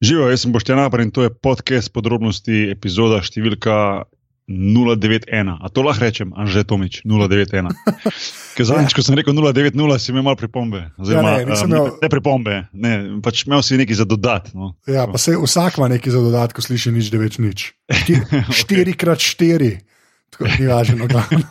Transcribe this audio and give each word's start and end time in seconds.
Živijo, 0.00 0.30
jaz 0.30 0.40
sem 0.40 0.52
Boštjan 0.52 0.78
Apar 0.78 1.00
in 1.00 1.10
to 1.10 1.22
je 1.22 1.30
podcast 1.32 1.92
podrobnosti, 1.92 2.70
epizoda 2.70 3.18
številka 3.18 4.04
091. 4.48 5.58
A 5.58 5.66
to 5.68 5.82
lahko 5.82 6.06
rečem, 6.06 6.30
Anže 6.32 6.62
Tomič, 6.64 7.02
091. 7.02 7.74
Ker 8.56 8.64
zadnjič, 8.64 8.94
ko 8.94 9.02
sem 9.02 9.18
rekel 9.18 9.34
090, 9.34 9.74
si 9.98 10.12
imel 10.14 10.22
malo 10.24 10.38
pripombe. 10.38 10.94
Zdaj, 10.96 11.12
Ja, 11.12 11.20
ne, 11.20 11.44
um, 11.44 11.52
imel- 11.66 11.98
ne 11.98 12.08
pripombe, 12.08 12.54
ne, 12.72 12.92
pač 13.20 13.44
imel 13.44 13.60
si 13.60 13.76
nekaj 13.76 13.96
za 13.96 14.06
dodat. 14.06 14.54
No. 14.54 14.78
Ja, 14.86 15.04
pa 15.04 15.18
se 15.18 15.34
vsak 15.34 15.76
ima 15.76 15.88
nekaj 15.90 16.14
za 16.14 16.20
dodatko, 16.22 16.62
sliši 16.62 16.94
nič, 16.94 17.10
da 17.10 17.18
več 17.18 17.36
nič. 17.38 17.74
Šti- 17.90 18.22
Štiri 18.62 18.94
krat 18.94 19.18
štiri. 19.20 19.82
Tako 20.30 20.44
ni 20.46 20.66
važno, 20.68 21.06
glavno. 21.08 21.42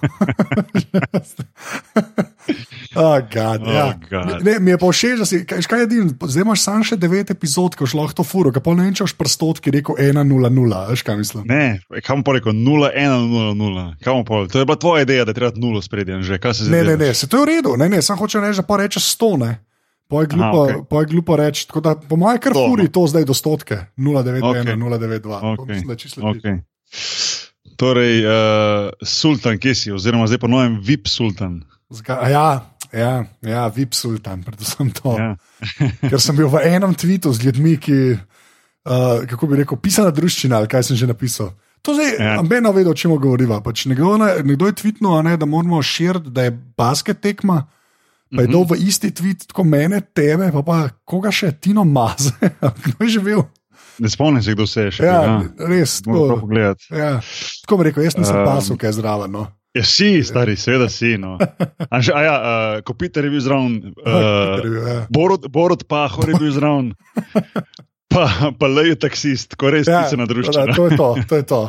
oh, 3.02 3.18
God, 3.34 3.62
Oh, 3.68 3.74
ja. 3.74 3.86
God. 4.10 4.44
ne, 4.46 4.60
mi 4.60 4.72
je 4.72 4.78
pa 4.78 4.90
všeč, 4.92 5.20
da 5.20 5.26
si, 5.28 5.42
kaj, 5.46 5.62
kaj 5.70 5.80
je 5.84 5.88
din, 5.92 6.10
zdaj 6.16 6.42
imaš 6.46 6.62
samo 6.64 6.88
še 6.88 6.98
devet 7.00 7.32
epizod, 7.34 7.76
ko 7.78 7.88
šlo 7.90 8.08
to 8.16 8.24
furo, 8.24 8.52
pa 8.52 8.74
ne 8.74 8.88
vem, 8.88 8.96
če 8.98 9.06
boš 9.08 9.16
prstotki 9.20 9.74
rekel 9.76 10.00
1-0-0, 10.00 10.82
veš 10.92 11.04
kaj 11.04 11.18
mislim. 11.20 11.46
Ne, 11.50 11.80
kam 12.06 12.24
pa 12.24 12.38
rekel 12.38 12.56
0-1-0-0. 12.56 13.86
Kam 14.04 14.24
pa, 14.28 14.44
to 14.52 14.60
je 14.60 14.66
bila 14.66 14.80
tvoja 14.80 15.06
ideja, 15.08 15.26
da 15.28 15.36
je 15.36 15.40
treba 15.42 15.52
nulo 15.56 15.82
spredje, 15.82 16.22
že 16.24 16.40
kaj 16.42 16.54
se 16.54 16.68
zdaj. 16.68 16.76
Ne, 16.78 16.84
ne, 16.94 16.98
ne, 17.06 17.14
se 17.14 17.28
to 17.28 17.42
je 17.42 17.46
v 17.46 17.50
redu, 17.56 17.78
ne, 17.78 17.90
ne, 17.90 18.02
samo 18.02 18.24
hočem 18.24 18.44
reči, 18.44 18.62
da 18.62 18.68
pa 18.68 18.80
rečeš 18.82 19.14
100, 19.18 19.32
ne. 19.44 19.52
Pa 20.08 20.22
je 20.24 20.28
glupo, 20.32 20.60
okej. 20.64 20.76
okay. 20.88 21.08
glupo 21.12 21.36
reči, 21.36 21.68
tako 21.68 21.82
da 21.84 21.92
po 22.00 22.16
mojem 22.16 22.40
kar 22.40 22.54
To, 22.56 22.64
furi 22.70 22.88
no. 22.88 22.94
to 22.96 23.02
zdaj 23.12 23.26
do 23.28 23.36
stotke, 23.36 23.92
0,91, 24.00 24.40
Okej. 24.40 24.76
0,92. 24.80 25.20
To 25.20 25.56
Okay. 25.60 25.68
mislim, 25.68 25.88
da 25.88 25.94
je 25.94 25.98
čisto. 26.00 26.22
Okay. 26.22 26.56
Torej, 27.78 28.24
uh, 28.26 28.32
sultan, 29.04 29.60
kje 29.60 29.74
si, 29.76 29.92
oziroma 29.92 30.26
zdaj 30.28 30.40
pa 30.40 30.48
novem 30.48 30.80
VIP 30.82 31.12
sultan. 31.12 31.60
Zga, 31.90 32.20
ja, 32.28 32.48
ja, 32.92 33.12
ja, 33.42 33.68
VIP 33.68 33.94
sultan, 33.96 34.44
predvsem 34.44 34.92
to. 34.92 35.16
Ja. 35.16 35.36
Ker 36.10 36.20
sem 36.20 36.36
bil 36.36 36.50
v 36.52 36.60
enem 36.68 36.92
tvitu 36.94 37.32
z 37.32 37.48
ljudmi, 37.48 37.78
ki, 37.80 38.00
uh, 38.84 39.24
kako 39.24 39.48
bi 39.48 39.62
rekel, 39.62 39.80
pisana 39.80 40.12
druščina 40.12 40.60
ali 40.60 40.68
kaj 40.68 40.84
sem 40.84 41.00
že 41.00 41.08
napisal. 41.08 41.54
To 41.82 41.94
zdaj, 41.96 42.18
Ja. 42.20 42.42
ne 42.42 42.72
vedo, 42.74 42.92
o 42.92 42.98
čem 42.98 43.14
govoriva. 43.16 43.62
Pač 43.64 43.86
nekdo, 43.88 44.18
ne, 44.20 44.44
nekdo 44.44 44.68
je 44.68 44.76
tvitnil, 44.76 45.14
a 45.16 45.22
ne, 45.24 45.38
da 45.38 45.46
moramo 45.46 45.80
širiti, 45.80 46.30
da 46.30 46.44
je 46.44 46.52
basket 46.76 47.22
tekma. 47.22 47.68
Pa 48.28 48.42
je 48.44 48.48
Mhm. 48.48 48.52
to 48.52 48.64
v 48.64 48.76
isti 48.84 49.12
tvit, 49.12 49.48
tako 49.48 49.64
mene, 49.64 50.02
tebe, 50.04 50.52
pa, 50.52 50.60
pa 50.62 50.78
koga 51.06 51.32
še 51.32 51.52
Tino 51.56 51.86
Maze, 51.88 52.34
kdo 52.84 53.00
je 53.00 53.10
živel. 53.10 53.46
Ne 54.00 54.10
spomnim 54.10 54.44
se, 54.44 54.52
kdo 54.52 54.68
se 54.68 54.82
je 54.82 54.92
še. 54.92 55.04
Ja, 55.06 55.22
ja. 55.24 55.38
res. 55.64 56.02
Tako, 56.04 56.44
ja. 56.52 56.76
tako 57.64 57.78
bi 57.78 57.84
rekel, 57.88 58.04
jaz 58.04 58.18
nisem 58.20 58.36
um, 58.36 58.46
pasel, 58.46 58.76
kaj 58.78 58.92
zraven. 59.00 59.32
No. 59.32 59.48
Ja, 59.76 59.84
si, 59.84 60.24
stari, 60.30 60.56
seveda 60.56 60.90
si. 60.90 61.18
No. 61.18 61.38
A 61.90 62.02
že, 62.02 62.14
a 62.16 62.22
ja, 62.24 62.36
uh, 62.36 62.82
ko 62.86 62.94
Peter 62.94 63.26
je 63.26 63.32
bil 63.34 63.44
zraven, 63.44 63.92
uh, 64.06 64.64
ja. 64.64 65.06
Borod, 65.10 65.50
Borod 65.52 65.88
Pahor 65.88 66.30
je 66.30 66.40
bil 66.40 66.52
zraven, 66.52 66.94
pa, 68.14 68.54
pa 68.56 68.68
le 68.68 68.94
je 68.94 69.00
taksist, 69.00 69.58
ko 69.60 69.74
res 69.74 69.88
ja, 69.88 70.06
pisana 70.06 70.26
tako 70.26 70.28
da, 70.28 70.34
družina. 70.34 70.76
to 70.76 70.86
je 70.88 70.98
to, 70.98 71.10
to 71.28 71.36
je 71.36 71.46
to, 71.46 71.62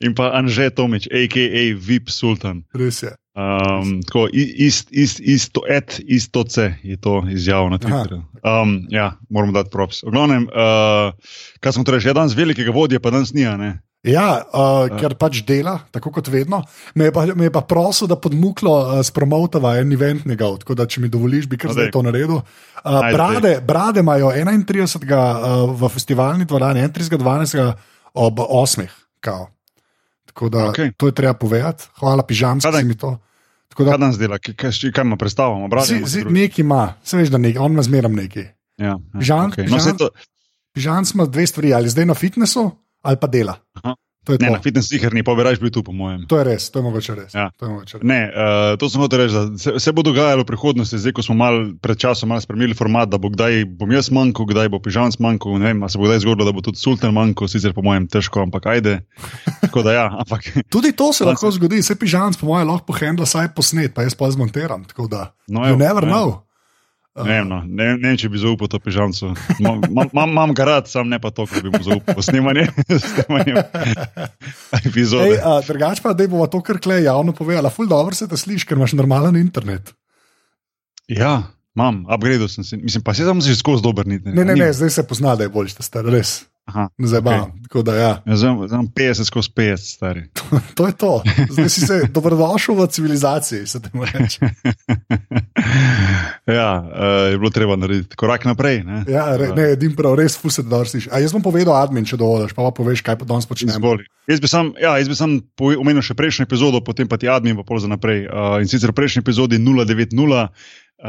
In 0.00 0.16
pa 0.16 0.32
Anže 0.32 0.72
Tomič, 0.72 1.12
a.k.a. 1.12 1.76
VIP 1.76 2.08
Sultan. 2.08 2.64
res 2.72 3.04
je. 3.04 3.12
Um, 3.36 4.00
tako, 4.02 4.26
ist, 4.32 4.88
ist, 4.90 5.20
isto, 5.20 5.60
et, 5.68 6.00
isto 6.08 6.42
C 6.44 6.72
je 6.82 6.96
to 6.96 7.20
izjavil 7.28 7.70
na 7.70 7.78
Twitterju. 7.78 8.24
Um, 8.42 8.88
ja, 8.88 9.20
moramo 9.28 9.52
dati 9.52 9.70
props. 9.70 10.02
V 10.02 10.10
glavnem, 10.10 10.48
uh, 10.48 11.12
kaj 11.60 11.72
smo 11.76 11.84
torej 11.84 12.00
že 12.08 12.16
danes 12.16 12.34
velikega 12.34 12.72
vodje, 12.72 12.98
pa 12.98 13.12
danes 13.12 13.36
ni, 13.36 13.44
a 13.46 13.60
ne? 13.60 13.84
Ja, 14.08 14.40
uh, 14.40 14.88
ker 14.96 15.12
pač 15.20 15.42
dela, 15.44 15.74
tako 15.92 16.08
kot 16.16 16.30
vedno. 16.32 16.62
Me 16.96 17.10
je 17.10 17.12
pa, 17.12 17.26
me 17.36 17.50
je 17.50 17.52
pa 17.52 17.60
prosil, 17.60 18.08
da 18.08 18.16
podmuklo 18.16 18.72
uh, 18.72 19.00
spromotava 19.04 19.74
en 19.76 19.92
event 19.92 20.24
njegov, 20.24 20.62
tako 20.62 20.74
da 20.74 20.86
če 20.88 21.02
mi 21.04 21.10
dovoliš, 21.12 21.50
bi 21.52 21.58
kar 21.60 21.74
zdaj 21.74 21.90
daj. 21.90 21.92
to 21.92 22.02
naredil. 22.08 22.38
Uh, 22.40 23.10
brade, 23.12 23.58
brade 23.60 24.00
imajo 24.00 24.32
31. 24.32 25.04
Uh, 25.04 25.74
v 25.76 25.92
festivalni 25.92 26.48
dvorani, 26.48 26.80
31.12. 26.88 27.72
ob 28.16 28.40
8. 28.40 28.88
Kao. 29.20 29.50
Tako 30.32 30.48
da 30.48 30.70
okay. 30.70 30.94
to 30.96 31.12
je 31.12 31.12
treba 31.12 31.34
povedati. 31.36 31.90
Hvala, 32.00 32.24
pižamski 32.24 32.72
daj- 32.72 32.88
mi 32.88 32.96
to. 32.96 33.18
Tako 33.68 33.84
da 33.84 33.90
Kaj 33.94 33.98
danes 33.98 34.18
dela, 34.18 34.38
kaj, 34.38 34.54
kaj, 34.54 34.70
kaj 34.94 35.04
ima 35.04 35.16
predstavljamo? 35.16 35.68
nekaj 36.32 36.62
ima, 36.64 36.94
se 37.04 37.16
veš, 37.20 37.28
da 37.28 37.38
nekaj, 37.38 37.60
on 37.62 37.72
ima 37.72 37.82
zmeram 37.82 38.16
nekaj. 38.16 38.48
Ja, 38.80 38.96
ja, 38.96 39.20
Žan- 39.20 39.52
okay. 39.52 39.68
no, 39.68 39.76
Žan- 39.76 39.80
saj 39.80 39.96
to, 40.00 40.08
Pižamski 40.72 41.18
ima 41.18 41.26
dve 41.26 41.46
stvari, 41.46 41.74
ali 41.74 41.88
zdaj 41.88 42.06
na 42.06 42.14
fitnessu, 42.14 42.70
ali 43.02 43.20
pa 43.20 43.26
dela. 43.26 43.58
Aha. 43.80 43.96
To 44.28 44.36
ne, 44.36 44.50
na 44.52 44.60
fitness 44.60 44.92
sicer 44.92 45.14
ni, 45.16 45.22
pa 45.24 45.32
bi 45.32 45.40
raje 45.46 45.56
bil 45.56 45.70
tu, 45.72 45.80
po 45.80 45.94
mojem. 45.96 46.26
To 46.28 46.36
je 46.36 46.44
res, 46.44 46.68
to 46.68 46.82
je 46.82 46.84
mogoče 46.84 47.14
res. 47.16 47.32
Ja. 47.32 47.46
To 47.56 47.64
je 47.64 47.70
mogoče 47.72 47.94
res. 47.96 48.04
Ne, 48.04 48.18
uh, 48.28 48.74
to 48.76 48.90
sem 48.92 49.00
hotel 49.00 49.22
reči, 49.24 49.32
da 49.32 49.44
se, 49.56 49.72
se 49.80 49.94
bo 49.96 50.04
dogajalo 50.04 50.44
v 50.44 50.48
prihodnosti, 50.50 51.00
zdaj 51.00 51.14
ko 51.16 51.24
smo 51.24 51.38
mal 51.40 51.56
pred 51.80 51.96
časom 51.96 52.28
malo 52.28 52.44
spremenili 52.44 52.76
format, 52.76 53.08
da 53.08 53.16
bo 53.16 53.32
kdaj 53.32 53.64
bom 53.80 53.88
jaz 53.96 54.12
manjkal, 54.12 54.44
kdaj 54.52 54.68
bo 54.76 54.82
pižam 54.84 55.08
manjkal, 55.24 55.56
ne 55.56 55.72
vem, 55.72 55.80
se 55.88 55.96
bo 55.96 56.04
kdaj 56.04 56.20
zgodilo, 56.20 56.50
da 56.50 56.52
bo 56.52 56.60
tudi 56.60 56.76
sultan 56.82 57.16
manjkal, 57.16 57.48
sicer 57.48 57.72
po 57.72 57.80
mojem 57.86 58.10
težko, 58.12 58.44
ampak 58.44 58.68
ajde. 58.76 58.98
Tako 59.64 59.86
da 59.88 59.96
ja, 59.96 60.06
ampak 60.20 60.52
Tudi 60.68 60.92
to 60.92 61.08
se 61.16 61.24
lahko 61.24 61.48
zgodi, 61.56 61.80
se 61.80 61.96
pižam, 61.96 62.36
po 62.36 62.52
mojem, 62.52 62.68
lahko 62.68 62.92
pohendla 62.92 63.24
saj 63.24 63.54
posnet, 63.56 63.96
pa 63.96 64.04
jaz 64.04 64.12
pa 64.20 64.28
zmontiram. 64.28 64.84
Tako 64.84 65.08
da, 65.08 65.30
No, 65.48 65.64
you 65.64 65.74
evo, 65.74 65.80
never 65.80 66.04
ja. 66.04 66.12
know. 66.12 66.49
Ne 67.16 67.26
vem, 67.26 67.48
no, 67.48 67.58
ne, 67.66 67.96
ne 67.98 68.08
vem, 68.08 68.16
če 68.16 68.28
bi 68.30 68.38
zaupal 68.38 68.68
to 68.70 68.78
pižamcu. 68.78 69.32
Mam- 69.58 69.82
mam- 69.90 70.12
mam- 70.14 70.30
Imam 70.30 70.54
ga 70.54 70.64
rad, 70.68 70.88
sam 70.88 71.08
ne 71.10 71.18
pa 71.18 71.32
to, 71.34 71.46
ko 71.50 71.58
bi 71.64 71.72
mu 71.74 71.82
zaupal 71.82 72.22
snemanje, 72.22 72.68
snemanje 73.10 73.54
epizode. 74.86 75.34
Ej, 75.34 75.40
a, 75.42 75.58
drugač 75.66 76.02
pa, 76.04 76.14
da 76.14 76.26
bomo 76.30 76.46
to 76.46 76.62
kar 76.62 76.78
klej 76.78 77.04
javno 77.08 77.34
povedali. 77.36 77.70
Ful 77.74 77.90
dobro 77.90 78.14
se 78.14 78.28
te 78.30 78.38
sliši, 78.38 78.66
ker 78.66 78.78
imaš 78.78 78.94
normalen 78.98 79.36
internet. 79.40 79.90
Ja, 81.10 81.50
imam, 81.74 82.04
upgradil 82.06 82.46
sem 82.48 82.64
se, 82.64 82.78
mislim, 82.78 83.02
pa 83.02 83.14
se 83.14 83.26
tam 83.26 83.42
že 83.42 83.56
skozi 83.58 83.82
dober 83.82 84.06
niti. 84.06 84.30
Ne, 84.30 84.44
ne, 84.46 84.54
ne, 84.54 84.70
zdaj 84.72 84.90
se 84.90 85.06
pozna, 85.06 85.34
da 85.36 85.48
je 85.48 85.52
boljši, 85.52 85.80
da 85.80 85.86
star, 85.86 86.06
res. 86.06 86.44
Zabavam. 86.98 87.40
Okay. 87.40 87.62
Tako 87.62 87.82
da, 87.82 87.94
ja, 87.94 88.22
ja, 88.26 88.34
imam 88.70 88.88
50 88.88 89.24
skozi 89.24 89.50
50, 89.56 89.76
stari. 89.76 90.22
to 90.76 90.86
je 90.86 90.92
to. 90.92 91.22
Zdaj 91.50 91.68
si 91.68 91.80
se 91.80 92.08
dobrodošel 92.10 92.74
v 92.74 92.86
civilizaciji, 92.86 93.66
se 93.66 93.82
te 93.82 93.90
mora 93.92 94.10
reči. 94.14 94.40
ja, 96.60 96.82
uh, 96.82 97.30
je 97.30 97.38
bilo 97.38 97.50
treba 97.50 97.76
narediti 97.76 98.16
korak 98.16 98.44
naprej. 98.44 98.82
Ne? 98.84 99.04
Ja, 99.08 99.36
re, 99.36 99.52
ne, 99.56 99.70
edim 99.72 99.94
prav, 99.96 100.14
res 100.18 100.38
ful 100.38 100.50
se 100.50 100.62
te 100.62 100.68
dobro 100.68 100.88
sliši. 100.88 101.10
A 101.12 101.22
jaz 101.22 101.32
bom 101.32 101.42
povedal 101.42 101.74
admin, 101.78 102.04
če 102.04 102.18
dovoliš, 102.20 102.54
pa 102.54 102.66
pa 102.66 102.74
poveš, 102.74 103.02
kaj 103.06 103.20
pa 103.22 103.28
danes 103.28 103.46
počnemo. 103.46 103.78
Izvoli. 103.78 104.06
Jaz 104.30 104.42
bi 104.42 104.50
sam, 104.50 104.74
ja, 104.80 104.96
jaz 104.98 105.10
bi 105.10 105.18
sam 105.18 105.38
omenil 105.58 106.02
še 106.02 106.18
prejšnjo 106.18 106.46
epizodo, 106.46 106.82
potem 106.86 107.08
pa 107.10 107.18
ti 107.18 107.30
admin, 107.30 107.56
pa 107.58 107.66
pol 107.66 107.82
za 107.82 107.90
naprej. 107.90 108.26
Uh, 108.26 108.58
in 108.62 108.70
sicer 108.70 108.90
v 108.90 108.98
prejšnji 108.98 109.24
epizodi 109.24 109.58
090 109.58 110.18
uh, 110.18 110.50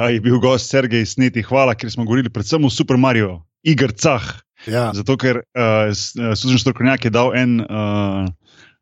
je 0.09 0.22
bil 0.22 0.39
gost 0.41 0.69
Sergej 0.69 1.06
Sneti, 1.06 1.45
hvala, 1.45 1.78
ker 1.78 1.91
smo 1.91 2.06
govorili 2.06 2.33
predvsem 2.33 2.66
o 2.66 2.69
Super 2.69 3.01
Mario, 3.01 3.41
igrcah. 3.66 4.41
Ja, 4.68 4.92
Zato, 4.94 5.18
ker 5.18 5.42
uh, 5.42 5.90
služen 6.36 6.60
strokovnjak 6.60 7.06
je 7.06 7.12
dal 7.12 7.36
en. 7.36 7.60
Uh, 7.62 8.30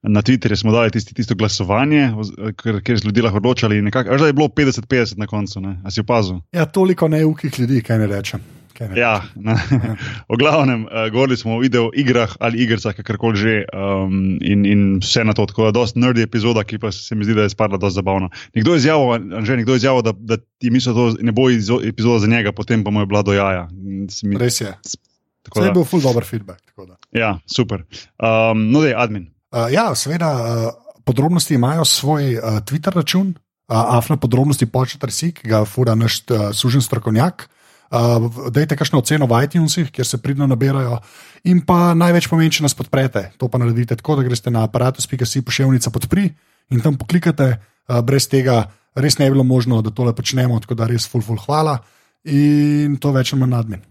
Na 0.01 0.21
Twitterju 0.23 0.55
smo 0.55 0.71
dali 0.71 0.91
tisti, 0.91 1.11
tisto 1.11 1.35
glasovanje, 1.35 2.13
ker 2.55 2.95
so 2.95 3.03
ljudje 3.03 3.23
lahko 3.23 3.37
odločali. 3.37 3.81
Nekako, 3.81 4.15
da 4.15 4.27
je 4.27 4.33
bilo 4.33 4.47
50-50 4.47 5.17
na 5.17 5.27
koncu, 5.27 5.59
ne? 5.59 5.73
a 5.83 5.91
si 5.91 5.99
opazil? 5.99 6.37
ja 6.51 6.63
toliko 6.65 7.07
neukih 7.07 7.59
ljudi, 7.59 7.81
kaj 7.83 7.99
ne 7.99 8.07
rečem. 8.07 8.39
Kaj 8.73 8.89
ne 8.89 8.95
Ja, 8.95 9.17
na, 9.35 9.57
v 10.31 10.37
glavnem, 10.39 10.85
uh, 10.85 11.11
govorili 11.11 11.37
smo 11.37 11.55
o 11.55 11.59
video 11.59 11.89
igrah 11.93 12.31
ali 12.39 12.63
igrah, 12.63 12.95
kakorkoli 12.95 13.35
že, 13.35 13.55
um, 13.75 14.39
in, 14.39 14.63
in 14.65 14.79
vse 15.03 15.23
na 15.23 15.35
to. 15.35 15.43
Tako 15.45 15.67
da, 15.67 15.71
dosta 15.71 15.99
nerdy 15.99 16.23
epizoda, 16.23 16.63
ki 16.63 16.79
pa 16.79 16.91
se 16.95 17.15
mi 17.15 17.27
zdi, 17.27 17.35
da 17.35 17.43
je 17.43 17.49
spadla 17.51 17.75
dosta 17.77 17.99
zabavna. 17.99 18.29
Nekdo 18.55 18.71
je 18.71 18.77
izjavil, 18.77 19.19
že 19.43 19.57
nekdo 19.57 19.75
je 19.75 19.83
izjavil, 19.83 20.01
da, 20.01 20.15
da 20.15 20.37
ti 20.57 20.71
misli, 20.71 20.93
da 20.93 21.11
to 21.11 21.19
ne 21.19 21.31
bo 21.31 21.51
izo- 21.51 21.83
epizoda 21.83 22.23
za 22.23 22.27
njega, 22.27 22.55
potem 22.55 22.83
pa 22.83 22.89
mu 22.89 23.03
je 23.03 23.05
bila 23.05 23.21
do 23.21 23.35
jaja. 23.35 23.67
Mi, 24.23 24.39
Res 24.39 24.61
je. 24.61 24.71
To 25.47 25.63
je 25.63 25.71
bil 25.71 25.85
ful 25.87 26.01
dober 26.03 26.25
feedback. 26.27 26.61
ja, 27.15 27.39
super. 27.47 27.85
Um, 28.19 28.69
no, 28.71 28.81
da 28.83 28.87
je 28.87 28.95
admin. 28.95 29.29
Uh, 29.49 29.67
ja, 29.73 29.89
seveda, 29.95 30.29
uh, 30.35 30.99
podrobnosti 31.07 31.55
imajo 31.55 31.85
svoj 31.85 32.37
uh, 32.37 32.59
Twitter 32.61 32.93
račun, 32.95 33.33
uh, 33.33 33.95
afna 33.97 34.17
podrobnosti 34.17 34.65
početar 34.65 35.11
si, 35.11 35.31
ki 35.33 35.47
ga 35.49 35.63
fura 35.65 35.95
naš 35.95 36.21
uh, 36.29 36.51
sužen 36.53 36.83
strokovnjak. 36.85 37.47
Uh, 37.89 38.29
dajte 38.53 38.77
kakšno 38.77 39.01
oceno 39.01 39.25
v 39.25 39.39
iTunesih, 39.47 39.89
kjer 39.91 40.05
se 40.05 40.21
pridno 40.21 40.45
nabirajo. 40.47 40.99
In 41.49 41.63
pa 41.65 41.95
največ 41.97 42.27
pomeni, 42.29 42.53
če 42.53 42.67
nas 42.67 42.77
podprete. 42.77 43.31
To 43.41 43.49
pa 43.49 43.57
naredite 43.57 43.97
tako, 43.97 44.19
da 44.19 44.27
greste 44.27 44.53
na 44.53 44.67
aparatus.si 44.67 45.41
pošiljnica 45.41 45.89
podpri 45.89 46.29
in 46.69 46.83
tam 46.85 46.99
poklikate. 46.99 47.55
Uh, 47.89 48.03
brez 48.05 48.29
tega 48.29 48.67
res 48.93 49.17
ne 49.17 49.25
bi 49.25 49.37
bilo 49.37 49.43
možno, 49.43 49.81
da 49.81 49.89
tole 49.89 50.13
počnemo, 50.13 50.59
tako 50.61 50.77
da 50.77 50.89
res 50.89 51.07
ful, 51.09 51.25
ful, 51.25 51.39
hvala. 51.41 51.79
In 52.29 52.99
to 53.01 53.15
več 53.15 53.33
ali 53.33 53.41
manj 53.41 53.57
admin. 53.57 53.88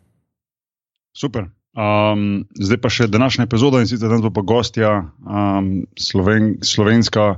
Super. 1.19 1.49
Um, 1.79 2.47
zdaj 2.59 2.79
pa 2.83 2.91
še 2.91 3.07
današnja 3.11 3.45
epizoda 3.47 3.83
in 3.83 3.91
sicer 3.91 4.09
danes 4.09 4.25
bo 4.25 4.31
pa 4.35 4.43
gostja 4.47 4.91
um, 5.23 5.85
Sloven, 5.99 6.57
slovenska, 6.65 7.37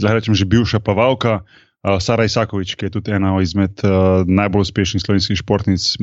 zdaj 0.00 0.18
rečem 0.18 0.36
že 0.36 0.48
bivša 0.48 0.80
plavalka, 0.84 1.40
uh, 1.40 1.96
Sara 2.02 2.26
Isakovič, 2.28 2.74
ki 2.76 2.88
je 2.88 2.94
tudi 2.98 3.14
ena 3.16 3.36
izmed 3.40 3.84
uh, 3.84 4.24
najbolj 4.28 4.68
uspešnih 4.68 5.04
slovenskih 5.04 5.40
športnic. 5.40 5.94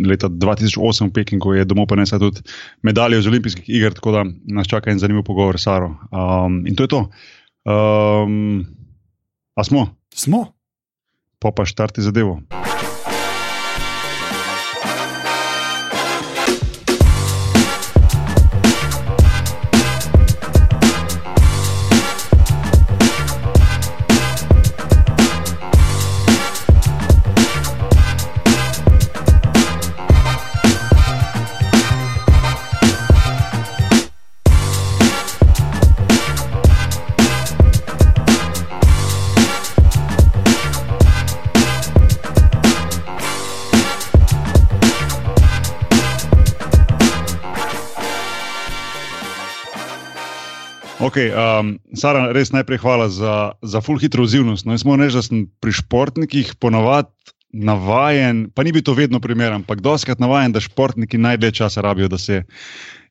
Leta 0.00 0.30
2008 0.32 1.10
v 1.10 1.12
Pekingu 1.12 1.58
je 1.58 1.66
domov 1.68 1.90
prinesla 1.90 2.20
tudi 2.22 2.40
medaljo 2.86 3.20
z 3.20 3.28
olimpijskih 3.28 3.66
iger, 3.68 3.92
tako 3.92 4.14
da 4.14 4.22
nas 4.48 4.70
čaka 4.70 4.88
en 4.88 5.02
zanimiv 5.02 5.26
pogovor 5.26 5.58
s 5.60 5.66
Saro. 5.66 5.96
Um, 6.08 6.62
in 6.64 6.78
to 6.78 6.86
je 6.86 6.92
to. 6.94 7.00
Um, 7.68 8.64
a 9.58 9.64
smo, 9.66 9.90
Smo. 10.14 10.46
pa 11.42 11.52
pa 11.52 11.68
štarti 11.68 12.00
zadevo. 12.00 12.40
Okay, 51.10 51.32
um, 51.34 51.74
Sara, 51.98 52.28
res 52.30 52.52
najprej 52.54 52.78
hvala 52.84 53.08
za, 53.10 53.58
za 53.66 53.82
full 53.82 53.98
hitro 53.98 54.22
odzivnost. 54.22 54.62
No, 54.62 54.76
jaz 54.78 54.86
moram 54.86 55.02
reči, 55.02 55.18
da 55.18 55.24
sem 55.26 55.42
pri 55.58 55.74
športnikih 55.74 56.54
ponavadi 56.62 57.10
navajen, 57.50 58.44
pa 58.54 58.62
ni 58.62 58.70
bil 58.70 58.84
to 58.86 58.94
vedno 58.94 59.18
primer, 59.18 59.50
ampak 59.58 59.82
doskrat 59.82 60.22
navajen, 60.22 60.54
da 60.54 60.62
športniki 60.62 61.18
najdlje 61.18 61.50
časa 61.58 61.82
rabijo, 61.82 62.06
da 62.08 62.18
se 62.18 62.44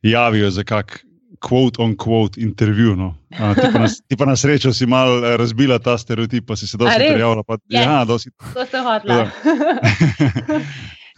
javijo 0.01 0.51
za 0.51 0.63
kak. 0.63 1.01
Quote 1.39 1.79
on 1.79 1.93
quote 1.95 2.39
intervju. 2.41 2.95
No. 2.99 3.13
Uh, 3.31 3.53
ti, 3.55 3.67
pa 3.71 3.79
na, 3.79 3.87
ti 3.87 4.15
pa 4.19 4.25
na 4.27 4.35
srečo 4.35 4.73
si 4.75 4.83
mal 4.89 5.23
eh, 5.23 5.37
razbila 5.39 5.77
ta 5.79 5.93
stereotip, 5.97 6.47
pa 6.47 6.57
si 6.59 6.67
se 6.67 6.77
dosti 6.77 6.99
prijavila. 6.99 7.43
Pa, 7.47 7.55
yes. 7.69 7.83
ja, 7.83 8.01
dosti. 8.05 8.31
To 8.53 8.65
se 8.65 8.81
hodila. 8.83 9.29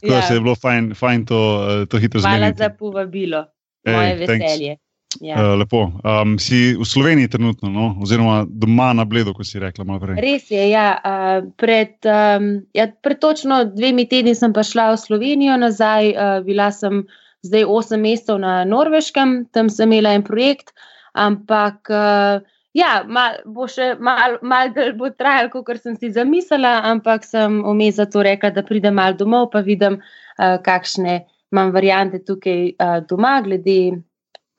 Tako 0.02 0.14
da 0.14 0.22
se 0.28 0.34
je 0.34 0.40
bilo 0.40 0.54
fajn, 0.56 0.94
fajn 0.94 1.26
to, 1.26 1.42
eh, 1.66 1.86
to 1.90 1.98
hitro 1.98 2.22
zgoditi. 2.22 2.38
Hvala 2.38 2.54
za 2.58 2.70
povabilo, 2.70 3.46
moje 3.88 4.12
Ej, 4.12 4.18
veselje. 4.18 4.78
Ja. 5.20 5.36
Uh, 5.36 5.60
lepo. 5.60 5.92
Um, 6.08 6.38
si 6.40 6.72
v 6.80 6.86
Sloveniji 6.88 7.28
trenutno, 7.28 7.70
no? 7.70 7.88
oziroma 8.02 8.46
doma 8.48 8.94
na 8.96 9.04
Bledu, 9.06 9.34
kot 9.36 9.46
si 9.46 9.60
rekla. 9.60 9.84
Res 10.16 10.48
je. 10.48 10.70
Ja. 10.72 10.96
Uh, 11.04 11.52
pred, 11.60 11.98
um, 12.08 12.62
ja, 12.78 12.88
pred 13.04 13.20
točno 13.20 13.66
dvemi 13.68 14.08
tedni 14.08 14.36
sem 14.38 14.56
prišla 14.56 14.94
v 14.96 15.02
Slovenijo 15.02 15.58
nazaj. 15.60 16.14
Uh, 16.16 16.40
bila 16.48 16.72
sem 16.72 17.04
zdaj 17.44 17.68
osem 17.68 18.06
mesecev 18.06 18.40
na 18.40 18.62
Norveškem, 18.64 19.52
tam 19.52 19.70
sem 19.70 19.92
imela 19.92 20.14
en 20.16 20.24
projekt, 20.24 20.72
ampak 21.18 21.90
uh, 21.90 22.40
ja, 22.78 23.02
mal, 23.08 23.42
bo 23.46 23.68
še 23.68 23.96
malo 24.00 24.40
mal 24.46 24.72
bolj 24.76 24.94
bo 25.00 25.10
trajalo, 25.12 25.52
kot 25.66 25.82
sem 25.82 25.98
si 26.00 26.12
zamislila, 26.14 26.80
ampak 26.88 27.26
sem 27.28 27.60
vmes 27.66 27.98
za 28.00 28.08
to 28.08 28.24
rekla, 28.24 28.54
da 28.54 28.64
pridem 28.64 28.96
malo 28.96 29.18
domov, 29.18 29.50
pa 29.52 29.64
vidim, 29.66 30.00
uh, 30.38 30.56
kakšne 30.64 31.22
imam 31.52 31.74
variante 31.76 32.22
tukaj 32.24 32.72
uh, 32.78 33.02
doma, 33.10 33.40
glede, 33.44 34.04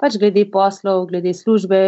pač 0.03 0.19
glede 0.21 0.45
poslov, 0.51 1.07
glede 1.13 1.35
službe. 1.37 1.83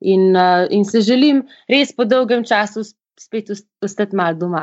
In, 0.00 0.30
uh, 0.32 0.64
in 0.72 0.84
se 0.88 1.02
želim 1.04 1.42
res 1.68 1.92
po 1.92 2.06
dolgem 2.08 2.44
času 2.48 2.86
spet 3.20 3.50
ostati 3.84 4.16
malo 4.16 4.38
doma. 4.40 4.62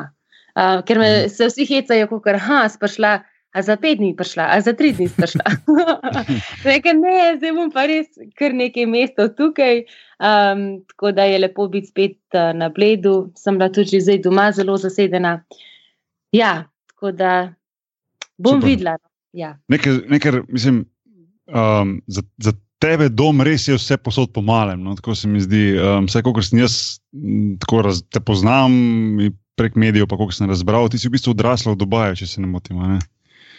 Uh, 0.58 0.82
ker 0.86 0.98
me 0.98 1.10
mhm. 1.10 1.34
se 1.34 1.50
vsi 1.52 1.68
hecajo, 1.70 2.08
kot 2.10 2.30
je, 2.32 2.40
ha, 2.48 2.64
sprašla 2.74 3.20
a 3.58 3.62
za 3.62 3.78
pet 3.78 3.98
dni 3.98 4.14
prišla, 4.16 4.46
a 4.54 4.62
za 4.62 4.74
tri 4.78 4.92
dni 4.94 5.08
prišla. 5.10 5.46
Rekla, 6.68 6.94
ne, 6.94 7.16
zdaj 7.40 7.54
bom 7.58 7.72
pa 7.74 7.88
res 7.90 8.10
kar 8.38 8.54
nekaj 8.54 8.86
mesta 8.90 9.30
tukaj. 9.34 9.86
Um, 10.18 10.84
tako 10.90 11.12
da 11.14 11.28
je 11.30 11.40
lepo 11.42 11.68
biti 11.70 11.90
spet 11.90 12.18
uh, 12.38 12.52
na 12.58 12.70
bledu, 12.74 13.32
sem 13.38 13.58
bila 13.58 13.70
tudi 13.74 14.02
zdaj 14.02 14.22
doma 14.26 14.52
zelo 14.54 14.78
zasedena. 14.82 15.40
Ja, 16.34 16.68
tako 16.94 17.12
da 17.18 17.34
bom 18.38 18.60
Super. 18.60 18.70
videla. 18.70 18.98
No. 19.02 19.10
Ja. 19.38 19.52
Nekaj, 19.70 20.00
nekaj, 20.10 20.42
mislim, 20.50 20.86
um, 21.50 21.98
za, 22.08 22.22
za 22.38 22.54
tebe 22.84 23.10
dom 23.10 23.42
res 23.46 23.68
je 23.68 23.78
vse 23.78 23.98
posod 23.98 24.32
po 24.34 24.42
malem. 24.46 24.84
No? 24.84 24.96
Tako 24.96 25.16
se 25.16 25.28
mi 25.28 25.42
zdi. 25.42 25.74
Um, 25.78 26.08
vse, 26.10 26.24
kot 26.26 26.46
sem 26.46 26.62
jaz 26.62 26.78
tako 27.62 27.84
raz, 27.88 28.02
te 28.14 28.22
poznam 28.24 28.74
prek 29.58 29.78
medijev, 29.80 30.06
pa 30.10 30.20
kot 30.20 30.36
sem 30.38 30.50
razbral, 30.50 30.90
ti 30.90 31.00
si 31.02 31.10
v 31.10 31.16
bistvu 31.16 31.34
odrasla 31.34 31.74
v 31.74 31.82
Dubaju, 31.82 32.18
če 32.20 32.28
se 32.30 32.44
ne 32.44 32.50
motim. 32.52 32.78
Ne? 32.78 33.00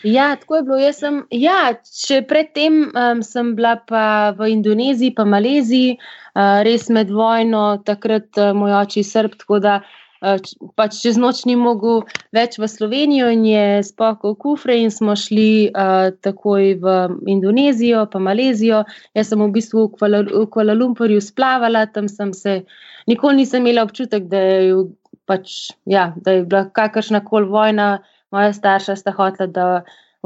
Ja, 0.06 0.30
tako 0.38 0.60
je 0.60 0.66
bilo. 0.68 0.90
Sem, 0.94 1.22
ja, 1.34 1.74
še 1.82 2.20
predtem 2.30 2.84
um, 2.92 3.22
sem 3.26 3.56
bila 3.58 3.74
pa 3.82 4.30
v 4.38 4.52
Indoneziji, 4.54 5.16
pa 5.16 5.26
Maleziji, 5.26 5.96
uh, 5.98 6.60
res 6.66 6.86
med 6.94 7.10
vojno, 7.10 7.80
takrat 7.86 8.30
uh, 8.38 8.54
moj 8.54 8.76
oče 8.84 9.02
srb, 9.02 9.34
tako 9.42 9.58
da 9.64 9.80
uh, 9.82 9.96
pač 10.20 10.98
čez 10.98 11.18
noč 11.20 11.44
ni 11.46 11.54
mogel 11.54 12.02
več 12.34 12.58
v 12.58 12.66
Slovenijo 12.66 13.28
in 13.30 13.44
je 13.46 13.82
spokal 13.86 14.34
kufre 14.34 14.74
in 14.82 14.90
smo 14.90 15.14
šli 15.14 15.70
uh, 15.70 16.10
takoj 16.24 16.74
v 16.82 16.96
Indonezijo, 17.30 18.06
pa 18.10 18.18
Malezijo. 18.18 18.82
Jaz 19.14 19.30
sem 19.30 19.42
v 19.42 19.50
bistvu 19.54 19.86
v 19.86 19.92
Kuala, 19.94 20.22
v 20.26 20.46
Kuala 20.50 20.74
Lumpurju 20.74 21.22
splavala, 21.22 21.86
tam 21.86 22.10
sem 22.10 22.32
se, 22.34 22.64
nikoli 23.06 23.44
nisem 23.44 23.62
imela 23.62 23.86
občutek, 23.86 24.26
da 24.26 24.42
je, 24.42 24.82
pač, 25.28 25.70
ja, 25.86 26.10
da 26.16 26.38
je 26.38 26.46
bila 26.48 26.66
kakršna 26.66 27.22
koli 27.24 27.46
vojna 27.46 27.98
moja 28.34 28.52
starša 28.52 28.98
sta 28.98 29.14
hotela, 29.14 29.48
da 29.48 29.66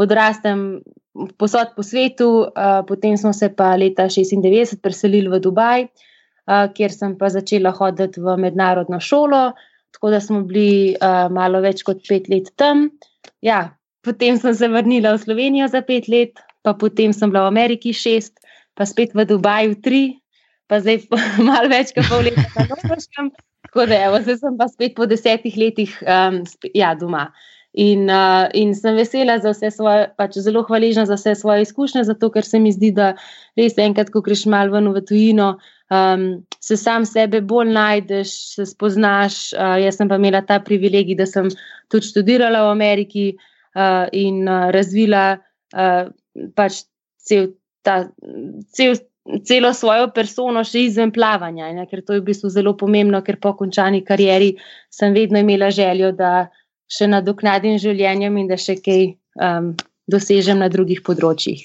odrastem 0.01 0.83
posod 1.37 1.77
po 1.77 1.85
svetu, 1.85 2.49
uh, 2.49 2.81
potem 2.89 3.19
smo 3.21 3.35
se 3.37 3.51
pa 3.53 3.75
leta 3.77 4.09
96 4.09 4.81
preselili 4.81 5.29
v 5.29 5.43
Dubaj, 5.45 5.85
uh, 5.85 6.65
kjer 6.73 6.97
sem 6.97 7.19
pa 7.21 7.29
začela 7.29 7.75
hoditi 7.77 8.25
v 8.25 8.39
mednarodno 8.41 8.97
šolo, 8.97 9.53
tako 9.93 10.11
da 10.11 10.21
smo 10.21 10.43
bili 10.49 10.97
uh, 10.97 11.29
malo 11.33 11.61
več 11.65 11.85
kot 11.87 12.03
pet 12.09 12.29
let 12.33 12.51
tam. 12.57 12.89
Ja, 13.45 13.77
potem 14.03 14.39
sem 14.41 14.55
se 14.55 14.69
vrnila 14.69 15.15
v 15.15 15.23
Slovenijo 15.23 15.69
za 15.71 15.83
pet 15.87 16.09
let, 16.09 16.41
pa 16.63 16.75
potem 16.75 17.13
sem 17.15 17.31
bila 17.31 17.47
v 17.47 17.55
Ameriki 17.55 17.95
šest, 17.95 18.39
pa 18.75 18.87
spet 18.89 19.15
v 19.15 19.27
Dubaju 19.29 19.79
tri, 19.85 20.03
pa 20.71 20.81
zdaj 20.83 21.05
malo 21.49 21.71
več 21.73 21.95
kot 21.97 22.09
pol 22.11 22.29
leta 22.29 22.49
na 22.57 22.69
Norveškem. 22.71 23.33
Tako 23.69 23.87
da, 23.89 24.03
evo, 24.11 24.21
zdaj 24.21 24.37
sem 24.43 24.59
pa 24.59 24.69
spet 24.69 24.95
po 24.97 25.09
desetih 25.09 25.57
letih 25.57 25.97
um, 26.03 26.43
spet, 26.49 26.75
ja, 26.77 26.93
doma. 26.99 27.31
In, 27.73 28.05
uh, 28.13 28.51
in 28.53 28.75
sem 28.77 28.99
vesela 28.99 29.39
za 29.41 29.55
vse 29.55 29.71
svoje, 29.73 30.09
pač 30.21 30.37
zelo 30.45 30.61
hvaležna 30.69 31.07
za 31.09 31.17
vse 31.17 31.33
svoje 31.41 31.65
izkušnje, 31.65 32.03
zato 32.05 32.29
ker 32.35 32.45
se 32.45 32.61
mi 32.61 32.73
zdi, 32.75 32.91
da 32.93 33.15
res 33.57 33.79
enkrat, 33.81 34.11
ko 34.13 34.21
greš 34.21 34.45
malo 34.53 34.75
ven 34.75 34.91
v 34.93 35.01
tujino, 35.09 35.55
um, 35.89 36.27
se 36.63 36.77
sam 36.77 37.07
sebe 37.07 37.41
bolj 37.41 37.73
najdeš, 37.75 38.33
se 38.55 38.67
spoznaš. 38.67 39.53
Uh, 39.53 39.77
jaz 39.83 39.99
sem 39.99 40.09
pa 40.09 40.19
imela 40.21 40.43
ta 40.47 40.61
privilegij, 40.63 41.19
da 41.19 41.27
sem 41.27 41.51
tudi 41.91 42.07
študirala 42.07 42.63
v 42.69 42.75
Ameriki 42.77 43.25
uh, 43.35 44.07
in 44.13 44.45
uh, 44.47 44.71
razvila 44.75 45.25
uh, 45.39 46.05
pač 46.55 46.85
cel 47.23 47.53
ta. 47.83 48.05
Cel, 48.75 49.01
Celo 49.47 49.69
svojo 49.71 50.09
persono, 50.11 50.65
še 50.67 50.81
izven 50.89 51.13
plavanja, 51.15 51.69
ne? 51.71 51.85
ker 51.87 52.01
to 52.03 52.17
je 52.17 52.19
v 52.19 52.25
bistvu 52.27 52.49
zelo 52.51 52.73
pomembno, 52.75 53.21
ker 53.23 53.37
po 53.39 53.53
končani 53.55 54.01
karieri 54.03 54.49
sem 54.91 55.15
vedno 55.15 55.39
imela 55.39 55.69
željo, 55.71 56.11
da 56.19 56.49
še 56.91 57.07
nadoknadim 57.07 57.79
življenjem 57.79 58.41
in 58.43 58.49
da 58.51 58.59
še 58.59 58.81
kaj 58.83 59.05
um, 59.39 59.69
dosežem 60.11 60.59
na 60.59 60.67
drugih 60.73 61.05
področjih. 61.07 61.63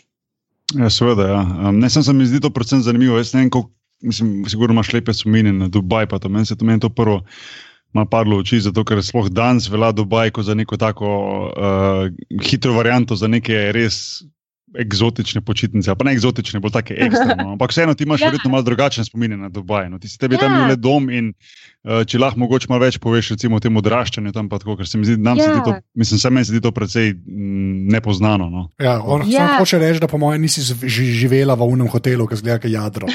Ja, 0.77 0.91
seveda. 0.93 1.25
Ja. 1.31 1.41
Um, 1.41 1.81
ne, 1.81 1.89
sem 1.89 2.05
se 2.05 2.13
mi 2.13 2.29
zdi 2.29 2.43
to 2.45 2.53
predvsem 2.53 2.86
zanimivo. 2.86 3.17
Jaz 3.17 3.33
ne 3.33 3.41
vem, 3.41 3.50
kako, 3.50 3.71
mislim, 4.01 4.45
sigurno 4.49 4.73
imaš 4.73 4.93
lepe 4.93 5.13
spomine 5.13 5.53
na 5.53 5.67
Dubaj, 5.67 6.07
pa 6.07 6.19
to 6.19 6.29
meni 6.29 6.45
se 6.45 6.57
to 6.57 6.65
meni 6.65 6.79
to 6.79 6.89
prvo. 6.89 7.23
Malo 7.93 8.09
padlo 8.11 8.35
v 8.35 8.43
oči, 8.43 8.59
zato 8.59 8.83
ker 8.83 8.99
sploh 9.03 9.29
danes 9.31 9.69
velja 9.71 9.93
Dubaj 9.95 10.31
kot 10.35 10.45
za 10.45 10.53
neko 10.53 10.77
tako 10.77 11.09
uh, 11.47 12.41
hitro 12.43 12.73
varianto, 12.75 13.15
za 13.15 13.27
neke 13.27 13.71
res 13.71 14.23
eksotične 14.75 15.41
počitnice, 15.41 15.95
pa 15.95 16.03
ne 16.03 16.12
eksotične, 16.17 16.59
bolj 16.59 16.74
tako 16.75 16.95
ekstremne. 16.97 17.43
No. 17.43 17.53
Ampak 17.55 17.71
vseeno 17.71 17.93
ti 17.95 18.03
imaš 18.03 18.21
ja. 18.21 18.27
verjetno 18.27 18.51
malo 18.51 18.65
drugačne 18.67 19.05
spomine 19.05 19.38
na 19.38 19.50
Dubaj. 19.50 19.89
No. 19.89 20.00
Ti 20.00 20.09
si 20.12 20.19
tebi 20.19 20.36
ja. 20.36 20.43
tam 20.43 20.67
le 20.67 20.75
dom 20.75 21.07
in 21.13 21.31
uh, 21.31 22.03
če 22.07 22.19
lahko 22.19 22.41
mogoče 22.43 22.67
malo 22.69 22.83
več 22.83 23.00
poveš 23.00 23.31
recimo, 23.36 23.57
o 23.57 23.63
tem 23.63 23.79
odraščanju 23.79 24.33
tam, 24.36 24.50
tako, 24.51 24.75
ker 24.79 24.89
se 24.89 25.00
mi 25.00 25.07
zdi, 25.07 25.17
da 25.24 25.38
ja. 25.39 25.47
se, 25.47 25.63
to, 25.65 25.75
mislim, 25.95 26.21
se 26.24 26.33
meni 26.36 26.50
zdi 26.51 26.62
to 26.63 26.74
precej 26.75 27.13
mm, 27.15 27.88
nepoznano. 27.95 28.50
No. 28.51 28.67
Ja, 28.83 29.00
on 29.00 29.24
ja. 29.31 29.53
hoče 29.62 29.79
reči, 29.83 30.03
da 30.03 30.12
po 30.12 30.19
mojem 30.21 30.43
nisi 30.43 30.65
živela 30.83 31.55
v 31.55 31.71
unem 31.77 31.91
hotelu, 31.91 32.27
ki 32.27 32.41
zgleda 32.43 32.59
kot 32.65 32.74
jadro. 32.74 33.12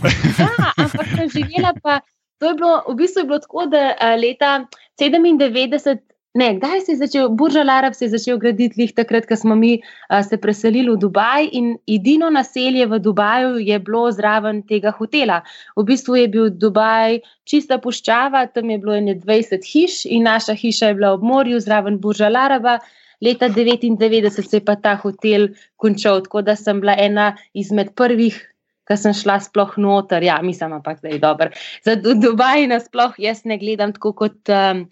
Pač 0.00 0.16
ja, 0.40 0.72
ampak 0.76 1.16
sem 1.16 1.34
živela 1.36 1.74
pa. 1.82 2.00
To 2.38 2.52
je 2.52 2.54
bilo, 2.54 2.74
v 2.86 3.00
bistvu 3.00 3.24
je 3.24 3.26
bilo 3.26 3.42
tako, 3.42 3.66
da 3.66 3.90
uh, 3.92 4.14
leta 4.14 4.62
97 5.00 6.06
Ne, 6.38 6.52
kdaj 6.54 6.80
se 6.86 6.92
je 6.92 6.96
začel, 6.96 7.28
Burža 7.34 7.64
Larab 7.66 7.94
se 7.98 8.04
je 8.04 8.12
začel 8.12 8.36
graditi, 8.38 8.78
lih 8.78 8.92
takrat, 8.94 9.24
ko 9.26 9.34
smo 9.36 9.56
mi 9.58 9.72
a, 10.06 10.20
se 10.22 10.36
preselili 10.38 10.92
v 10.92 11.00
Dubaj 11.02 11.48
in 11.58 11.72
edino 11.90 12.28
naselje 12.30 12.86
v 12.86 13.00
Dubaju 13.02 13.56
je 13.58 13.78
bilo 13.82 14.04
zraven 14.14 14.60
tega 14.68 14.92
hotela. 14.94 15.40
V 15.74 15.82
bistvu 15.88 16.20
je 16.20 16.28
bil 16.34 16.52
Dubaj 16.64 17.18
čista 17.48 17.80
puščava, 17.82 18.44
tam 18.54 18.70
je 18.70 18.78
bilo 18.84 19.00
20 19.24 19.66
hiš 19.72 20.04
in 20.06 20.28
naša 20.28 20.54
hiša 20.60 20.92
je 20.92 20.98
bila 21.00 21.10
ob 21.16 21.26
morju 21.26 21.58
zraven 21.64 21.98
Burža 21.98 22.30
Laraba. 22.30 22.76
Leta 23.24 23.48
99 23.48 24.30
se 24.30 24.56
je 24.60 24.62
pa 24.64 24.76
ta 24.76 24.94
hotel 24.94 25.48
končal, 25.76 26.22
tako 26.22 26.44
da 26.46 26.54
sem 26.54 26.78
bila 26.80 26.94
ena 26.94 27.32
izmed 27.50 27.96
prvih, 27.98 28.38
ki 28.86 29.00
sem 29.00 29.16
šla 29.24 29.40
sploh 29.42 29.74
noter. 29.74 30.22
Ja, 30.22 30.38
mislim, 30.42 30.78
ampak 30.78 31.02
da 31.02 31.08
je 31.08 31.18
dobro. 31.18 31.50
Za 31.82 31.98
Dubaj 31.98 32.70
nasploh 32.70 33.18
jaz 33.18 33.42
ne 33.44 33.58
gledam 33.58 33.98
tako 33.98 34.14
kot. 34.22 34.38
Um, 34.46 34.86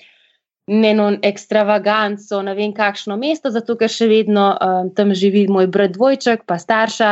eno 0.66 1.10
ekstravaganco, 1.22 2.42
ne 2.42 2.54
vem 2.54 2.74
kakšno 2.74 3.16
mesto, 3.16 3.50
zato 3.54 3.76
ker 3.78 3.90
še 3.90 4.08
vedno 4.10 4.50
um, 4.50 4.90
tam 4.94 5.14
živi 5.14 5.46
moj 5.48 5.68
brat 5.70 5.94
Dvojček, 5.94 6.46
pa 6.46 6.58
starša. 6.58 7.10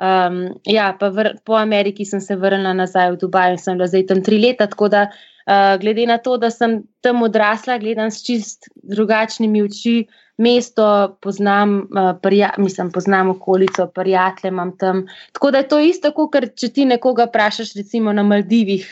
Um, 0.00 0.60
ja, 0.64 0.92
pa 0.96 1.10
vr, 1.12 1.34
po 1.44 1.56
Ameriki 1.60 2.06
sem 2.08 2.20
se 2.24 2.36
vrnila 2.36 2.72
nazaj 2.76 3.12
v 3.12 3.20
Dubaj 3.20 3.52
in 3.52 3.60
sem 3.60 3.76
bila 3.76 3.88
zdaj 3.88 4.06
tam 4.08 4.22
tri 4.24 4.40
leta. 4.40 4.68
Tako 4.68 4.88
da, 4.92 5.06
uh, 5.12 5.76
glede 5.80 6.06
na 6.08 6.18
to, 6.20 6.36
da 6.40 6.50
sem 6.52 6.82
tam 7.04 7.22
odrasla, 7.24 7.78
gledam 7.80 8.12
s 8.12 8.24
čist 8.24 8.68
drugačnimi 8.82 9.64
oči. 9.64 10.02
Mesto 10.40 11.18
poznam, 11.20 11.82
uh, 11.92 12.14
prija, 12.16 12.54
mislim, 12.56 12.88
poznam 12.92 13.28
okolico, 13.34 13.90
prijatelje 13.92 14.48
imam 14.48 14.70
tam. 14.80 15.02
Tako 15.36 15.50
da 15.52 15.60
je 15.60 15.68
to 15.68 15.80
isto, 15.84 16.12
kot 16.16 16.36
če 16.56 16.70
ti 16.72 16.88
nekoga 16.88 17.26
vprašaš, 17.28 17.74
recimo 17.76 18.12
na 18.16 18.24
Maldivih, 18.24 18.88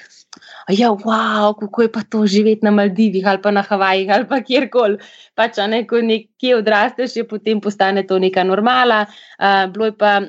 ja, 0.68 0.90
wow, 0.92 1.54
kako 1.60 1.82
je 1.82 1.92
pa 1.92 2.02
to 2.02 2.26
živeti 2.26 2.64
na 2.64 2.70
Maldivih 2.70 3.26
ali 3.26 3.42
pa 3.42 3.50
na 3.50 3.62
Havajih 3.62 4.10
ali 4.12 4.26
pa 4.28 4.40
kjerkoli. 4.40 4.98
Pač, 5.34 5.56
ne, 5.68 5.87
ko 5.87 6.00
nekje 6.04 6.56
odrasteš, 6.56 7.16
je 7.16 7.25
potem 7.28 7.60
postane 7.60 8.06
to 8.06 8.18
neka 8.18 8.44
normala. 8.44 9.06
Uh, 9.38 9.84
je 9.84 9.92
pa, 9.96 10.20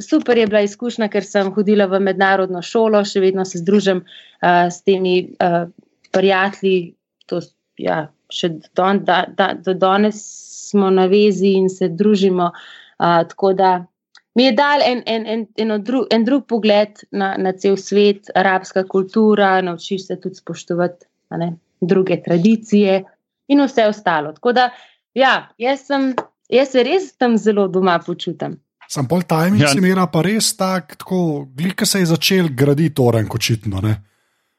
super 0.00 0.38
je 0.38 0.46
bila 0.46 0.60
izkušnja, 0.66 1.08
ker 1.08 1.24
sem 1.24 1.52
hodila 1.54 1.86
v 1.86 2.00
mednarodno 2.02 2.62
šolo, 2.62 3.04
še 3.04 3.22
vedno 3.22 3.44
se 3.44 3.62
združim 3.62 4.02
uh, 4.02 4.66
s 4.70 4.82
temi 4.82 5.36
uh, 5.38 5.70
prijatelji. 6.10 6.94
To, 7.30 7.40
ja, 7.78 8.08
še 8.32 8.56
do, 8.58 8.90
da, 9.06 9.24
da, 9.28 9.52
do 9.54 9.74
danes 9.74 10.22
smo 10.70 10.90
na 10.90 11.06
vezi 11.06 11.54
in 11.60 11.70
se 11.70 11.88
družimo. 11.88 12.50
Uh, 12.98 13.22
tako 13.28 13.52
da 13.52 13.76
mi 14.36 14.44
je 14.44 14.52
dal 14.52 14.82
en, 14.84 15.02
en, 15.06 15.26
en, 15.26 15.46
en, 15.56 15.82
dru, 15.84 16.04
en 16.12 16.24
drug 16.24 16.44
pogled 16.46 17.00
na, 17.10 17.34
na 17.40 17.52
cel 17.56 17.78
svet, 17.80 18.28
arabska 18.36 18.84
kultura, 18.84 19.60
naučiš 19.64 20.06
se 20.06 20.18
tudi 20.20 20.36
spoštovati 20.36 21.06
ne, 21.40 21.54
druge 21.80 22.20
tradicije 22.22 23.02
in 23.48 23.64
vse 23.64 23.86
ostalo. 23.88 24.32
Tako 24.36 24.52
da, 24.52 24.70
ja, 25.14 25.48
jaz, 25.58 25.86
sem, 25.88 26.12
jaz 26.52 26.74
se 26.74 26.84
res 26.84 27.14
tam 27.16 27.38
zelo 27.40 27.68
doma 27.68 27.96
počutim. 28.06 28.58
Sam 28.88 29.08
pol 29.08 29.24
tajming 29.26 29.64
ja. 29.64 29.72
semira 29.72 30.04
pa 30.06 30.22
res 30.22 30.52
tak, 30.56 30.94
tako, 31.00 31.46
glika 31.56 31.86
se 31.86 32.04
je 32.04 32.12
začel 32.12 32.52
graditi 32.52 33.02
oren, 33.02 33.26
očitno. 33.32 33.82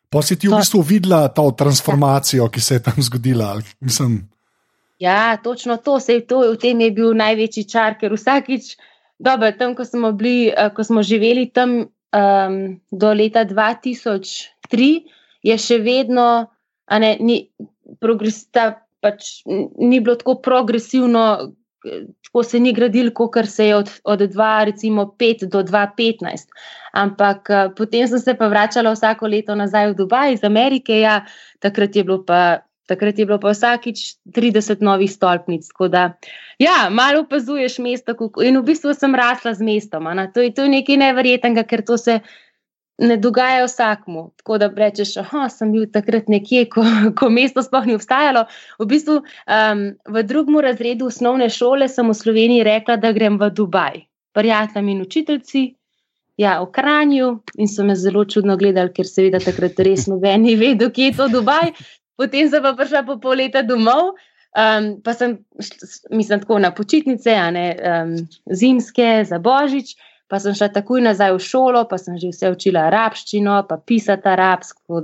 Pa 0.10 0.24
si 0.24 0.40
ti 0.40 0.50
v 0.50 0.58
bistvu 0.58 0.82
videla 0.82 1.28
ta 1.30 1.46
transformacijo, 1.52 2.50
ki 2.50 2.62
se 2.62 2.80
je 2.80 2.84
tam 2.84 2.98
zgodila. 2.98 3.54
Mislim, 3.80 4.20
ja, 5.00 5.38
točno 5.38 5.78
to, 5.78 6.00
to, 6.28 6.44
v 6.52 6.58
tem 6.58 6.82
je 6.82 6.92
bil 6.92 7.14
največji 7.14 7.64
čar, 7.70 7.96
ker 8.02 8.18
vsakič. 8.18 8.76
Dobro, 9.20 9.52
tam, 9.58 9.76
ko 9.76 9.86
smo, 9.86 10.12
bili, 10.12 10.52
uh, 10.54 10.70
ko 10.76 10.84
smo 10.84 11.04
živeli 11.04 11.50
tam 11.50 11.80
um, 11.80 12.58
do 12.92 13.14
leta 13.14 13.46
2003, 13.46 14.90
je 15.44 15.58
še 15.58 15.80
vedno, 15.82 16.48
ne, 16.92 17.16
ni, 17.20 17.38
ta, 18.52 18.68
pač, 19.02 19.42
ni 19.78 20.00
bilo 20.00 20.18
tako 20.20 20.38
progresivno, 20.46 21.24
tako 22.28 22.44
se 22.44 22.60
ni 22.60 22.74
gradil, 22.76 23.10
kot 23.16 23.40
se 23.50 23.68
je 23.70 23.76
od, 23.76 23.90
od 24.04 24.22
2,5 24.22 25.48
do 25.50 25.64
2,15. 25.64 26.54
Ampak 26.94 27.50
uh, 27.50 27.74
potem 27.78 28.08
sem 28.08 28.22
se 28.22 28.38
pa 28.38 28.50
vračala 28.54 28.94
vsako 28.94 29.34
leto 29.34 29.56
nazaj 29.56 29.92
v 29.94 30.00
Dubaj 30.04 30.38
iz 30.38 30.46
Amerike, 30.46 31.02
ja, 31.02 31.24
takrat 31.60 31.96
je 31.96 32.06
bilo 32.06 32.22
pa 32.26 32.67
Takrat 32.88 33.20
je 33.20 33.26
bilo 33.28 33.38
pa 33.44 33.52
vsakič 33.52 34.24
30 34.32 34.82
novih 34.82 35.12
stolpnic. 35.12 35.68
Da, 35.92 36.16
ja, 36.60 36.88
malo 36.92 37.26
opazuješ 37.26 37.80
mesto, 37.84 38.16
in 38.40 38.60
v 38.62 38.64
bistvu 38.64 38.96
sem 38.96 39.16
rasla 39.16 39.54
z 39.54 39.68
mestom. 39.68 40.08
To 40.34 40.42
je, 40.42 40.54
to 40.56 40.64
je 40.64 40.72
nekaj 40.72 41.00
nevrjetnega, 41.04 41.68
ker 41.68 41.84
to 41.84 41.98
se 42.00 42.22
ne 42.98 43.18
dogaja 43.18 43.66
vsakmu. 43.66 44.32
Tako 44.40 44.58
da 44.58 44.72
rečeš, 44.72 45.18
da 45.20 45.50
sem 45.52 45.72
bil 45.76 45.86
takrat 45.92 46.32
nekje, 46.32 46.70
ko, 46.72 46.86
ko 47.20 47.30
mesto 47.30 47.64
sploh 47.64 47.86
ni 47.86 47.98
obstajalo. 48.00 48.48
V 48.80 48.88
bistvu 48.88 49.20
um, 49.20 49.84
v 50.08 50.24
drugem 50.24 50.62
razredu 50.64 51.12
osnovne 51.12 51.50
šole 51.52 51.92
sem 51.92 52.08
v 52.08 52.16
Sloveniji 52.16 52.64
rekla, 52.64 52.96
da 52.96 53.12
grem 53.12 53.36
v 53.38 53.52
Dubaj. 53.52 54.06
Prijatelji 54.32 54.96
in 54.96 55.04
učiteljci. 55.04 55.68
Ja, 56.38 56.60
v 56.62 56.70
Kranju 56.72 57.30
in 57.58 57.68
so 57.68 57.84
me 57.84 57.96
zelo 57.98 58.24
čudno 58.26 58.56
gledali, 58.58 58.94
ker 58.94 59.08
seveda 59.10 59.42
takrat 59.42 59.80
res 59.82 60.06
noben 60.08 60.46
ni 60.46 60.54
vedel, 60.56 60.92
kje 60.94 61.12
je 61.12 61.16
to 61.18 61.26
Dubaj 61.34 61.74
potem 62.18 62.50
sem 62.50 62.64
pa 62.64 62.74
prišla 62.74 63.06
po 63.08 63.20
pol 63.22 63.38
leta 63.40 63.64
domov, 63.64 64.18
um, 64.58 64.92
pa 65.04 65.14
sem, 65.14 65.38
mislim, 66.12 66.44
tako 66.44 66.60
na 66.60 66.74
počitnice, 66.76 67.38
ne 67.54 67.68
um, 67.78 68.14
zimske, 68.50 69.24
za 69.30 69.40
božič. 69.40 69.96
Pa 70.28 70.42
sem 70.44 70.52
šla 70.52 70.68
takoj 70.76 71.00
nazaj 71.06 71.32
v 71.32 71.40
šolo, 71.40 71.86
pa 71.88 71.96
sem 71.96 72.18
že 72.20 72.34
vse 72.34 72.50
učila 72.52 72.90
arabščino, 72.90 73.62
pa 73.70 73.78
pisati 73.80 74.28
arabsko. 74.28 75.00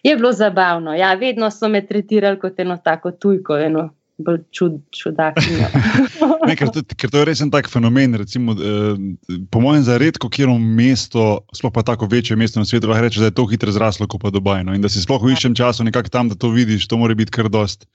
Je 0.00 0.14
bilo 0.16 0.30
zabavno. 0.32 0.94
Ja, 0.96 1.12
vedno 1.20 1.50
so 1.52 1.68
me 1.68 1.82
tretirali 1.84 2.40
kot 2.40 2.56
eno 2.64 2.78
tako 2.80 3.12
tujko, 3.12 3.58
eno 3.60 3.90
bolj 4.18 4.38
čud, 4.54 4.78
čudakinjo. 4.94 5.66
ne, 6.48 6.54
ker, 6.56 6.70
ker 6.94 7.10
to 7.10 7.20
je 7.20 7.26
res 7.28 7.42
en 7.42 7.50
tak 7.50 7.68
fenomen. 7.70 8.14
Recimo, 8.20 8.54
eh, 8.54 8.94
po 9.50 9.62
mojem, 9.64 9.82
za 9.86 9.98
redko 9.98 10.30
kjero 10.30 10.54
mesto, 10.58 11.42
sploh 11.56 11.74
pa 11.74 11.82
tako 11.86 12.06
večje 12.10 12.38
mesto 12.38 12.62
na 12.62 12.68
svetu, 12.68 12.90
lahko 12.90 13.08
rečeš, 13.08 13.24
da 13.24 13.32
je 13.32 13.36
to 13.40 13.46
hitro 13.50 13.74
zraslo 13.74 14.06
kot 14.06 14.22
pa 14.22 14.30
Dubaj. 14.34 14.62
No? 14.64 14.76
In 14.76 14.84
da 14.84 14.92
si 14.92 15.02
sploh 15.02 15.22
v 15.22 15.34
iščem 15.34 15.56
času 15.58 15.86
nekako 15.88 16.14
tam, 16.14 16.30
da 16.30 16.38
to 16.38 16.52
vidiš, 16.54 16.86
to 16.86 17.00
mora 17.00 17.16
biti 17.18 17.34
kar 17.34 17.50
dost, 17.50 17.88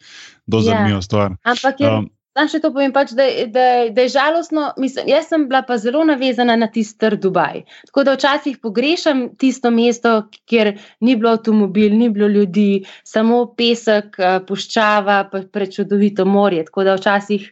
dost 0.48 0.68
ja. 0.68 0.76
zanimiva 0.76 1.02
stvar. 1.06 1.40
Ampak 1.48 1.80
je. 1.80 1.88
Um, 1.88 2.10
Sam 2.40 2.48
še 2.48 2.62
to 2.64 2.70
povem, 2.72 2.94
pač, 2.96 3.10
da, 3.18 3.26
da, 3.52 3.64
da 3.92 4.04
je 4.06 4.12
žalostno. 4.14 4.70
Mislim, 4.80 5.10
jaz 5.12 5.28
sem 5.28 5.44
bila 5.50 5.60
pa 5.68 5.76
zelo 5.82 6.06
navezana 6.08 6.56
na 6.56 6.70
tisti 6.72 6.96
trd 7.04 7.20
Dubaj. 7.26 7.66
Tako 7.90 8.06
da 8.08 8.14
včasih 8.16 8.62
pogrešam 8.64 9.26
tisto 9.36 9.72
mesto, 9.76 10.14
kjer 10.48 10.72
ni 11.04 11.18
bilo 11.20 11.34
avtomobil, 11.36 11.98
ni 12.00 12.08
bilo 12.16 12.30
ljudi, 12.32 12.86
samo 13.04 13.42
pesek, 13.60 14.16
eh, 14.16 14.40
puščava, 14.48 15.18
pa 15.34 15.44
prečudovito 15.52 16.24
morje. 16.26 16.64
Tako 16.70 16.88
da 16.88 16.96
včasih 16.96 17.50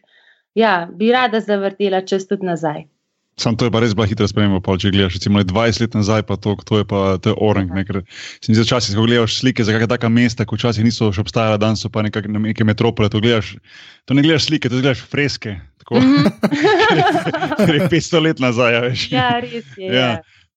ja, 0.56 0.88
bi 0.88 1.12
rada 1.12 1.44
zavrtela 1.44 2.00
čez 2.08 2.24
tudi 2.30 2.48
nazaj. 2.48 2.86
Sam 3.38 3.54
to 3.54 3.68
je 3.68 3.70
pa 3.70 3.78
res 3.78 3.94
bila 3.94 4.08
hitra 4.10 4.26
sprememba. 4.26 4.58
Pa, 4.64 4.74
če 4.80 4.90
gledaš, 4.90 5.18
recimo 5.20 5.38
20 5.38 5.82
let 5.84 5.94
nazaj, 5.94 6.24
pa 6.26 6.34
to, 6.34 6.56
to 6.66 6.82
je 6.82 6.86
pa 6.88 7.18
to 7.22 7.30
je 7.30 7.36
orang. 7.38 7.70
Ne, 7.70 7.84
se 7.86 8.50
mi 8.50 8.58
zdi, 8.58 8.64
včasih, 8.66 8.98
ko 8.98 9.06
gledaš 9.06 9.38
slike 9.38 9.62
za 9.62 9.74
kakšna 9.74 9.90
taka 9.94 10.10
mesta, 10.10 10.46
ki 10.48 10.58
včasih 10.58 10.86
niso 10.86 11.12
še 11.14 11.22
obstajala, 11.22 11.60
danes 11.62 11.84
so 11.84 11.90
pa 11.92 12.02
nekak, 12.02 12.26
neke 12.26 12.66
metropole. 12.66 13.10
To, 13.14 13.22
gledaš, 13.22 13.54
to 14.10 14.18
ne 14.18 14.26
gledaš 14.26 14.50
slike, 14.50 14.66
to 14.66 14.82
gledaš 14.82 15.04
freske. 15.06 15.54
Tako, 15.84 16.02
mm 16.02 16.16
-hmm. 16.18 17.86
500 17.94 18.22
let 18.26 18.42
nazaj, 18.42 18.74
ja, 18.74 18.80
veš. 18.80 19.06
Ja, 19.12 19.28
res 19.40 19.70
je. 19.76 19.86
Ja. 19.86 20.10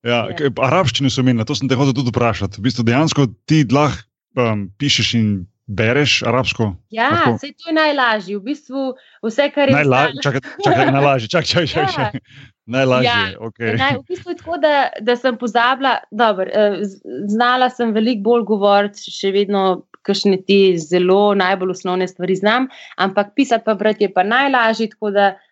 Ja. 0.04 0.26
Ja. 0.30 0.50
Arabščine 0.66 1.10
so 1.14 1.22
menili, 1.24 1.46
to 1.46 1.56
sem 1.56 1.70
te 1.70 1.78
hotel 1.78 1.94
tudi 1.94 2.10
vprašati. 2.10 2.58
V 2.58 2.66
bistvu 2.66 2.84
dejansko 2.84 3.28
ti 3.46 3.62
lahko 3.70 4.10
um, 4.42 4.70
pišeš 4.82 5.14
in 5.20 5.28
bereš 5.72 6.22
arabsko? 6.28 6.76
Ja, 6.90 7.38
se 7.40 7.54
to 7.54 7.70
je 7.70 7.74
najlažje. 7.74 8.38
V 8.38 8.44
bistvu 8.44 8.94
vse, 9.24 9.50
kar 9.56 9.70
je 9.70 9.76
najlažje. 9.76 10.24
Čakaj, 10.24 10.42
čakaj, 10.66 10.92
najlažje. 10.92 11.28
Čakaj, 11.28 11.48
čakaj. 11.48 11.68
čakaj. 11.96 12.20
Ja. 12.20 12.51
Najlažje 12.66 13.10
je. 13.10 13.32
Ja, 13.32 13.40
okay. 13.40 13.78
naj, 13.78 13.96
v 13.98 14.04
bistvu 14.08 14.32
je 14.32 14.38
tako, 14.38 14.58
da, 14.62 14.90
da 15.02 15.16
sem 15.18 15.38
pozabila, 15.38 15.96
dober, 16.12 16.50
eh, 16.54 16.82
znala 17.28 17.70
sem 17.74 17.94
veliko 17.94 18.22
bolj 18.30 18.44
govoriti, 18.52 19.12
še 19.12 19.32
vedno 19.34 19.64
kakšne 20.06 20.42
ti 20.48 20.78
zelo 20.82 21.34
najbolj 21.38 21.76
osnovne 21.76 22.08
stvari 22.08 22.36
znam, 22.36 22.68
ampak 22.98 23.34
pisati 23.36 23.66
pa 23.66 23.76
brati 23.76 24.08
je 24.08 24.14
pa 24.14 24.24
najlažje. 24.24 24.90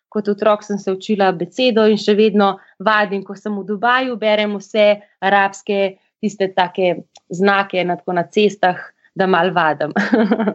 Kot 0.09 0.25
otrok 0.25 0.63
sem 0.65 0.79
se 0.81 0.89
učila 0.89 1.27
besedo 1.37 1.83
in 1.85 1.99
še 2.01 2.15
vedno 2.17 2.55
vadim, 2.81 3.21
ko 3.21 3.35
sem 3.37 3.53
v 3.53 3.61
Dubaju, 3.67 4.15
berem 4.17 4.55
vse 4.57 5.03
arabske, 5.21 5.99
tiste 6.17 6.47
take 6.55 7.03
znake 7.29 7.83
na, 7.85 7.93
na 8.17 8.23
cestah, 8.25 8.79
da 9.13 9.27
mal 9.29 9.53
vadim. 9.53 9.93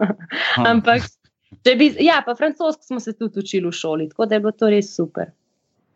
Ampak, 0.73 1.07
bi, 1.63 1.93
ja, 2.03 2.19
pa 2.27 2.35
francosko 2.35 2.83
smo 2.83 2.99
se 2.99 3.15
tudi 3.15 3.45
učili 3.47 3.71
v 3.71 3.79
šoli, 3.79 4.09
tako 4.11 4.27
da 4.27 4.35
je 4.35 4.43
bilo 4.43 4.57
to 4.59 4.73
res 4.75 4.91
super. 4.97 5.31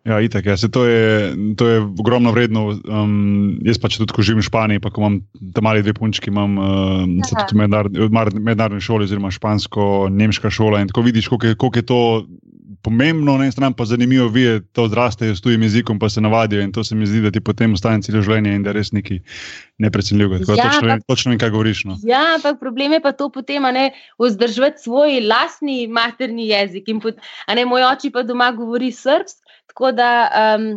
Ja, 0.08 0.20
itak, 0.24 0.46
ja. 0.48 0.56
Se, 0.56 0.70
to, 0.72 0.86
je, 0.88 1.34
to 1.56 1.68
je 1.68 1.80
ogromno 1.84 2.32
vredno. 2.32 2.80
Um, 2.88 3.58
jaz 3.66 3.76
pa 3.80 3.90
če 3.92 4.06
tudi 4.06 4.24
živim 4.24 4.40
v 4.40 4.48
Španiji, 4.48 4.80
pa 4.80 4.92
imam 4.96 5.20
tam 5.52 5.68
mali 5.68 5.84
dve 5.84 5.92
punčki, 5.98 6.32
imam 6.32 6.56
um, 6.56 7.16
tudi 7.28 7.58
v 7.58 8.08
mednarodni 8.40 8.80
šoli, 8.80 9.04
oziroma 9.04 9.32
špansko-nemška 9.34 10.52
šola. 10.54 10.80
In 10.80 10.88
tako 10.88 11.04
vidiš, 11.04 11.28
koliko 11.28 11.74
je 11.76 11.84
to 11.84 12.00
pomembno, 12.82 13.36
na 13.36 13.44
eni 13.44 13.52
strani 13.52 13.74
pa 13.76 13.84
zanimivo, 13.84 14.28
vi 14.32 14.60
to 14.72 14.86
odrastejo 14.88 15.36
s 15.36 15.42
tujim 15.44 15.62
jezikom, 15.62 15.98
pa 15.98 16.08
se 16.08 16.20
navadijo 16.20 16.62
in 16.62 16.72
to 16.72 16.84
se 16.84 16.94
mi 16.94 17.06
zdi, 17.06 17.20
da 17.20 17.30
ti 17.30 17.40
potem 17.40 17.74
ostane 17.74 18.02
celo 18.02 18.22
življenje 18.22 18.54
in 18.54 18.62
da 18.62 18.72
res 18.72 18.92
neki 18.96 19.18
neprecenljivo. 19.82 20.38
Ja, 20.38 20.46
točno, 20.46 20.98
točno 21.06 21.32
vem, 21.32 21.40
kaj 21.42 21.50
govoriš. 21.54 21.84
No. 21.90 21.98
Ja, 22.06 22.22
ampak 22.36 22.60
problem 22.60 22.96
je 22.96 23.02
pa 23.04 23.12
to 23.12 23.28
potem, 23.34 23.66
ne 23.74 23.90
vzdržati 24.22 24.82
svoj 24.82 25.20
lastni 25.26 25.86
materni 25.86 26.48
jezik. 26.48 26.88
Pot, 27.02 27.20
ne, 27.52 27.66
moj 27.68 27.84
oči 27.92 28.12
pa 28.14 28.22
doma 28.22 28.52
govori 28.56 28.92
srpsko. 28.94 29.47
Tako 29.70 29.92
da 29.92 30.10
um, 30.28 30.70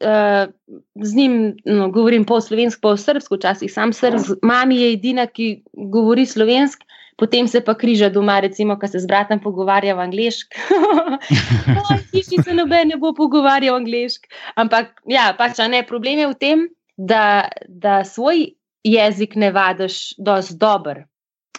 uh, 0.00 0.46
z 0.94 1.16
njim 1.16 1.34
no, 1.64 1.90
govorim 1.90 2.24
po 2.24 2.40
slovensko, 2.40 2.80
po 2.82 2.96
srpsko, 2.96 3.36
včasih 3.36 3.72
sam 3.72 3.92
srpsko. 3.92 4.38
Mami 4.42 4.80
je 4.80 4.92
edina, 4.98 5.26
ki 5.26 5.52
govori 5.72 6.26
slovensko 6.26 6.86
potem 7.20 7.44
se 7.48 7.60
pa 7.60 7.74
križa 7.76 8.08
doma, 8.08 8.40
recimo, 8.40 8.78
ko 8.80 8.88
se 8.88 9.02
z 9.02 9.06
bratom 9.06 9.42
pogovarja 9.44 9.92
v 9.94 10.06
angliški. 10.08 10.56
Hiši 12.14 12.40
se 12.40 12.54
noben 12.56 12.88
ne 12.88 12.96
bo 12.96 13.12
pogovarjal 13.16 13.76
angliški. 13.82 14.32
Ampak, 14.56 14.94
ja, 15.04 15.28
pač 15.36 15.60
ne, 15.68 15.84
problem 15.84 16.24
je 16.24 16.30
v 16.32 16.38
tem, 16.40 16.64
da, 16.96 17.50
da 17.68 18.00
svoj 18.08 18.54
jezik 18.88 19.36
ne 19.36 19.52
vadiš 19.52 20.16
dosti 20.16 20.56
dober. 20.56 21.04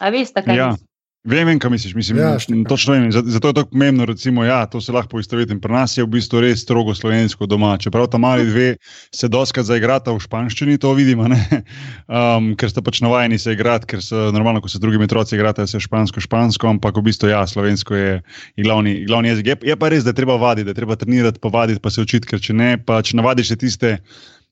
A 0.02 0.10
veste, 0.10 0.42
kaj 0.42 0.58
ja. 0.58 0.72
je? 0.74 0.82
Vem, 1.22 1.46
vem, 1.46 1.60
kaj 1.62 1.70
misliš. 1.70 1.94
Mislim, 1.94 2.18
ja, 2.18 2.38
točno 2.70 2.94
vem. 2.94 3.12
Zato 3.12 3.48
je 3.48 3.54
to 3.54 3.66
pomembno. 3.66 4.06
Recimo, 4.06 4.44
ja, 4.44 4.66
to 4.66 4.82
se 4.82 4.92
lahko 4.92 5.10
poistovetim. 5.10 5.60
Pri 5.62 5.74
nas 5.74 5.94
je 5.98 6.04
v 6.04 6.10
bistvu 6.16 6.42
res 6.42 6.64
strogo 6.66 6.96
slovensko 6.98 7.46
doma. 7.46 7.76
Čeprav 7.78 8.08
tam 8.10 8.26
mali 8.26 8.48
dve 8.50 8.72
se 9.14 9.30
doskrat 9.30 9.68
zaigrata 9.70 10.16
v 10.16 10.24
španščini, 10.24 10.80
to 10.82 10.96
vidimo, 10.98 11.30
um, 11.30 12.50
ker 12.58 12.74
ste 12.74 12.82
pač 12.82 13.04
navajeni 13.06 13.38
se 13.38 13.54
igrati, 13.54 13.86
ker 13.94 14.02
so 14.02 14.32
normalno, 14.34 14.64
ko 14.66 14.70
se 14.72 14.82
drugi 14.82 14.98
otroci 14.98 15.38
igrajo, 15.38 15.68
se 15.70 15.80
špansko, 15.80 16.26
špansko, 16.26 16.74
ampak 16.74 16.98
v 16.98 17.06
bistvu 17.12 17.30
ja, 17.30 17.46
slovensko 17.46 17.96
je, 17.96 18.18
je 18.58 18.66
glavni, 18.66 19.04
glavni 19.06 19.30
jezik. 19.30 19.54
Je, 19.54 19.60
je 19.70 19.78
pa 19.78 19.94
res, 19.94 20.02
da 20.04 20.16
je 20.16 20.24
treba 20.24 20.42
vaditi, 20.42 20.66
da 20.66 20.74
je 20.74 20.82
treba 20.82 20.98
trenirati, 20.98 21.38
pa 21.38 21.54
vaditi, 21.54 21.84
pa 21.86 21.94
se 21.94 22.02
učiti, 22.02 22.34
ker 22.34 22.42
če 22.42 22.58
ne, 22.58 22.76
pa 22.82 22.98
če 23.06 23.22
navadiš 23.22 23.54
tiste 23.62 24.00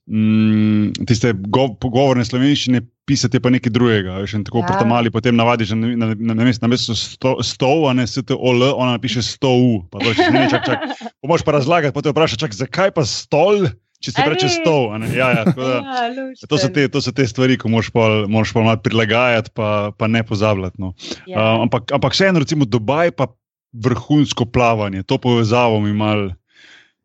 mm, 0.09 1.05
tiste 1.07 1.33
go, 1.53 1.69
pogovorne 1.79 2.25
slovenščine 2.25 2.81
pisati 3.09 3.41
pa 3.41 3.51
nekaj 3.53 3.73
drugega. 3.73 4.19
Še 4.29 4.43
tako 4.47 4.63
ja. 4.65 4.85
mali 4.89 5.13
potem 5.13 5.37
navadi, 5.37 5.65
že 5.69 5.77
na, 5.77 5.93
na, 5.97 6.13
na, 6.13 6.49
na 6.49 6.69
mestu 6.71 6.97
sto, 6.97 7.37
stov, 7.45 7.87
a 7.89 7.95
ne 7.97 8.05
se 8.09 8.23
te 8.25 8.37
ol, 8.37 8.65
ona 8.69 8.99
piše 9.01 9.23
sto 9.25 9.53
u. 9.55 9.71
Pa 9.89 10.01
to 10.03 10.13
še 10.17 10.29
ne, 10.33 10.45
čak, 10.51 10.65
čak. 10.67 11.05
Pomoč 11.23 11.45
pa 11.45 11.57
razlagati, 11.57 11.95
pa 11.95 12.05
te 12.05 12.13
vpraša, 12.13 12.41
čak, 12.41 12.57
zakaj 12.57 12.93
pa 12.97 13.05
stol? 13.07 13.69
Če 13.99 14.13
se 14.15 14.23
reče 14.23 14.47
stol, 14.47 14.93
ja, 15.11 15.25
ja, 15.35 15.41
da, 15.43 15.63
ja, 16.07 16.45
to, 16.47 16.55
so 16.55 16.69
te, 16.71 16.85
to 16.87 17.01
so 17.03 17.11
te 17.11 17.25
stvari, 17.27 17.57
ko 17.59 17.67
moraš 17.67 17.89
pa 17.91 18.61
malo 18.63 18.79
prilagajati, 18.79 19.51
pa, 19.51 19.91
pa 19.91 20.07
ne 20.07 20.21
pozabljati. 20.23 20.79
No. 20.79 20.93
Ja. 21.27 21.35
Uh, 21.35 21.65
ampak, 21.65 21.91
ampak 21.91 22.15
vseeno, 22.15 22.39
recimo 22.39 22.63
Dubaj, 22.63 23.11
pa 23.19 23.27
vrhunsko 23.75 24.47
plavanje, 24.47 25.03
to 25.03 25.19
povezavo 25.19 25.83
mi 25.83 25.91
malo 25.91 26.31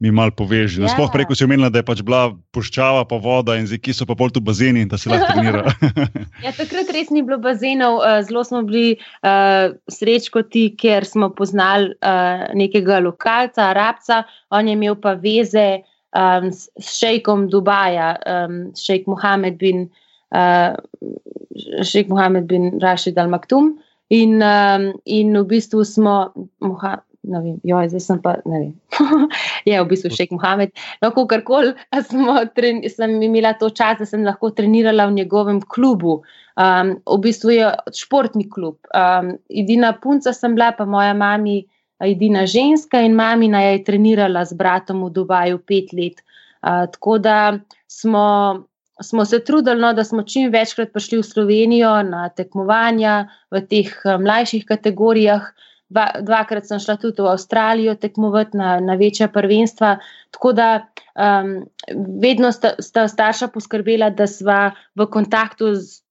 mi 0.05 0.13
mal 0.13 0.35
poveže. 0.37 0.83
No, 0.83 0.87
ja. 0.87 0.93
Sploh 0.93 1.09
preko 1.09 1.33
si 1.33 1.47
omenila, 1.47 1.71
da 1.73 1.81
je 1.81 1.87
pač 1.89 2.03
bila 2.05 2.29
puščava, 2.53 3.07
pa 3.09 3.17
voda 3.23 3.57
in 3.57 3.65
zdaj 3.71 3.97
so 3.97 4.05
pa 4.09 4.17
pol 4.19 4.29
tu 4.35 4.43
bazeni, 4.45 4.85
da 4.91 5.01
se 5.01 5.09
lahko 5.09 5.33
trenira. 5.33 5.73
ja, 6.45 6.53
takrat 6.53 6.93
res 6.93 7.09
ni 7.15 7.25
bilo 7.25 7.41
bazenov, 7.41 8.03
uh, 8.03 8.19
zelo 8.27 8.45
smo 8.45 8.61
bili 8.69 8.99
uh, 9.25 9.73
srečkoti, 9.89 10.67
ker 10.81 11.09
smo 11.09 11.31
poznali 11.33 11.95
uh, 11.97 12.45
nekega 12.53 13.01
lokalca, 13.05 13.71
arabca, 13.73 14.23
on 14.53 14.69
je 14.69 14.77
imel 14.77 15.01
pa 15.01 15.17
veze 15.17 15.69
um, 16.13 16.53
s 16.53 16.99
šejkom 17.01 17.49
Dubaja, 17.53 18.15
um, 18.29 18.61
šejk 18.77 19.09
Mohamed 19.11 19.61
bin. 19.61 19.89
Uh, 20.35 20.77
Šejk 21.87 22.09
Mohamed 22.11 22.49
bin 22.51 22.65
Rashid 22.83 23.15
al-Maktum, 23.15 23.77
in, 24.11 24.43
um, 24.43 24.89
in 25.07 25.37
v 25.39 25.45
bistvu 25.53 25.85
smo, 25.87 26.35
ne 27.25 27.41
vem, 27.41 27.57
joj, 27.65 27.89
zdaj 27.93 28.03
sem 28.03 28.21
pa, 28.23 28.37
ne 28.49 28.61
vem, 28.61 28.73
je 29.69 29.81
v 29.81 29.89
bistvu 29.91 30.11
še 30.13 30.27
Mohamed. 30.33 30.73
No, 31.03 31.11
kakorkoli 31.15 31.75
sem 32.93 33.17
imela 33.25 33.55
to 33.59 33.71
čas, 33.71 33.99
da 34.01 34.09
sem 34.09 34.25
lahko 34.27 34.53
trenirala 34.57 35.09
v 35.09 35.19
njegovem 35.21 35.61
klubu. 35.61 36.21
Um, 36.61 36.95
v 37.03 37.19
bistvu 37.25 37.57
je 37.57 37.71
športni 37.97 38.47
klub. 38.51 38.79
Um, 38.95 39.35
edina 39.51 39.95
punca 39.99 40.35
sem 40.37 40.55
bila, 40.55 40.73
pa 40.77 40.87
moja 40.87 41.15
mama, 41.17 41.63
edina 42.05 42.45
ženska 42.51 43.01
in 43.03 43.17
mama 43.17 43.65
je 43.65 43.83
trenirala 43.87 44.45
z 44.45 44.59
bratom 44.59 45.07
v 45.07 45.11
Dubaju 45.15 45.59
pet 45.65 45.93
let. 45.97 46.23
Uh, 46.63 46.87
tako 46.93 47.19
da 47.19 47.59
smo. 47.89 48.29
Smo 49.03 49.25
se 49.27 49.41
trudili, 49.43 49.81
no, 49.83 49.89
da 49.91 50.05
smo 50.07 50.23
čim 50.23 50.53
večkrat 50.55 50.93
prišli 50.95 51.17
v 51.19 51.25
Slovenijo 51.27 51.89
na 52.07 52.29
tekmovanja 52.31 53.25
v 53.51 53.59
teh 53.67 53.91
mlajših 54.07 54.63
kategorijah, 54.69 55.49
dva, 55.89 56.07
dvakrat 56.21 56.67
sem 56.69 56.81
šla 56.81 56.97
tudi 57.01 57.23
v 57.23 57.31
Avstralijo 57.33 57.95
tekmovati 58.01 58.57
na, 58.57 58.79
na 58.81 58.97
večja 59.01 59.29
prvenstva. 59.29 59.97
Tako 60.35 60.53
da 60.53 60.69
um, 61.15 61.57
vedno 62.23 62.53
sta, 62.53 62.75
sta 62.79 63.09
starša 63.09 63.49
poskrbela, 63.55 64.11
da 64.11 64.27
sva 64.27 64.75
v 64.97 65.07
kontaktu 65.11 65.75
z, 65.75 66.03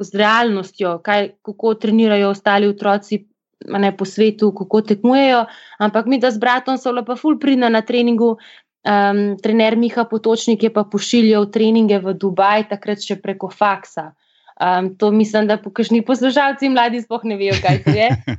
z 0.00 0.14
realnostjo, 0.14 0.98
kaj, 1.04 1.32
kako 1.42 1.74
trenirajo 1.74 2.30
ostali 2.30 2.68
otroci. 2.68 3.24
Ne 3.68 3.90
po 3.96 4.06
svetu, 4.06 4.52
kako 4.54 4.84
tekmujejo, 4.86 5.40
ampak 5.82 6.06
mi, 6.06 6.20
da 6.22 6.30
z 6.30 6.38
bratom 6.38 6.76
so 6.78 6.92
lepo, 6.94 7.16
fulprina 7.18 7.66
na 7.68 7.82
treningu. 7.82 8.36
Um, 8.86 9.34
trener 9.42 9.74
Miha 9.76 10.04
Potočnik 10.06 10.62
je 10.62 10.70
pa 10.72 10.84
pošiljal 10.86 11.48
treninge 11.50 11.98
v 11.98 12.14
Dubaj, 12.14 12.68
takrat 12.70 13.02
še 13.02 13.18
preko 13.18 13.50
faksa. 13.50 14.12
Um, 14.58 14.96
to 14.98 15.10
mislim, 15.10 15.46
da 15.46 15.56
pokažni 15.56 16.02
poslušalci 16.02 16.68
mladi 16.68 17.02
sploh 17.02 17.24
ne 17.24 17.36
vejo, 17.38 17.54
kaj 17.62 17.82
to 17.84 17.90
je. 17.94 18.08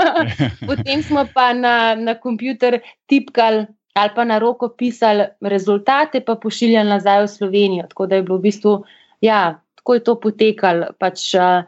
Potem 0.68 1.02
smo 1.02 1.24
pa 1.34 1.52
na, 1.56 1.94
na 1.94 2.14
kompjuter 2.14 2.80
tipkali 3.08 3.66
ali 3.94 4.10
pa 4.14 4.24
na 4.24 4.38
roko 4.38 4.68
pisali 4.68 5.24
rezultate, 5.40 6.20
pa 6.20 6.36
pošiljali 6.36 6.88
nazaj 6.88 7.22
v 7.22 7.28
Slovenijo. 7.28 7.86
Tako 7.88 8.06
da 8.06 8.16
je 8.16 8.22
bilo 8.22 8.38
v 8.38 8.42
bistvu, 8.42 8.84
ja, 9.20 9.62
tako 9.74 9.94
je 9.94 10.04
to 10.04 10.14
potekalo. 10.20 10.92
Pač, 10.98 11.34
uh, 11.34 11.64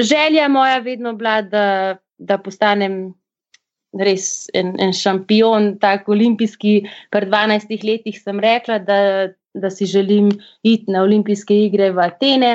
želja 0.00 0.48
moja 0.48 0.78
vedno 0.78 1.12
bila, 1.12 1.42
da, 1.42 1.96
da 2.18 2.38
postanem. 2.38 3.14
Res 3.90 4.46
en, 4.54 4.76
en 4.78 4.92
šampion, 4.94 5.72
tako 5.82 6.12
olimpijski. 6.14 6.84
Pred 7.10 7.26
12 7.26 7.72
leti 7.82 8.12
sem 8.14 8.38
rekla, 8.38 8.76
da, 8.78 8.98
da 9.54 9.70
si 9.70 9.86
želim 9.86 10.28
iti 10.62 10.92
na 10.94 11.02
olimpijske 11.02 11.56
igre 11.64 11.88
v 11.90 12.04
Atene, 12.04 12.52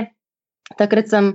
takrat 0.77 1.09
sem 1.11 1.33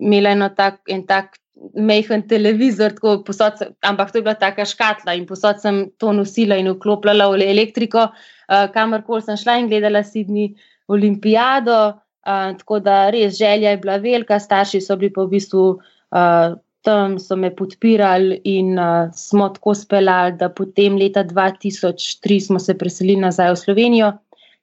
imela 0.00 0.34
eno 0.36 0.48
tak, 0.56 0.80
en 0.88 1.04
tak 1.06 1.36
mehen 1.76 2.22
televizor, 2.28 2.94
posod, 3.26 3.60
ampak 3.84 4.12
to 4.12 4.18
je 4.18 4.24
bila 4.24 4.34
taka 4.34 4.64
škatla 4.64 5.14
in 5.18 5.26
posod 5.28 5.60
sem 5.60 5.82
to 6.00 6.12
nosila 6.16 6.56
in 6.56 6.70
vklopljala 6.72 7.28
v 7.34 7.42
elektriko, 7.50 8.06
uh, 8.08 8.66
kamorkoli 8.72 9.26
sem 9.26 9.36
šla 9.36 9.58
in 9.60 9.68
gledala 9.68 10.02
Sidni 10.02 10.54
olimpijado. 10.88 12.00
Uh, 12.20 12.52
tako 12.56 12.80
da 12.84 13.10
res 13.10 13.38
želja 13.38 13.70
je 13.70 13.80
bila 13.80 13.96
velika, 13.96 14.38
starši 14.40 14.80
so 14.80 14.96
bili 14.96 15.12
pa 15.12 15.24
v 15.24 15.36
bistvu 15.36 15.64
uh, 15.76 16.56
tam, 16.84 17.18
so 17.18 17.36
me 17.36 17.50
podpirali 17.56 18.40
in 18.44 18.78
uh, 18.78 19.08
smo 19.16 19.48
tako 19.48 19.74
speljali, 19.74 20.36
da 20.36 20.48
potem 20.48 20.96
leta 20.96 21.24
2003 21.24 22.40
smo 22.46 22.58
se 22.58 22.76
preselili 22.78 23.20
nazaj 23.20 23.52
v 23.52 23.56
Slovenijo, 23.56 24.12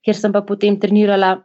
kjer 0.06 0.18
sem 0.18 0.34
pa 0.34 0.42
potem 0.42 0.80
trenirala 0.80 1.36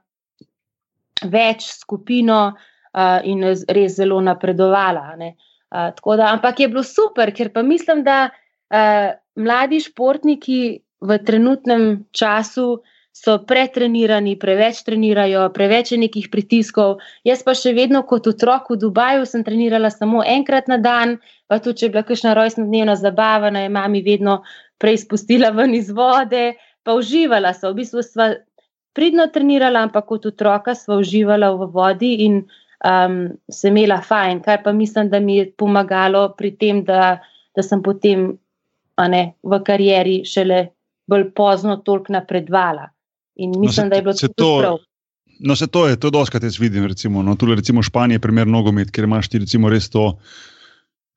več 1.24 1.66
skupino 1.74 2.40
uh, 2.52 3.18
in 3.24 3.44
res 3.46 3.96
zelo 3.96 4.20
napredovala. 4.20 5.16
Uh, 5.18 5.90
da, 6.16 6.32
ampak 6.32 6.60
je 6.60 6.68
bilo 6.68 6.82
super, 6.82 7.32
ker 7.34 7.52
pa 7.52 7.62
mislim, 7.62 8.04
da 8.04 8.30
uh, 8.30 9.12
mladi 9.36 9.80
športniki 9.80 10.62
v 11.02 11.18
trenutnem 11.26 12.04
času 12.14 12.82
so 13.12 13.36
pretrenirani, 13.44 14.38
preveč 14.40 14.80
trenirajo, 14.86 15.44
preveč 15.52 15.92
je 15.92 15.98
nekih 16.00 16.30
pritiskov. 16.32 16.96
Jaz 17.28 17.42
pa 17.44 17.52
še 17.54 17.74
vedno 17.76 18.00
kot 18.08 18.26
otrok 18.30 18.70
v 18.72 18.78
Dubaju 18.80 19.26
sem 19.28 19.44
trenirala 19.44 19.92
samo 19.92 20.24
enkrat 20.24 20.70
na 20.72 20.80
dan, 20.80 21.18
pa 21.46 21.60
tudi 21.60 21.82
če 21.82 21.86
je 21.86 21.92
bila 21.92 22.04
kakšna 22.08 22.32
rojstnodnevna 22.38 22.96
zabava, 22.96 23.52
je 23.52 23.68
mami 23.68 24.00
vedno 24.02 24.40
prej 24.80 25.04
spustila 25.04 25.52
ven 25.52 25.76
iz 25.76 25.92
vode, 25.92 26.54
pa 26.82 26.96
uživala 26.96 27.52
so. 27.52 27.70
V 27.70 27.82
bistvu 27.84 28.02
sva 28.06 28.32
pridno 28.92 29.26
trenirala, 29.32 29.86
ampak 29.88 30.06
kot 30.06 30.26
otroka 30.26 30.74
sva 30.74 30.98
uživala 31.00 31.52
v 31.56 31.68
vodi 31.72 32.12
in 32.26 32.42
um, 32.84 33.18
se 33.50 33.68
imela 33.68 34.00
fajn, 34.02 34.42
kar 34.44 34.62
pa 34.64 34.72
mislim, 34.72 35.10
da 35.10 35.20
mi 35.20 35.36
je 35.36 35.50
pomagalo 35.58 36.28
pri 36.38 36.54
tem, 36.56 36.84
da, 36.84 37.18
da 37.56 37.62
sem 37.62 37.82
potem 37.82 38.32
ne, 39.08 39.22
v 39.42 39.60
karieri 39.64 40.22
šele 40.28 40.66
bolj 41.10 41.30
pozno 41.34 41.76
toliko 41.76 42.12
napredvala. 42.12 42.88
In 43.42 43.50
no, 43.50 43.60
mislim, 43.60 43.88
no, 43.88 43.88
se, 43.88 43.90
da 43.90 43.96
je 43.96 44.02
bilo 44.02 44.14
to 44.36 44.54
prav. 44.60 44.78
No, 45.40 45.56
se 45.56 45.66
to 45.66 45.88
je, 45.88 45.96
to 46.00 46.10
doskrat 46.10 46.42
jaz 46.42 46.58
vidim. 46.60 46.86
Recimo, 46.86 47.22
no, 47.22 47.34
tudi 47.36 47.54
recimo 47.54 47.82
Španija 47.82 48.20
je 48.20 48.22
primer 48.22 48.46
nogomet, 48.46 48.90
ker 48.90 49.04
imaš 49.04 49.28
ti 49.28 49.40
recimo 49.42 49.70
res 49.72 49.90
to. 49.90 50.12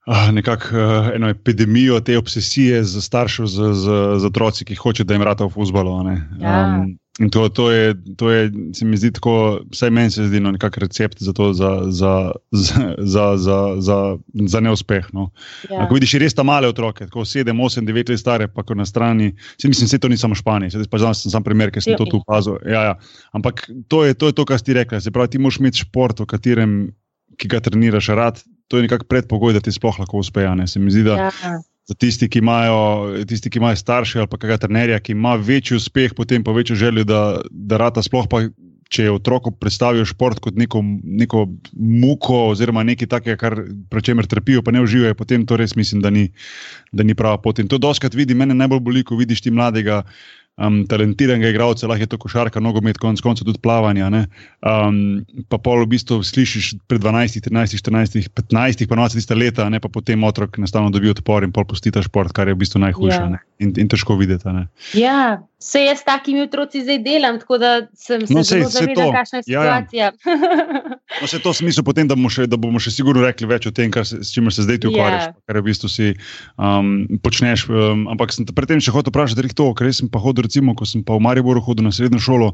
Uh, 0.05 0.29
nekako 0.31 0.77
uh, 0.77 1.07
eno 1.15 1.29
epidemijo 1.29 1.99
te 1.99 2.17
obsesije 2.17 2.83
za 2.83 3.01
starše, 3.01 3.45
za, 3.45 3.71
za, 3.73 4.19
za 4.21 4.27
otroci, 4.27 4.65
ki 4.65 4.75
hoče, 4.75 5.03
da 5.03 5.13
jim 5.13 5.23
rata 5.25 5.45
v 5.45 5.49
fusbalu. 5.49 5.95
Ja. 6.39 6.59
Um, 6.65 6.91
In 7.19 7.30
to, 7.32 7.47
to, 7.49 7.71
je, 7.71 7.95
to 8.19 8.30
je, 8.32 8.51
se 8.75 8.86
mi 8.86 8.97
zdi 8.99 9.13
tako, 9.15 9.62
vsaj 9.71 9.89
meni 9.89 10.12
se 10.12 10.25
zdi, 10.28 10.41
no, 10.43 10.51
nekakšen 10.51 10.84
recept 10.84 11.21
za, 11.23 11.32
to, 11.34 11.54
za, 11.56 11.69
za, 11.88 12.12
za, 12.51 13.28
za, 13.39 13.60
za, 13.80 13.99
za 14.47 14.60
neuspeh. 14.60 15.08
No. 15.15 15.30
Ja. 15.69 15.86
Ko 15.88 15.95
vidiš 15.95 16.17
res 16.19 16.36
ta 16.36 16.43
male 16.43 16.67
otroke, 16.67 17.08
tako 17.08 17.23
7, 17.23 17.56
8, 17.56 17.88
9 17.88 18.12
let 18.12 18.19
stare, 18.19 18.49
pa 18.51 18.65
na 18.75 18.84
strani, 18.86 19.32
se 19.62 19.71
mislim, 19.71 19.88
da 19.93 19.99
to 20.04 20.12
ni 20.12 20.17
samo 20.19 20.36
v 20.36 20.41
Španiji, 20.43 20.73
sedaj 20.75 20.89
pa 20.91 20.99
znam, 20.99 21.15
sem 21.15 21.32
sam 21.32 21.45
primer, 21.45 21.71
ker 21.71 21.86
sem 21.86 21.95
to 21.95 22.08
tu 22.10 22.19
opazil. 22.19 22.60
Ja, 22.67 22.82
ja. 22.89 22.97
Ampak 23.32 23.63
to 23.88 24.04
je, 24.04 24.17
to 24.19 24.34
je 24.34 24.36
to, 24.36 24.43
kar 24.45 24.60
si 24.60 24.75
rekla. 24.75 24.99
Se 24.99 25.13
pravi, 25.15 25.38
ti 25.38 25.39
moraš 25.39 25.62
imeti 25.63 25.86
šport, 25.86 26.19
v 26.19 26.28
katerem, 26.28 26.75
ki 27.39 27.47
ga 27.47 27.63
treniraš 27.63 28.12
rad, 28.12 28.43
to 28.67 28.75
je 28.75 28.89
nekako 28.89 29.08
predpogoj, 29.08 29.56
da 29.56 29.63
ti 29.63 29.71
sploh 29.71 30.04
lahko 30.04 30.19
uspe. 30.19 30.43
Se 30.67 30.84
mi 30.84 30.91
zdi, 30.91 31.08
da. 31.08 31.32
Ja 31.32 31.63
za 31.86 31.93
tisti, 31.93 32.30
ki 32.30 32.41
imajo, 32.41 32.78
tisti, 33.30 33.50
ki 33.50 33.60
imajo 33.62 33.76
starše 33.76 34.19
ali 34.19 34.30
pa 34.30 34.38
kakega 34.38 34.58
trenerja, 34.65 35.00
ki 35.00 35.13
ima 35.13 35.36
večji 35.36 35.78
uspeh, 35.78 36.13
potem 36.17 36.43
pa 36.43 36.52
večjo 36.52 36.76
željo, 36.76 37.04
da, 37.04 37.41
da 37.52 37.82
rata 37.82 38.04
sploh 38.06 38.30
pa. 38.30 38.48
Če 38.86 39.08
je 39.08 39.12
otroku 39.15 39.50
predstavil 39.50 40.06
šport 40.06 40.38
kot 40.39 40.54
neko, 40.62 40.78
neko 41.04 41.39
muko, 41.74 42.36
oziroma 42.52 42.84
nekaj 42.86 43.10
takega, 43.10 43.34
kar 43.41 43.56
pri 43.89 44.04
čemer 44.06 44.28
trpijo, 44.30 44.62
pa 44.62 44.69
ne 44.71 44.84
uživajo, 44.86 45.15
potem 45.17 45.41
to 45.50 45.58
res 45.58 45.74
mislim, 45.76 46.04
da 46.06 46.12
ni, 46.13 46.28
da 46.93 47.04
ni 47.04 47.15
prava 47.17 47.39
pot. 47.41 47.58
In 47.60 47.67
to 47.67 47.80
doskrat 47.82 48.13
vidi, 48.13 48.38
mene 48.38 48.54
najbolj 48.54 48.84
boli, 48.86 49.02
ko 49.04 49.17
vidiš 49.17 49.41
ti 49.41 49.52
mladega, 49.52 50.04
um, 50.58 50.84
talentiranega 50.88 51.52
igralca, 51.52 51.88
lahko 51.88 52.06
je 52.06 52.12
to 52.12 52.20
košarka, 52.22 52.63
nogomet, 52.63 53.00
konec 53.02 53.22
koncev 53.24 53.48
tudi 53.50 53.62
plavanje. 53.63 54.06
Um, 54.06 55.26
pa 55.52 55.60
pol 55.62 55.84
v 55.84 55.91
bistvu 55.96 56.22
slišiš 56.24 56.76
pred 56.89 57.04
12, 57.04 57.44
13, 57.50 57.80
14, 57.82 58.30
15, 58.32 58.86
pa 58.88 59.00
20 59.00 59.36
leta, 59.39 59.68
ne 59.70 59.82
pa 59.84 59.91
potem 59.91 60.24
otrok 60.24 60.60
enostavno 60.60 60.94
dobi 60.94 61.12
odpor 61.12 61.48
in 61.48 61.56
pol 61.56 61.68
pusti 61.68 61.91
ta 61.91 62.04
šport, 62.06 62.34
kar 62.36 62.48
je 62.48 62.56
v 62.56 62.63
bistvu 62.63 62.84
najhujše. 62.86 63.22
Ja. 63.22 63.44
in, 63.60 63.74
in 63.80 63.88
težko 63.91 64.18
videti. 64.20 64.50
Ja, 65.00 65.41
se 65.60 65.82
jaz 65.86 66.02
s 66.02 66.08
takimi 66.08 66.44
otroci 66.44 66.84
zdaj 66.84 67.00
delam, 67.06 67.39
tako 67.39 67.58
da 67.62 67.72
sem 67.96 68.26
se 68.28 68.36
no, 68.36 68.44
zelo 68.44 68.70
zavedal, 68.70 69.12
kakšna 69.15 69.39
je 69.39 69.44
situacija. 69.48 70.12
Ja, 70.12 70.12
ja. 70.12 70.96
No, 71.22 71.28
se 71.32 71.39
to 71.39 71.54
smisel 71.54 71.86
potem, 71.88 72.10
da 72.10 72.15
bomo, 72.18 72.28
še, 72.34 72.44
da 72.50 72.58
bomo 72.60 72.80
še 72.82 72.91
sigurno 72.91 73.22
rekli 73.24 73.48
več 73.48 73.68
o 73.70 73.72
tem, 73.72 73.94
se, 74.04 74.18
s 74.26 74.34
čimer 74.36 74.52
se 74.52 74.65
zdaj 74.65 74.82
ti 74.84 74.89
ukvarjaš, 74.89 75.30
yeah. 75.30 75.36
kar 75.48 75.60
v 75.62 75.63
bistvu 75.70 75.89
si 75.91 76.10
um, 76.60 77.06
počneš. 77.24 77.68
Um, 77.70 78.04
ampak 78.12 78.34
sem 78.36 78.48
predtem 78.50 78.82
še 78.84 78.91
hotel 78.91 79.13
vprašati, 79.13 79.54
to, 79.56 79.70
ker 79.78 79.88
sem 79.96 80.10
pa 80.12 80.20
hodil 80.20 80.44
recimo, 80.45 80.75
ko 80.77 80.88
sem 80.88 81.03
pa 81.05 81.17
v 81.17 81.25
Mariboru 81.25 81.63
hodil 81.63 81.88
na 81.88 81.93
srednjo 81.95 82.21
šolo, 82.21 82.53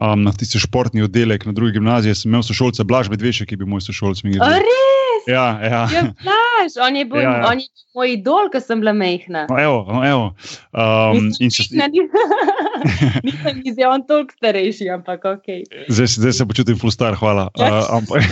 um, 0.00 0.22
na 0.26 0.32
tisti 0.36 0.60
športni 0.60 1.04
oddelek 1.06 1.46
na 1.46 1.56
drugi 1.56 1.78
gimnaziji, 1.78 2.16
sem 2.22 2.30
imel 2.30 2.44
sošolca 2.46 2.84
Blaž 2.84 3.12
Medvešek, 3.12 3.50
ki 3.50 3.56
je 3.56 3.62
bil 3.62 3.70
moj 3.70 3.84
sošolc. 3.86 4.24
Res? 4.24 4.90
Ja, 5.28 5.60
ja. 5.60 5.82
Je 5.92 6.02
Blaž, 6.24 6.76
on 6.86 6.96
je 6.96 7.04
bil, 7.04 7.20
ja, 7.20 7.36
ja. 7.40 7.48
On 7.50 7.60
je 7.60 7.68
bil 7.68 7.86
moj 8.00 8.12
idol, 8.14 8.48
ko 8.52 8.60
sem 8.62 8.80
bila 8.80 8.92
mehna. 8.96 9.44
No, 9.50 9.58
evo, 9.60 9.78
no, 9.88 10.00
evo. 10.06 10.26
Um, 10.72 11.30
če 11.36 11.68
ste. 11.68 11.90
Nisem 13.26 13.60
iz 13.68 13.80
on 13.84 14.04
toliko 14.08 14.32
starejši, 14.38 14.88
ampak 14.94 15.24
ok. 15.28 15.48
Zdaj, 15.92 16.08
zdaj 16.16 16.32
se 16.38 16.46
počutim 16.48 16.78
flustar, 16.80 17.16
hvala. 17.20 17.50
Uh, 17.58 17.80
ampak, 17.98 18.24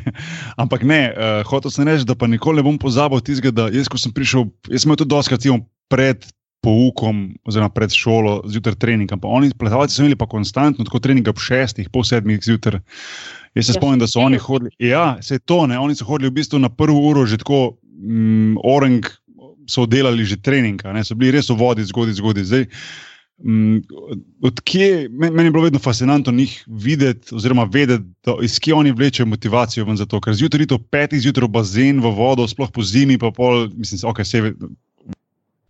ampak 0.62 0.86
ne, 0.88 1.02
uh, 1.14 1.42
hotel 1.46 1.70
sem 1.70 1.86
reči, 1.86 2.06
da 2.08 2.18
pa 2.18 2.26
nikoli 2.30 2.58
ne 2.58 2.66
bom 2.66 2.78
pozabil 2.80 3.22
tistega, 3.22 3.54
da 3.54 3.68
jaz, 3.70 3.90
ko 3.90 4.00
sem 4.00 4.14
prišel, 4.14 4.48
jaz 4.66 4.82
sem 4.82 4.90
imel 4.90 4.98
tudi 4.98 5.14
doskrat 5.14 5.46
pred 5.92 6.26
poukom, 6.64 7.26
oziroma 7.44 7.70
pred 7.72 7.92
šolo, 7.92 8.38
zjutraj 8.50 8.78
trening. 8.80 9.12
Pa 9.20 9.28
oni, 9.28 9.52
plesalci, 9.58 9.96
so 9.96 10.04
imeli 10.04 10.18
pa 10.18 10.28
konstantno, 10.30 10.86
tako 10.88 11.02
trening 11.04 11.28
ob 11.28 11.40
šestih, 11.42 11.90
pol 11.92 12.06
sedmih 12.08 12.40
zjutraj. 12.44 12.80
Jaz 13.54 13.68
se 13.68 13.74
ja, 13.74 13.78
spomnim, 13.78 14.00
da 14.02 14.08
so 14.10 14.22
oni 14.24 14.40
hodili. 14.42 14.72
Ja, 14.82 15.16
se 15.22 15.38
je 15.38 15.44
to, 15.44 15.64
ne? 15.70 15.78
oni 15.78 15.94
so 15.94 16.08
hodili 16.08 16.32
v 16.32 16.38
bistvu 16.40 16.58
na 16.62 16.72
prvo 16.72 17.04
uro, 17.10 17.26
že 17.28 17.38
tako, 17.42 17.76
mm, 18.00 18.56
orang 18.64 19.06
so 19.70 19.86
delali 19.88 20.24
že 20.28 20.40
trening, 20.42 20.80
ne? 20.92 21.04
so 21.04 21.14
bili 21.14 21.36
res 21.36 21.50
v 21.52 21.58
vodi, 21.60 21.84
zgodaj, 21.86 22.18
zgodaj. 22.18 22.48
Zdaj, 22.50 22.66
mm, 23.44 23.78
odkje, 24.50 24.88
meni 25.12 25.46
je 25.48 25.54
bilo 25.54 25.68
vedno 25.68 25.78
fascinantno 25.78 26.32
njih 26.32 26.56
videti, 26.66 27.34
oziroma 27.34 27.68
vedeti, 27.70 28.04
da, 28.26 28.36
iz 28.42 28.58
kje 28.58 28.74
oni 28.74 28.92
vlečejo 28.92 29.26
motivacijo 29.30 29.86
za 29.96 30.06
to. 30.06 30.20
Ker 30.20 30.34
zjutraj 30.34 30.66
je 30.66 30.72
to 30.74 30.78
petih 30.78 31.20
zjutraj 31.20 31.48
bazen, 31.48 32.02
v 32.02 32.10
vodo, 32.10 32.48
sploh 32.48 32.72
po 32.72 32.82
zimi, 32.82 33.18
pa 33.18 33.30
pol, 33.30 33.68
mislim, 33.76 34.02
ok, 34.10 34.24
se 34.26 34.42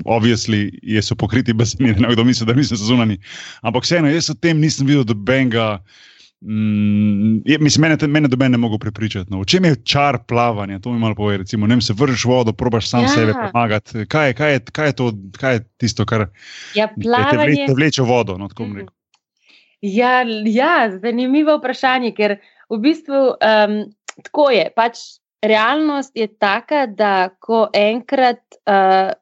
obvisli 0.04 0.70
so 1.02 1.14
pokriti 1.14 1.52
baseni, 1.52 1.94
ne 1.98 2.08
kdo 2.12 2.24
misli, 2.24 2.46
da 2.46 2.54
niso 2.54 2.76
zunani. 2.76 3.18
Ampak 3.62 3.86
vseeno, 3.86 4.10
jaz 4.10 4.30
o 4.30 4.34
tem 4.34 4.60
nisem 4.60 4.86
videl 4.86 5.04
dobenega. 5.04 5.78
Mm, 6.44 7.40
mislim, 7.60 7.82
mene, 7.82 7.96
mene 8.06 8.28
do 8.28 8.36
mene 8.36 8.52
ne 8.52 8.58
mogo 8.58 8.78
prepričati. 8.78 9.30
No. 9.32 9.40
V 9.40 9.48
čem 9.48 9.64
je 9.64 9.76
čar 9.84 10.18
plavanja? 10.28 10.78
To 10.78 10.92
mi 10.92 10.98
malo 10.98 11.14
pove. 11.14 11.38
Recimo, 11.40 11.66
ne, 11.66 11.80
se 11.80 11.94
vrneš 11.96 12.24
v 12.24 12.28
vodo, 12.28 12.52
probaš 12.52 12.90
sam 12.90 13.02
ja. 13.02 13.08
sebe 13.08 13.32
pomagati. 13.32 14.04
Kaj, 14.06 14.34
kaj, 14.34 14.58
kaj, 14.60 14.92
kaj, 14.92 15.12
kaj 15.40 15.54
je 15.54 15.64
tisto, 15.80 16.04
kar 16.04 16.26
ja, 16.74 16.90
plavanje... 17.02 17.66
te 17.66 17.72
vleče 17.72 18.02
v 18.02 18.08
vodo? 18.08 18.36
No, 18.38 18.48
mm. 18.60 18.84
ja, 19.80 20.24
ja, 20.44 20.76
zanimivo 21.00 21.56
vprašanje, 21.56 22.12
ker 22.12 22.36
v 22.68 22.80
bistvu 22.82 23.24
um, 23.40 23.80
tako 24.28 24.50
je. 24.52 24.68
Pač 24.76 25.00
realnost 25.40 26.12
je 26.16 26.28
taka, 26.28 26.86
da 26.86 27.30
ko 27.40 27.68
enkrat. 27.72 28.44
Uh, 28.68 29.14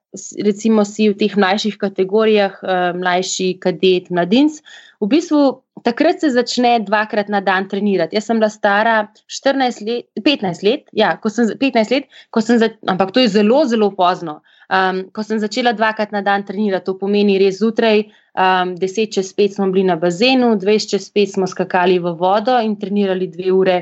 recimo 0.45 0.85
si 0.85 1.09
v 1.09 1.17
teh 1.17 1.35
mlajših 1.37 1.77
kategorijah, 1.81 2.55
uh, 2.63 2.93
mlajši 2.97 3.57
kadet, 3.61 4.11
mladinc, 4.13 4.61
v 5.03 5.09
bistvu 5.09 5.63
takrat 5.83 6.21
se 6.21 6.31
začne 6.31 6.79
dvakrat 6.87 7.29
na 7.29 7.41
dan 7.41 7.67
trenirati. 7.69 8.17
Jaz 8.17 8.29
sem 8.29 8.39
bila 8.39 8.51
stara 8.53 8.97
14 9.27 9.83
let, 9.87 10.07
15 10.23 10.63
let, 10.63 10.87
ja, 10.93 11.17
ko 11.17 11.33
sem 11.33 11.51
15 11.59 11.95
let, 11.97 12.11
ko 12.31 12.41
sem 12.45 12.61
za, 12.61 12.71
ampak 12.87 13.11
to 13.11 13.25
je 13.25 13.33
zelo, 13.33 13.65
zelo 13.67 13.91
pozno. 13.97 14.41
Um, 14.73 15.05
ko 15.13 15.25
sem 15.27 15.41
začela 15.43 15.75
dvakrat 15.77 16.13
na 16.13 16.23
dan 16.23 16.47
trenirati, 16.49 16.87
to 16.87 16.97
pomeni 17.01 17.39
res 17.41 17.59
zjutraj, 17.61 18.07
um, 18.37 18.77
10 18.79 19.17
čez 19.17 19.33
5 19.37 19.59
smo 19.59 19.71
bili 19.73 19.85
na 19.89 19.97
bazenu, 19.97 20.55
20 20.57 20.95
čez 20.95 21.11
5 21.13 21.35
smo 21.35 21.51
skakali 21.51 21.99
v 21.99 22.15
vodo 22.17 22.61
in 22.63 22.79
trenirali 22.81 23.29
dve 23.33 23.53
ure 23.53 23.79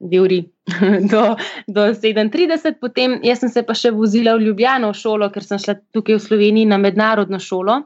dve 0.00 0.20
uri 0.20 0.40
do, 1.12 1.36
do 1.66 1.80
37, 1.94 2.74
potem 2.80 3.20
jaz 3.22 3.42
sem 3.42 3.52
se 3.52 3.62
pa 3.66 3.76
še 3.76 3.92
vozila 3.94 4.34
v 4.36 4.48
Ljubljano 4.48 4.92
v 4.92 4.98
šolo, 4.98 5.30
ker 5.32 5.44
sem 5.44 5.60
šla 5.60 5.76
tukaj 5.94 6.16
v 6.16 6.26
Sloveniji 6.26 6.70
na 6.70 6.80
mednarodno 6.80 7.40
šolo. 7.42 7.82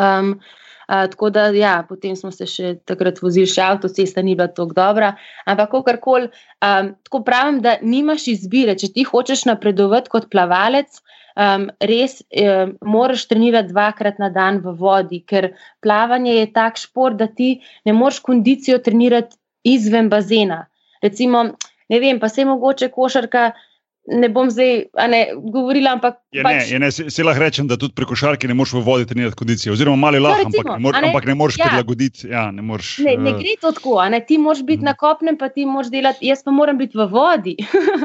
Um, 0.00 0.38
a, 0.88 1.04
tako 1.08 1.30
da, 1.32 1.46
ja, 1.56 1.78
potem 1.88 2.16
smo 2.16 2.32
se 2.34 2.48
še 2.48 2.74
takrat 2.88 3.20
vozili, 3.22 3.48
še 3.48 3.62
avtocesta 3.64 4.24
ni 4.24 4.34
bila 4.36 4.50
tako 4.52 4.76
dobra. 4.76 5.14
Ampak, 5.48 5.72
kakorkoli, 5.72 6.30
um, 6.64 6.92
tako 7.06 7.22
pravim, 7.28 7.60
da 7.64 7.78
nimaš 7.82 8.28
izbire. 8.32 8.76
Če 8.80 8.92
ti 8.96 9.06
hočeš 9.08 9.46
napredovati 9.48 10.12
kot 10.12 10.28
plavalec, 10.32 11.00
um, 11.36 11.68
res 11.80 12.20
um, 12.24 12.76
moraš 12.84 13.28
trenirati 13.30 13.72
dvakrat 13.72 14.20
na 14.20 14.32
dan 14.32 14.60
v 14.64 14.76
vodi, 14.80 15.22
ker 15.24 15.52
plavanje 15.84 16.36
je 16.40 16.52
tak 16.56 16.80
šport, 16.80 17.20
da 17.20 17.28
ti 17.28 17.58
ne 17.88 17.96
moreš 17.96 18.20
kondicijo 18.24 18.80
trenirati 18.84 19.36
izven 19.64 20.12
bazena 20.12 20.66
recimo, 21.04 21.44
ne 21.92 22.00
vem, 22.00 22.20
pa 22.20 22.28
se 22.32 22.44
mogoče 22.48 22.88
košarka 22.94 23.50
ne 24.06 24.28
bom 24.28 24.50
zdaj 24.50 24.82
ne, 25.08 25.20
govorila. 25.52 25.94
Ampak, 25.96 26.18
je, 26.32 26.42
pač, 26.44 26.54
ne, 26.54 26.64
je, 26.68 26.78
ne, 26.82 26.90
se, 26.92 27.06
se 27.10 27.24
lahko 27.24 27.40
rečem, 27.40 27.68
da 27.68 27.78
tudi 27.80 27.94
preko 27.96 28.16
šarke 28.18 28.48
ne 28.48 28.56
moreš 28.56 28.74
v 28.76 28.82
vodi 28.84 29.08
trenirati 29.08 29.38
kondicijo. 29.40 29.72
Oziroma, 29.72 29.96
malo 29.96 30.20
no, 30.20 30.28
lahko, 30.28 30.50
ampak, 30.50 30.70
ne, 30.76 31.08
ampak 31.08 31.28
ne 31.30 31.36
moreš 31.40 31.58
ja, 31.58 31.70
prilagoditi. 31.70 32.28
Ja, 32.28 32.44
ne, 32.52 32.62
moreš, 32.62 32.98
ne, 33.06 33.16
ne 33.16 33.32
eh, 33.32 33.40
gre 33.40 33.56
to 33.62 33.72
tako. 33.78 33.96
Ti 34.28 34.38
moraš 34.38 34.62
biti 34.66 34.84
uh, 34.84 34.88
na 34.90 34.94
kopnem, 34.98 35.38
pa 35.40 35.48
ti 35.48 35.66
moraš 35.66 35.90
delati, 35.94 36.28
jaz 36.28 36.44
pa 36.44 36.52
moram 36.52 36.78
biti 36.80 36.98
v 37.00 37.08
vodi. 37.10 37.56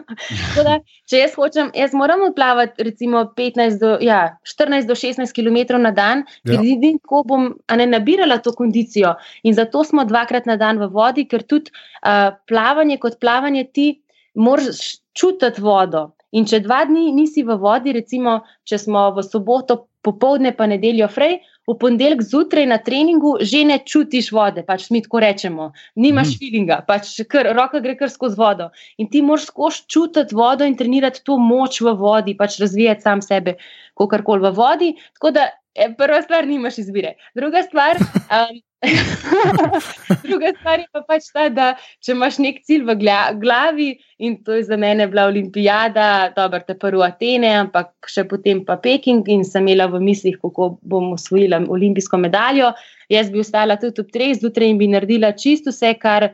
da, 0.67 0.79
če 1.09 1.23
jaz 1.23 1.35
hočem, 1.35 1.71
jaz 1.75 1.95
moram 1.97 2.23
odplavati 2.29 2.87
recimo 2.87 3.25
15 3.37 3.79
do, 3.83 3.95
ja, 4.03 4.21
14 4.47 4.87
do 4.87 4.95
16 4.95 5.35
km 5.35 5.79
na 5.83 5.91
dan, 5.95 6.23
ja. 6.43 6.53
ker 6.53 6.63
vidim, 6.63 6.99
kako 7.03 7.23
bom 7.27 7.49
ne, 7.75 7.89
nabirala 7.89 8.39
to 8.43 8.55
kondicijo. 8.55 9.17
In 9.43 9.57
zato 9.57 9.83
smo 9.83 10.07
dvakrat 10.07 10.47
na 10.47 10.55
dan 10.59 10.79
v 10.79 10.87
vodi, 10.93 11.27
ker 11.27 11.43
tudi 11.43 11.73
uh, 11.75 12.29
plavanje 12.47 12.99
kot 13.03 13.19
plavanje 13.19 13.67
ti 13.73 13.89
moraš 14.35 14.99
čutiti 15.13 15.61
vodo. 15.61 16.11
In 16.31 16.45
če 16.45 16.59
dva 16.61 16.83
dni 16.85 17.09
nisi 17.11 17.41
v 17.43 17.57
vodi, 17.57 17.93
recimo, 17.95 18.41
če 18.69 18.77
smo 18.77 19.09
v 19.15 19.23
soboto 19.25 19.87
popoldne, 20.05 20.51
pa 20.55 20.67
nedeljo 20.69 21.07
frej, 21.11 21.39
v 21.69 21.75
ponedeljek 21.77 22.21
zjutraj 22.25 22.65
na 22.69 22.77
treningu 22.81 23.35
že 23.45 23.61
ne 23.67 23.77
čutiš 23.85 24.31
vode, 24.33 24.63
pač 24.65 24.87
mi 24.93 25.01
tako 25.05 25.21
rečemo, 25.21 25.69
nimaš 26.01 26.33
mm. 26.33 26.39
feelinga, 26.41 26.77
pač 26.87 27.11
kar, 27.29 27.51
roka 27.57 27.81
gre 27.83 27.93
kar 27.99 28.09
skozi 28.09 28.39
vodo. 28.39 28.69
In 28.97 29.09
ti 29.11 29.21
moraš 29.25 29.49
skozi 29.51 29.85
čutiti 29.89 30.37
vodo 30.37 30.65
in 30.65 30.77
trenirati 30.79 31.21
to 31.25 31.37
moč 31.37 31.81
v 31.85 31.93
vodi, 31.99 32.37
pač 32.37 32.57
razvijati 32.61 33.05
sam 33.05 33.21
sebe, 33.25 33.57
kakorkoli 33.99 34.47
v 34.47 34.53
vodi. 34.57 34.89
Tako 35.19 35.33
da 35.37 35.49
e, 35.75 35.91
prva 35.97 36.23
stvar, 36.25 36.47
nimaš 36.49 36.81
izbire. 36.85 37.17
Druga 37.37 37.65
stvar. 37.67 38.01
Um, 38.29 38.59
Druga 40.23 40.53
stvar 40.59 40.79
je 40.79 40.87
pa 40.91 41.01
pač 41.03 41.25
ta, 41.33 41.47
da 41.51 41.65
če 42.03 42.13
imaš 42.15 42.37
nek 42.39 42.61
cilj 42.67 42.85
v 42.87 42.95
glavi, 43.41 43.89
in 44.23 44.37
to 44.43 44.55
je 44.55 44.63
za 44.69 44.77
mene 44.79 45.07
bila 45.11 45.25
olimpijada, 45.27 46.31
dobro, 46.35 46.61
te 46.63 46.77
prvo 46.79 47.03
Atene, 47.03 47.51
ampak 47.59 47.91
še 48.07 48.23
potem 48.29 48.63
pa 48.65 48.77
Peking, 48.79 49.27
in 49.27 49.43
sem 49.47 49.67
imela 49.67 49.89
v 49.91 49.99
mislih, 50.03 50.39
kako 50.39 50.77
bom 50.81 51.11
osvojila 51.17 51.59
olimpijsko 51.67 52.21
medaljo. 52.23 52.71
Jaz 53.11 53.31
bi 53.33 53.43
ostala 53.43 53.75
tudi 53.81 54.05
ob 54.05 54.13
treh 54.15 54.31
zjutraj 54.37 54.71
in 54.71 54.79
bi 54.79 54.87
naredila 54.91 55.33
čisto 55.35 55.75
vse, 55.75 55.93
kar, 55.99 56.29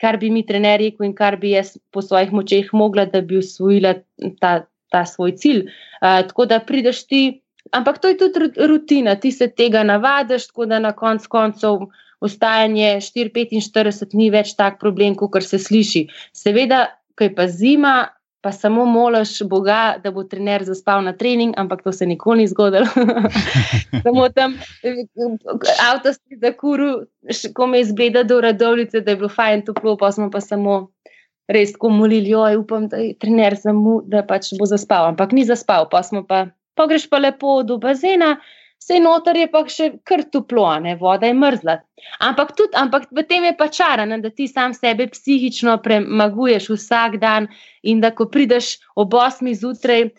kar 0.00 0.16
bi 0.16 0.32
mi 0.32 0.44
trener 0.46 0.80
rekel 0.80 1.10
in 1.10 1.14
kar 1.16 1.36
bi 1.36 1.52
jaz 1.52 1.76
po 1.92 2.00
svojih 2.04 2.32
močeh 2.32 2.72
mogla, 2.72 3.04
da 3.12 3.20
bi 3.20 3.42
osvojila 3.42 3.98
ta, 4.40 4.62
ta 4.88 5.04
svoj 5.04 5.36
cilj. 5.36 5.66
Uh, 6.00 6.24
tako 6.32 6.48
da 6.48 6.64
prideš 6.64 7.04
ti. 7.04 7.24
Ampak 7.72 7.98
to 7.98 8.08
je 8.08 8.16
tudi 8.18 8.50
rutina, 8.66 9.14
ti 9.16 9.32
se 9.32 9.48
tega 9.48 9.82
navadiš, 9.82 10.46
tako 10.50 10.66
da 10.66 10.78
na 10.78 10.92
konc 10.92 11.26
koncev 11.26 11.86
ostajanje 12.20 12.96
4-45 13.00 14.14
ni 14.14 14.30
več 14.30 14.54
tak 14.56 14.80
problem, 14.80 15.14
kot 15.16 15.42
se 15.44 15.58
sliši. 15.58 16.06
Seveda, 16.36 16.86
ko 17.16 17.24
je 17.24 17.34
pa 17.34 17.46
zima, 17.48 17.94
pa 18.40 18.52
samo 18.52 18.84
moliš 18.84 19.42
Boga, 19.48 19.96
da 20.02 20.10
bo 20.10 20.24
trener 20.24 20.64
zaspal 20.64 21.02
na 21.04 21.12
trening, 21.12 21.54
ampak 21.60 21.82
to 21.84 21.92
se 21.92 22.06
nikoli 22.06 22.44
ni 22.44 22.48
zgodilo. 22.48 22.86
samo 24.04 24.28
tam 24.28 24.56
avto 25.84 26.12
si 26.12 26.40
za 26.40 26.52
kuru, 26.52 27.04
ko 27.54 27.66
me 27.66 27.80
izgleda 27.80 28.22
do 28.22 28.40
radovnice, 28.40 29.00
da 29.00 29.10
je 29.10 29.16
bilo 29.16 29.28
fajn 29.28 29.64
toplo, 29.68 29.96
pa 29.96 30.12
smo 30.12 30.30
pa 30.30 30.40
samo. 30.40 30.88
Res, 31.50 31.72
ko 31.74 31.88
molili, 31.90 32.30
oj, 32.30 32.60
upam, 32.60 32.84
da 32.86 33.00
je 33.02 33.16
trener 33.18 33.56
zamu, 33.58 33.96
da 34.06 34.20
pač 34.22 34.52
bo 34.54 34.68
zaspal, 34.70 35.08
ampak 35.08 35.32
ni 35.34 35.42
zaspal, 35.42 35.88
pa 35.90 35.98
smo 36.06 36.22
pa 36.22 36.44
pa 36.74 36.86
greš 36.86 37.08
pa 37.10 37.18
lepo 37.18 37.60
do 37.66 37.78
bazena, 37.78 38.36
vse 38.80 39.00
noter 39.00 39.36
je 39.36 39.48
pa 39.52 39.62
še 39.68 39.90
kar 40.08 40.24
toplo, 40.32 40.66
ne 40.80 40.96
voda 41.00 41.28
je 41.28 41.36
mrzla. 41.36 41.76
Ampak, 42.26 42.54
tudi, 42.56 42.76
ampak 42.80 43.10
v 43.12 43.24
tem 43.28 43.44
je 43.44 43.54
pa 43.58 43.68
čarano, 43.68 44.18
da 44.22 44.30
ti 44.30 44.48
sam 44.48 44.74
sebe 44.74 45.10
psihično 45.12 45.76
premaguješ 45.84 46.70
vsak 46.72 47.20
dan 47.20 47.50
in 47.82 48.00
da 48.00 48.14
ko 48.16 48.30
prideš 48.32 48.78
ob 48.96 49.14
8 49.14 49.52
zjutraj, 49.60 50.10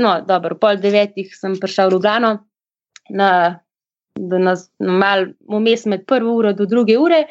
no, 0.00 0.20
dobro, 0.26 0.58
pol 0.60 0.80
devetih 0.80 1.32
sem 1.36 1.56
prišel 1.60 1.90
v 1.90 1.96
Ljubljano, 1.96 2.32
na, 3.10 3.30
na, 4.16 4.40
na 4.44 4.54
mal 5.04 5.30
vmes 5.48 5.86
med 5.86 6.04
prvo 6.06 6.36
uro 6.38 6.52
do 6.52 6.66
druge 6.66 6.98
ure. 6.98 7.24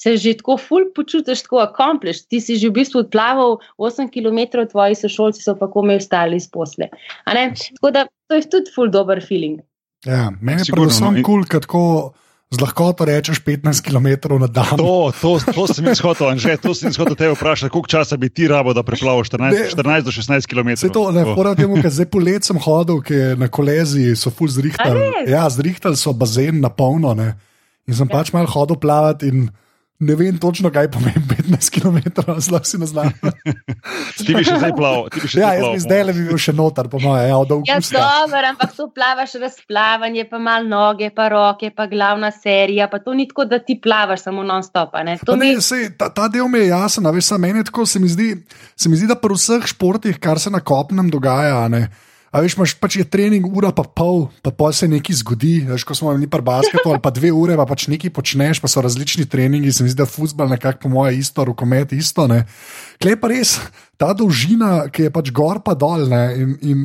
Se 0.00 0.16
že 0.16 0.32
tako 0.40 0.56
ful 0.56 0.86
počutiš, 0.96 1.42
tako 1.44 1.60
accomplished. 1.60 2.24
Ti 2.32 2.40
si 2.40 2.56
že 2.56 2.70
v 2.72 2.80
bistvu 2.80 3.04
odplaval 3.04 3.58
8 3.76 4.08
km, 4.08 4.64
tvoji 4.64 4.96
sošolci 4.96 5.44
so 5.44 5.52
pa 5.60 5.68
komaj 5.68 6.00
ostali 6.00 6.40
iz 6.40 6.48
posle. 6.48 6.88
Tako 7.28 7.90
da 7.92 8.06
to 8.28 8.38
je 8.38 8.48
tudi 8.48 8.72
ful 8.72 8.88
dober 8.88 9.20
feeling. 9.20 9.60
Ja, 10.08 10.30
meni 10.40 10.64
je 10.64 10.72
predvsem 10.72 11.20
kul, 11.20 11.44
cool, 11.44 11.44
kako 11.44 11.82
z 12.50 12.58
lahkoto 12.58 13.04
rečeš 13.04 13.44
15 13.44 13.84
km 13.84 14.40
na 14.40 14.48
dan. 14.48 14.74
To, 14.80 15.12
to, 15.20 15.38
to 15.54 15.68
sem 15.70 15.86
jaz 15.86 16.00
hotel, 16.02 16.32
Anže, 16.32 16.56
to 16.58 16.74
sem 16.74 16.88
jaz 16.90 16.98
hotel 16.98 17.14
te 17.14 17.28
vprašati, 17.30 17.70
koliko 17.70 17.92
časa 17.92 18.16
bi 18.16 18.32
ti 18.32 18.48
rabo, 18.50 18.72
da 18.74 18.82
preplavaš 18.82 19.30
14, 19.30 19.76
14 19.76 20.08
do 20.08 20.10
16 20.10 20.48
km. 20.50 20.74
Se 20.80 20.90
to, 20.90 21.12
ne, 21.14 21.22
fora 21.30 21.54
temu, 21.54 21.78
ker 21.78 21.92
zdaj 21.92 22.08
polet 22.10 22.42
sem 22.42 22.58
hodil, 22.58 23.04
ker 23.06 23.38
na 23.38 23.46
kolezi 23.52 24.16
so 24.18 24.32
ful 24.34 24.50
zrihtali. 24.50 25.28
Ja, 25.30 25.44
zrihtali 25.52 25.94
so 26.00 26.16
bazen 26.16 26.58
na 26.64 26.72
polno, 26.74 27.14
ne. 27.14 27.36
In 27.86 27.94
sem 27.94 28.08
Ja. 28.10 28.18
pač 28.18 28.32
mal 28.34 28.50
hodil 28.50 28.80
plavati 28.82 29.30
in 29.30 29.50
ne 30.00 30.14
vem 30.16 30.38
točno, 30.40 30.70
kaj 30.72 30.88
pomeni 30.90 31.20
15 31.28 31.70
km, 31.70 31.98
zelo 32.40 32.60
si 32.64 32.78
ne 32.80 32.86
znam. 32.88 33.10
Ti 34.26 34.34
bi 34.34 34.42
še 34.44 34.56
zdaj 34.60 34.72
plaval. 34.76 35.08
ti 35.12 35.20
bi 35.20 35.28
še 35.28 35.40
Ja, 35.40 35.50
zdaj 35.50 35.56
jaz 35.56 35.60
plaval. 35.60 35.74
bi 35.74 35.80
zdaj 35.84 36.02
le 36.04 36.12
bi 36.16 36.24
bil 36.28 36.40
še 36.40 36.52
noter, 36.56 36.88
po 36.92 37.00
mojem, 37.00 37.28
ja, 37.28 37.36
od 37.38 37.52
Ja, 37.68 37.78
dobro, 37.92 38.42
ampak 38.48 38.72
to 38.76 38.88
plavaš 38.92 39.34
razplavanje, 39.40 40.24
pa 40.30 40.38
malo 40.38 40.68
noge, 40.68 41.10
pa 41.14 41.28
roke, 41.32 41.70
pa 41.70 41.86
glavna 41.86 42.30
serija. 42.32 42.88
Pa 42.88 42.98
to 42.98 43.14
ni 43.14 43.28
tako, 43.28 43.44
da 43.44 43.58
ti 43.58 43.76
plavaš 43.76 44.26
samo 44.26 44.42
non-stop. 44.42 44.94
a 44.94 45.04
Ne? 45.04 45.18
To 45.24 45.36
Ne, 45.36 45.54
ni, 45.54 45.62
sej, 45.62 45.90
ta, 45.96 46.08
ta 46.08 46.28
del 46.28 46.48
mi 46.48 46.58
je 46.64 46.72
jasen, 46.72 47.06
a 47.06 47.12
veš, 47.12 47.32
samo 47.32 47.46
meni 47.46 47.60
je 47.60 47.68
tako, 47.70 47.86
se 47.86 48.00
mi, 48.00 48.08
zdi, 48.08 48.34
se 48.76 48.88
mi 48.88 48.96
zdi, 48.96 49.08
da 49.08 49.16
pri 49.20 49.36
vseh 49.36 49.66
športih, 49.66 50.16
kar 50.20 50.40
se 50.40 50.50
na 50.50 50.60
kopnem 50.60 51.08
dogaja, 51.12 51.64
a 51.64 51.68
ne, 51.68 51.88
a 52.30 52.40
veš, 52.40 52.54
imaš 52.54 52.74
pač 52.78 52.96
je 53.00 53.04
trening 53.06 53.42
ura 53.42 53.72
pa 53.74 53.82
pol, 53.82 54.28
pa 54.42 54.54
pol 54.54 54.70
se 54.74 54.86
nekaj 54.88 55.18
zgodi, 55.22 55.54
veš, 55.66 55.84
ko 55.86 55.98
smo 55.98 56.14
bili 56.14 56.30
pri 56.30 56.44
basketu 56.46 56.86
ali 56.86 57.02
pa 57.02 57.10
dve 57.10 57.32
ure, 57.34 57.58
pa 57.58 57.66
pač 57.66 57.88
nekaj 57.90 58.14
počneš, 58.14 58.62
pa 58.62 58.70
so 58.70 58.82
različni 58.82 59.26
treningi, 59.26 59.72
se 59.74 59.82
mi 59.82 59.90
zdi, 59.90 59.98
da 59.98 60.06
futbal 60.06 60.50
nekako 60.54 60.86
po 60.86 60.94
moje 60.94 61.18
isto, 61.18 61.44
rokomet 61.44 61.92
isto, 61.92 62.28
ne. 62.30 62.44
Klej 63.02 63.18
pa 63.18 63.32
res, 63.34 63.58
ta 64.00 64.14
dolžina, 64.16 64.88
ki 64.88 65.08
je 65.08 65.12
pač 65.12 65.28
gor 65.36 65.60
pa 65.60 65.76
dol, 65.76 66.08
ne, 66.08 66.22
in, 66.40 66.52
in 66.64 66.78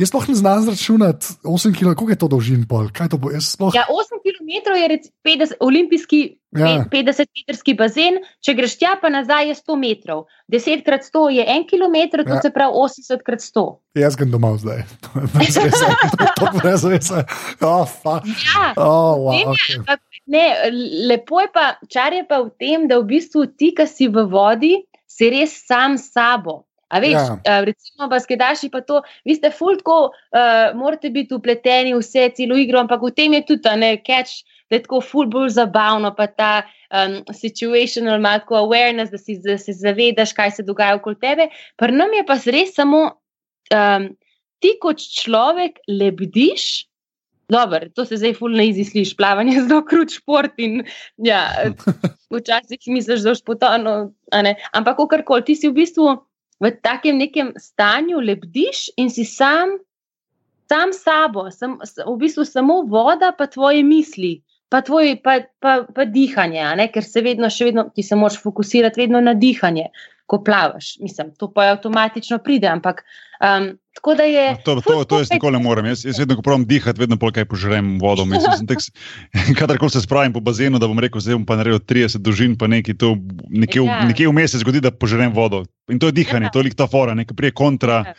jaz 0.00 0.08
sploh 0.08 0.24
ne 0.32 0.36
znam 0.40 0.62
zračunati 0.64 1.36
8 1.44 1.74
km, 1.76 1.92
koliko 1.92 2.14
je 2.14 2.20
to 2.24 2.28
dolžin 2.32 2.62
pol, 2.68 2.88
to 2.88 3.20
bo, 3.20 3.28
sploh. 3.36 3.76
ja, 3.76 3.84
8 3.92 4.22
km 4.24 4.72
je 4.80 4.86
rec, 4.88 5.10
50, 5.20 5.60
olimpijski 5.60 6.22
Ja. 6.52 6.66
ja. 6.68 6.80
50-metrski 6.84 7.72
bazen, 7.72 8.18
če 8.44 8.52
greš 8.52 8.74
tja 8.76 8.90
pa 9.00 9.08
nazaj 9.08 9.46
je 9.48 9.54
100 9.56 9.76
metrov. 9.80 10.26
10 10.52 10.82
krat 10.84 11.00
100 11.08 11.22
je 11.32 11.46
1 11.48 11.64
km, 11.64 11.96
to 12.20 12.34
Ja. 12.34 12.42
se 12.44 12.50
pravi 12.52 12.76
80 12.76 13.24
krat 13.24 13.40
100. 13.40 13.62
Jaz 13.96 14.18
grem 14.20 14.28
domov 14.30 14.58
zdaj, 14.60 14.84
to 15.00 15.08
je 15.16 15.30
brez 15.32 15.56
veze, 16.60 16.92
veze. 16.92 17.24
Oh, 17.64 17.88
fuck. 17.88 18.28
Ja. 18.28 18.76
Oh, 18.76 19.32
wow, 19.32 19.48
okay. 19.56 19.80
Ne, 20.28 20.44
lepo 21.08 21.40
je 21.40 21.48
pa, 21.56 21.80
čar 21.88 22.12
je 22.12 22.20
pa 22.28 22.44
v 22.44 22.52
tem, 22.60 22.84
da 22.84 23.00
v 23.00 23.08
bistvu 23.16 23.48
ti, 23.56 23.72
ki 23.72 23.88
si 23.88 24.12
v 24.12 24.28
vodi, 24.28 24.76
si 25.12 25.30
res 25.32 25.56
sam 25.66 25.98
s 26.00 26.12
sabo. 26.12 26.62
A 26.92 27.00
veš, 27.00 27.16
Ja. 27.16 27.40
ja. 27.44 27.60
recimo, 27.64 28.08
baskedaši 28.08 28.68
pa 28.68 28.82
to, 28.84 29.00
vi 29.24 29.34
ste 29.34 29.48
fultko, 29.50 30.12
uh, 30.12 30.76
morate 30.76 31.08
biti 31.10 31.32
upleteni 31.32 31.94
v 31.94 32.02
vse, 32.02 32.28
celo 32.36 32.58
igro, 32.60 32.82
ampak 32.84 33.00
v 33.00 33.12
tem 33.16 33.32
je 33.32 33.46
tudi, 33.48 33.68
a 33.68 33.76
ne, 33.80 33.96
catch, 34.04 34.44
da 34.68 34.76
je 34.76 34.82
tako 34.84 35.00
ful 35.00 35.28
bolj 35.32 35.54
zabavno, 35.56 36.12
pa 36.16 36.26
ta 36.28 36.52
um, 36.92 37.22
situational, 37.32 38.20
malo 38.20 38.60
awareness, 38.60 39.08
da, 39.08 39.20
si, 39.20 39.38
da 39.40 39.56
se 39.56 39.72
zavedaš, 39.72 40.36
kaj 40.36 40.52
se 40.60 40.66
dogaja 40.68 41.00
okoli 41.00 41.16
tebe. 41.16 41.48
Pri 41.80 41.96
nam 41.96 42.12
je 42.12 42.26
pa 42.28 42.36
res 42.44 42.76
samo, 42.76 43.02
um, 43.72 44.08
ti 44.60 44.76
kot 44.80 45.00
človek 45.00 45.80
lebdiš, 45.88 46.91
Dobar, 47.52 47.88
to 47.94 48.06
se 48.08 48.16
zdaj 48.16 48.36
fulno 48.38 48.64
izi 48.64 48.84
sliši, 48.88 49.16
plavanje 49.18 49.56
je 49.58 49.64
zelo 49.66 49.82
krut 49.84 50.14
šport 50.14 50.58
in 50.62 50.82
ja, 51.20 51.44
včasih 52.34 52.80
misliš, 52.88 53.24
da 53.24 53.34
boš 53.34 53.42
potonil, 53.46 54.12
a 54.32 54.42
ne. 54.46 54.56
ampak 54.72 54.96
kakorkoli, 55.00 55.44
ti 55.50 55.58
si 55.58 55.68
v 55.68 55.76
bistvu 55.82 56.14
v 56.62 56.70
takem 56.82 57.18
nekem 57.18 57.52
stanju 57.58 58.22
lebdiš 58.22 58.86
in 58.96 59.10
si 59.10 59.24
sam, 59.26 59.76
sam 60.70 60.94
sabo, 60.94 61.50
sam, 61.50 61.76
v 61.82 62.16
bistvu 62.20 62.46
samo 62.46 62.82
voda, 62.88 63.32
pa 63.36 63.48
tvoje 63.50 63.82
misli, 63.82 64.36
pa, 64.70 64.80
tvoj, 64.80 65.18
pa, 65.24 65.40
pa, 65.60 65.82
pa 65.84 66.06
dihanje, 66.06 66.62
ne, 66.78 66.86
ker 66.94 67.04
se 67.04 67.20
vedno, 67.24 67.50
še 67.50 67.72
vedno, 67.72 67.88
ti 67.94 68.06
se 68.06 68.16
moraš 68.16 68.38
fokusirati 68.44 69.02
vedno 69.02 69.20
na 69.20 69.34
dihanje, 69.34 69.90
ko 70.30 70.38
plavaš. 70.46 70.94
Mislim, 71.02 71.34
to 71.36 71.50
pa 71.52 71.72
avtomatično 71.74 72.38
pride, 72.46 72.70
ampak 72.70 73.02
um, 73.42 73.78
tako 73.94 74.14
da 74.14 74.22
je. 74.22 74.56
To, 74.64 74.80
to, 74.80 75.04
to 75.04 75.18
jaz 75.18 75.30
nikoli 75.30 75.58
ne 75.58 75.62
morem. 75.62 75.86
Jaz, 75.86 76.04
jaz 76.04 76.18
vedno, 76.18 76.36
ko 76.38 76.42
pravim 76.42 76.64
dihati, 76.66 77.00
vedno 77.00 77.18
pol 77.20 77.32
kaj 77.34 77.44
požrem 77.50 77.98
vodo. 78.00 78.24
Mislim, 78.24 78.66
tek, 78.70 78.78
kadarkoli 79.60 79.90
se 79.90 80.00
spravim 80.00 80.32
po 80.32 80.40
bazenu, 80.40 80.78
da 80.78 80.88
bom 80.88 80.98
rekel, 81.02 81.20
zdaj 81.20 81.36
bom 81.40 81.46
pa 81.46 81.58
naredil 81.60 81.80
30 81.80 82.22
dolžin, 82.24 82.54
pa 82.58 82.70
nekaj, 82.70 82.96
to 82.98 83.16
nekje, 83.50 83.84
Ja. 83.84 84.04
nekje 84.08 84.28
vmes 84.30 84.54
se 84.54 84.62
zgodi, 84.62 84.80
da 84.80 84.90
požrem 84.90 85.32
vodo. 85.34 85.64
In 85.90 85.98
to 85.98 86.08
je 86.08 86.16
dihanje, 86.22 86.48
Ja. 86.48 86.54
to 86.54 86.62
je 86.62 86.70
lik 86.70 86.78
ta 86.78 86.86
fora, 86.86 87.14
nekaj 87.14 87.36
prije 87.36 87.52
kontra, 87.52 88.02
Ja. 88.06 88.14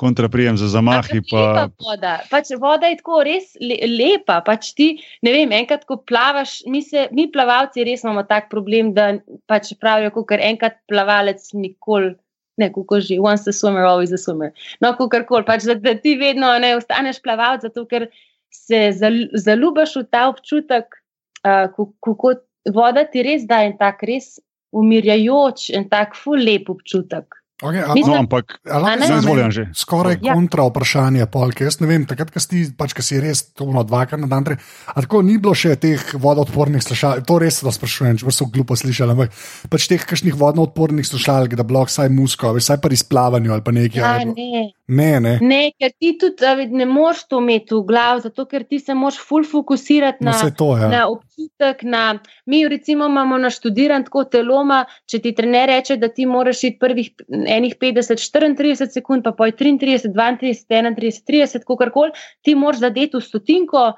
kontra 0.00 0.28
prijem 0.32 0.56
za 0.56 0.68
zamahi. 0.68 0.96
Ampak 1.18 1.28
Pa, 1.30 1.36
lepa 1.36 1.68
voda. 1.84 2.12
Pač 2.30 2.54
voda 2.56 2.88
je 2.88 2.96
tako 2.96 3.20
res 3.26 3.50
le, 3.60 3.76
lepa. 3.84 4.40
Pač 4.40 4.72
ti, 4.72 4.94
ne 5.20 5.32
vem, 5.34 5.52
enkrat, 5.52 5.84
ko 5.84 5.98
plavaš, 6.00 6.62
mi, 6.66 6.80
se, 6.80 7.08
mi 7.12 7.26
plavalci 7.32 7.84
res 7.84 8.06
imamo 8.06 8.22
tak 8.24 8.48
problem, 8.48 8.94
da 8.96 9.18
pač 9.50 9.74
pravijo, 9.76 10.24
ker 10.24 10.40
enkrat 10.40 10.80
plavalec 10.88 11.50
nikoli. 11.52 12.14
Ne, 12.60 12.68
kako 12.72 13.00
že, 13.00 13.16
once 13.22 13.48
a 13.48 13.56
swimmer, 13.56 13.86
always 13.88 14.12
a 14.12 14.20
swimmer. 14.20 14.52
No, 14.84 14.92
kako 14.98 15.22
koli, 15.28 15.46
pač, 15.48 15.64
da, 15.68 15.78
da 15.80 15.94
ti 15.96 16.16
vedno 16.20 16.52
ne 16.60 16.74
ostaneš 16.76 17.22
plavalec, 17.24 17.64
zato 17.64 17.86
ker 17.88 18.10
se 18.52 18.90
zal, 18.98 19.16
zaljubiš 19.32 19.96
v 20.02 20.06
ta 20.12 20.26
občutek, 20.28 21.00
uh, 21.46 21.66
kako 22.04 22.34
voda 22.74 23.06
ti 23.08 23.24
res 23.24 23.46
da 23.48 23.62
en 23.64 23.78
tak 23.80 24.04
res 24.04 24.36
umirjajoč, 24.76 25.70
en 25.74 25.88
tak 25.90 26.18
ful 26.18 26.38
lep 26.38 26.68
občutek. 26.70 27.39
Okay, 27.62 27.82
a, 27.82 27.92
Mislim- 27.92 28.14
no, 28.14 28.18
ampak 28.18 28.56
zdaj 28.64 29.18
izvoljam 29.18 29.50
že. 29.50 29.68
Skoraj 29.74 30.16
Ja. 30.22 30.32
kontra 30.32 30.64
vprašanje, 30.64 31.26
polk. 31.26 31.60
Jaz 31.60 31.80
ne 31.80 31.86
vem, 31.86 32.06
takrat, 32.06 32.30
ko 32.30 32.40
si, 32.40 32.72
pač, 32.72 32.92
ko 32.92 33.02
si 33.02 33.20
res 33.20 33.52
to 33.52 33.64
no, 33.66 33.82
dvakrat 33.82 34.16
na 34.16 34.26
dan. 34.26 34.44
tre- 34.44 34.56
A 34.86 35.00
tako 35.00 35.20
ni 35.22 35.36
bilo 35.36 35.52
še 35.54 35.76
teh 35.76 36.00
vodoodpornih 36.14 36.80
slušalk, 36.80 37.26
to 37.26 37.38
res 37.38 37.60
se 37.60 37.68
sprašujem, 37.68 38.16
če 38.16 38.32
so 38.32 38.46
glupo 38.46 38.72
slišali, 38.72 39.10
ampak 39.10 39.30
pač 39.68 39.88
teh 39.88 40.00
kakšnih 40.00 40.32
vodoodpornih 40.34 41.04
slušalk, 41.04 41.52
da 41.52 41.62
bilo 41.62 41.84
vsaj 41.84 42.08
musko, 42.08 42.54
vsaj 42.54 42.78
pri 42.78 42.94
izplavanju 42.94 43.52
ali 43.52 43.62
pa 43.62 43.70
nekaj. 43.70 44.00
Ja, 44.00 44.14
ali- 44.14 44.24
ne. 44.26 44.72
ne, 44.88 45.20
ne. 45.20 45.38
Ne, 45.42 45.72
ker 45.72 45.90
ti 45.92 46.16
tudi 46.16 46.40
ne 46.70 46.86
moreš 46.86 47.28
to 47.28 47.38
imeti 47.38 47.74
v 47.74 47.82
glavu, 47.82 48.20
zato 48.20 48.46
ker 48.46 48.64
ti 48.64 48.78
se 48.78 48.94
moraš 48.94 49.18
ful 49.20 49.44
fokusirati 49.44 50.24
No, 50.24 50.30
na, 50.30 50.36
vse 50.36 50.50
to. 50.50 50.76
Ja. 50.76 50.88
na 50.88 51.06
občutek. 51.06 51.82
Na, 51.82 52.16
mi, 52.46 52.68
recimo, 52.68 53.06
imamo 53.06 53.38
naštudiran 53.38 54.04
tako 54.04 54.24
teloma, 54.24 54.80
če 55.06 55.18
ti 55.18 55.32
trener 55.32 55.68
reče, 55.68 55.96
da 55.96 56.08
ti 56.08 56.26
moraš 56.26 56.64
iti 56.64 56.78
prvih 56.78 57.10
enih 57.50 57.74
50, 57.80 58.20
34 58.20 58.94
sekund, 58.94 59.24
pa 59.26 59.32
poj 59.36 59.52
33, 59.58 60.10
32, 60.10 60.38
31, 60.68 61.20
30, 61.26 61.66
kakorkoli, 61.66 62.14
ti 62.46 62.54
moraš 62.54 62.84
zadeti 62.86 63.18
v 63.18 63.24
stotinko. 63.24 63.90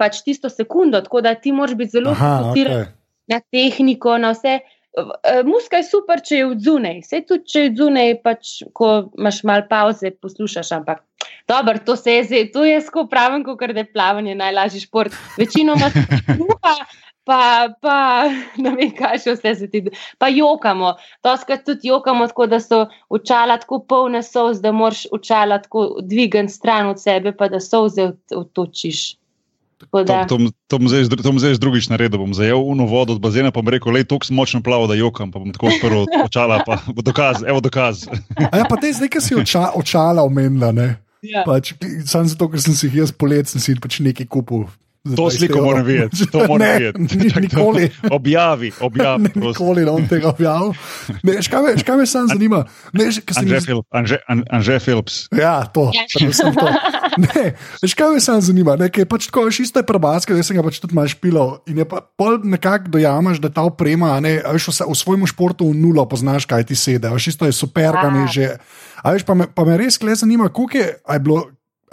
Pač 0.00 0.24
tisto 0.26 0.50
sekundo, 0.50 0.98
tako 1.06 1.22
da 1.22 1.36
ti 1.38 1.52
moraš 1.54 1.76
biti 1.78 1.94
zelo 1.94 2.16
fokusiran 2.18 2.80
okay. 2.80 2.88
na 3.30 3.38
tehniko, 3.54 4.16
na 4.18 4.32
vse. 4.34 4.58
Eh, 4.94 5.42
Muska 5.46 5.78
je 5.80 5.86
super, 5.86 6.22
če 6.22 6.40
je 6.40 6.48
odzunaj. 6.50 7.00
Vse 7.06 7.20
tudi, 7.28 7.46
če 7.50 7.62
je 7.62 7.70
odzunaj, 7.72 8.16
pač, 8.26 8.50
ko 8.74 8.90
imaš 9.18 9.40
malo 9.46 9.66
pauze, 9.70 10.10
poslušaš. 10.22 10.72
Ampak, 10.80 11.04
dobro, 11.50 11.78
to 11.86 11.96
se 11.98 12.18
je 12.18 12.26
zdaj, 12.26 12.44
to 12.54 12.66
jesko 12.66 13.06
pravim, 13.10 13.46
kot 13.46 13.62
da 13.70 13.82
je 13.84 13.92
plavanje 13.92 14.34
najlažji 14.38 14.84
šport. 14.88 15.14
Večinoma 15.38 15.90
kruha, 16.28 16.74
pa, 17.24 17.40
pa 17.80 17.96
ne 18.62 18.70
vem, 18.70 18.92
kaj 18.92 19.18
še 19.18 19.34
vse 19.34 19.54
se 19.56 19.66
ti. 19.66 19.82
Pa 20.18 20.28
jokamo. 20.28 20.94
Toskrat 21.20 21.64
tudi 21.64 21.88
jokamo, 21.88 22.26
tako 22.26 22.46
da 22.46 22.60
so 22.60 22.82
očala 23.08 23.56
tako 23.56 23.80
polne 23.80 24.22
solz, 24.22 24.60
da 24.60 24.72
moraš 24.72 25.06
očala 25.10 25.58
tako 25.58 25.98
dvigati 26.00 26.48
stran 26.50 26.86
od 26.86 27.00
sebe, 27.00 27.32
pa 27.32 27.48
da 27.48 27.60
solze 27.60 28.02
od- 28.04 28.36
otočiš. 28.36 29.16
Tako 29.74 29.98
To, 29.98 30.04
da- 30.04 30.24
to, 30.24 30.36
to 30.66 30.78
bom 30.78 30.88
zdaj 30.88 31.04
z 31.04 31.08
dru- 31.08 31.22
to 31.22 31.28
bom 31.28 31.38
zdaj 31.38 31.58
drugič 31.58 31.88
naredil. 31.88 32.18
Bom 32.18 32.32
zajel 32.32 32.56
uno 32.56 32.86
vodo 32.86 33.12
od 33.12 33.20
bazena, 33.20 33.50
pa 33.50 33.58
bom 33.58 33.68
rekel, 33.68 33.90
le 33.90 34.04
toliko 34.04 34.24
sem 34.24 34.36
močno 34.36 34.62
plaval, 34.62 34.86
da 34.86 34.94
jokam, 34.94 35.28
pa 35.28 35.38
bom 35.38 35.50
tako 35.50 35.66
odprl 35.66 36.04
očala, 36.28 36.62
pa 36.62 36.78
bo 36.86 37.02
dokaz, 37.02 37.42
evo 37.42 37.58
dokaz. 37.60 38.06
A 38.42 38.54
ja, 38.54 38.64
pa 38.64 38.76
te 38.76 38.88
zdaj, 38.88 39.08
ki 39.08 39.20
si 39.20 39.34
oča, 39.34 39.72
očala 39.74 40.22
omenila, 40.22 40.70
ne? 40.72 40.88
Ja. 41.20 41.42
Pač, 41.42 41.72
Sam 42.04 42.28
zato, 42.28 42.48
ker 42.48 42.60
sem 42.60 42.72
si 42.72 42.86
jih 42.86 43.00
jaz 43.00 43.10
polet, 43.10 43.48
sem 43.48 43.56
si 43.58 43.72
pač 43.74 43.98
nekaj 43.98 44.28
kupil. 44.28 44.68
To 45.06 45.10
20 45.22 45.36
sliko 45.36 45.52
evrov. 45.54 45.64
moram 45.66 45.84
videti, 45.84 46.24
to 46.26 46.38
moram 46.48 46.58
ne, 46.58 46.72
videti. 46.78 47.16
ni- 47.18 47.28
Čak, 47.28 47.42
Nikoli. 47.42 47.84
Objavi, 48.08 48.72
objavi. 48.80 49.22
Ne, 49.22 49.30
nikoli 49.36 49.80
ne 49.80 49.90
bom 49.90 50.08
tega 50.08 50.28
objavil. 50.30 50.72
Ne, 51.20 51.32
veš, 51.34 51.48
kaj 51.48 51.60
me, 51.60 51.68
veš, 51.72 51.82
kaj 51.82 51.96
me 51.96 52.06
sam 52.06 52.24
zanima? 52.26 52.64
Ne, 52.90 53.04
Anže, 53.04 53.20
zdi- 53.20 53.60
Phil, 53.62 53.80
Anže, 53.90 54.16
An- 54.24 54.48
Anže 54.48 54.80
Phillips. 54.80 55.28
Ja, 55.30 55.64
to. 55.66 55.92
Ja. 55.92 56.08
to. 56.56 56.66
Ne, 57.18 57.52
veš, 57.82 57.92
kaj 57.92 58.10
me 58.10 58.20
samo 58.22 58.40
zanima? 58.40 58.76
Ne, 58.76 58.88
je 58.88 59.04
pač 59.04 59.28
tako, 59.28 59.44
veš, 59.44 59.60
isto 59.62 59.76
je 59.76 59.84
prebaska, 59.84 60.32
jaz 60.32 60.48
sem 60.48 60.56
ga 60.56 60.64
pač 60.64 60.80
tudi 60.80 60.96
malo 60.96 61.04
špilal. 61.06 61.60
In 61.66 61.78
je 61.78 61.84
pa 61.84 62.00
pol 62.00 62.40
nekako 62.40 62.88
dojamaš, 62.90 63.38
da 63.38 63.52
ta 63.52 63.60
oprema, 63.62 64.16
a 64.16 64.20
ne, 64.20 64.40
a 64.40 64.56
veš, 64.56 64.72
vse, 64.72 64.84
v 64.84 64.96
svojem 64.96 65.28
športu 65.28 65.68
v 65.68 65.76
nulo 65.76 66.00
poznaš, 66.04 66.48
kaj 66.48 66.64
ti 66.64 66.74
sedi. 66.74 67.04
Veš, 67.04 67.28
isto 67.28 67.44
je 67.44 67.52
super, 67.52 67.92
ga 67.92 68.08
mi 68.08 68.24
že. 68.26 68.56
A 68.98 69.12
veš, 69.12 69.20
pa 69.22 69.36
me, 69.36 69.44
pa 69.46 69.62
me 69.62 69.76
res 69.76 70.00
kle 70.00 70.16
zanima, 70.16 70.48
koliko 70.48 70.80
je, 70.80 70.88
a 70.98 71.12
je 71.12 71.20
bilo. 71.20 71.44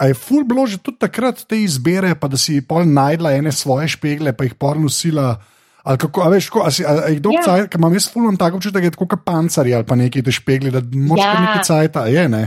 A 0.02 0.10
je 0.10 0.18
ful 0.18 0.42
bilo 0.42 0.66
že 0.66 0.80
tudi 0.82 0.98
takrat 0.98 1.44
te 1.46 1.60
izbire, 1.62 2.16
pa 2.18 2.26
da 2.26 2.34
si 2.40 2.58
pol 2.58 2.82
najdla 2.90 3.36
ene 3.38 3.52
svoje 3.54 3.86
špegle, 3.94 4.32
pa 4.34 4.42
jih 4.48 4.56
pol 4.58 4.80
nosila. 4.82 5.36
Ali 5.82 5.98
kako, 5.98 6.22
a 6.22 6.28
veš, 6.30 6.46
ko, 6.50 6.62
a 6.66 6.70
si, 6.74 6.82
a, 6.86 7.06
a 7.06 7.10
jih 7.10 7.22
dolgo 7.22 7.38
Ja. 7.38 7.46
cajt, 7.46 7.70
ker 7.70 7.78
imam 7.78 7.94
jaz 7.94 8.08
fulno 8.10 8.34
tako 8.38 8.58
občutek, 8.58 8.82
da 8.82 8.90
je 8.90 8.94
tako 8.94 9.06
kot 9.14 9.22
pancari 9.26 9.74
ali 9.74 9.86
pa 9.86 9.94
neki 9.98 10.22
te 10.22 10.34
špegli, 10.34 10.70
da 10.74 10.82
moraš 10.82 11.24
Ja. 11.24 11.40
nekaj 11.40 11.62
cajta, 11.66 12.06
je 12.10 12.28
ne. 12.28 12.42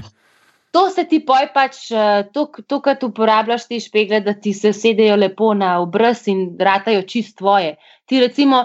to 0.75 0.89
se 0.91 1.05
ti 1.07 1.21
poj 1.23 1.47
pač, 1.55 1.77
to, 2.67 2.79
kar 2.83 2.99
uporabljaš 3.07 3.67
te 3.67 3.79
špegle, 3.79 4.19
da 4.19 4.33
ti 4.35 4.51
se 4.53 4.73
sedejo 4.75 5.15
lepo 5.15 5.53
na 5.55 5.79
obraz 5.79 6.27
in 6.27 6.57
ratajo 6.59 7.01
čist 7.07 7.37
tvoje. 7.39 7.77
Ti, 8.05 8.19
recimo, 8.21 8.59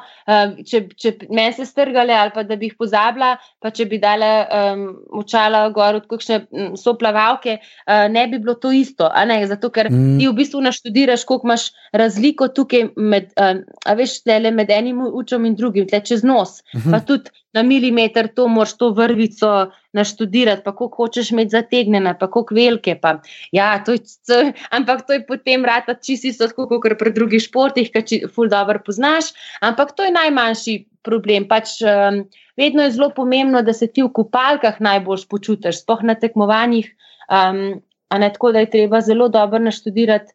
če, 0.68 0.82
če 1.00 1.12
meni 1.32 1.54
se 1.56 1.64
strgale 1.64 2.12
ali 2.12 2.32
pa 2.34 2.42
da 2.44 2.58
bi 2.60 2.68
jih 2.68 2.76
pozabila, 2.76 3.30
pa 3.60 3.70
če 3.72 3.86
bi 3.88 3.96
dala 4.02 4.28
um, 4.44 4.82
očala 5.22 5.62
gor 5.72 5.96
od 6.02 6.08
kakšne 6.10 6.42
so 6.76 6.92
plavalke, 7.00 7.56
uh, 7.60 8.04
ne 8.12 8.26
bi 8.28 8.40
bilo 8.42 8.58
to 8.60 8.72
isto. 8.76 9.08
Zato, 9.50 9.70
ker 9.72 9.88
mm. 9.88 10.18
ti 10.20 10.28
v 10.28 10.36
bistvu 10.36 10.60
naštudiraš, 10.66 11.24
koliko 11.24 11.48
imaš 11.48 11.70
razliko 11.96 12.50
tukaj 12.52 12.90
med, 12.96 13.32
um, 13.40 13.64
veš, 13.96 14.20
med 14.52 14.70
enim 14.76 15.00
učom 15.08 15.48
in 15.48 15.56
drugim, 15.56 15.88
tle 15.88 16.02
čez 16.04 16.22
nos. 16.22 16.60
Mm 16.74 16.80
-hmm. 16.80 16.92
Pa 16.92 17.00
tudi 17.00 17.39
na 17.52 17.62
milimeter 17.62 18.28
to 18.34 18.48
moraš 18.48 18.76
to 18.78 18.90
vrvico 18.94 19.70
naštudirati, 19.92 20.62
pa 20.64 20.74
koliko 20.76 20.96
hočeš 20.96 21.30
imeti 21.30 21.50
zategnjene, 21.50 22.14
pa 22.18 22.30
koliko 22.30 22.54
velike. 22.54 22.94
Pa. 23.02 23.16
Ja, 23.52 23.84
to 23.84 23.92
je, 23.92 24.52
ampak 24.70 25.06
to 25.06 25.12
je 25.12 25.26
potem 25.26 25.64
rata 25.64 25.94
čisti 25.94 26.32
so 26.32 26.46
tako, 26.48 26.68
kot 26.68 26.98
pri 26.98 27.12
drugih 27.12 27.42
športih, 27.42 27.90
ki 27.90 28.04
ti 28.06 28.20
ful 28.34 28.48
dobro 28.48 28.82
poznaš. 28.86 29.32
Ampak 29.60 29.96
to 29.96 30.06
je 30.06 30.14
najmanjši 30.14 30.76
problem. 31.02 31.48
Pač, 31.48 31.80
um, 31.82 32.24
vedno 32.56 32.86
je 32.86 32.94
zelo 32.94 33.10
pomembno, 33.16 33.62
da 33.62 33.72
se 33.72 33.86
ti 33.86 34.02
v 34.02 34.12
kupalkah 34.14 34.80
najbolj 34.80 35.26
počutiš, 35.30 35.82
spoh 35.82 36.06
na 36.06 36.14
tekmovanjih. 36.14 36.92
Um, 37.30 37.80
ne, 38.10 38.32
tako 38.32 38.52
da 38.52 38.62
je 38.62 38.70
treba 38.70 39.00
zelo 39.00 39.28
dobro 39.28 39.58
naštudirati. 39.58 40.34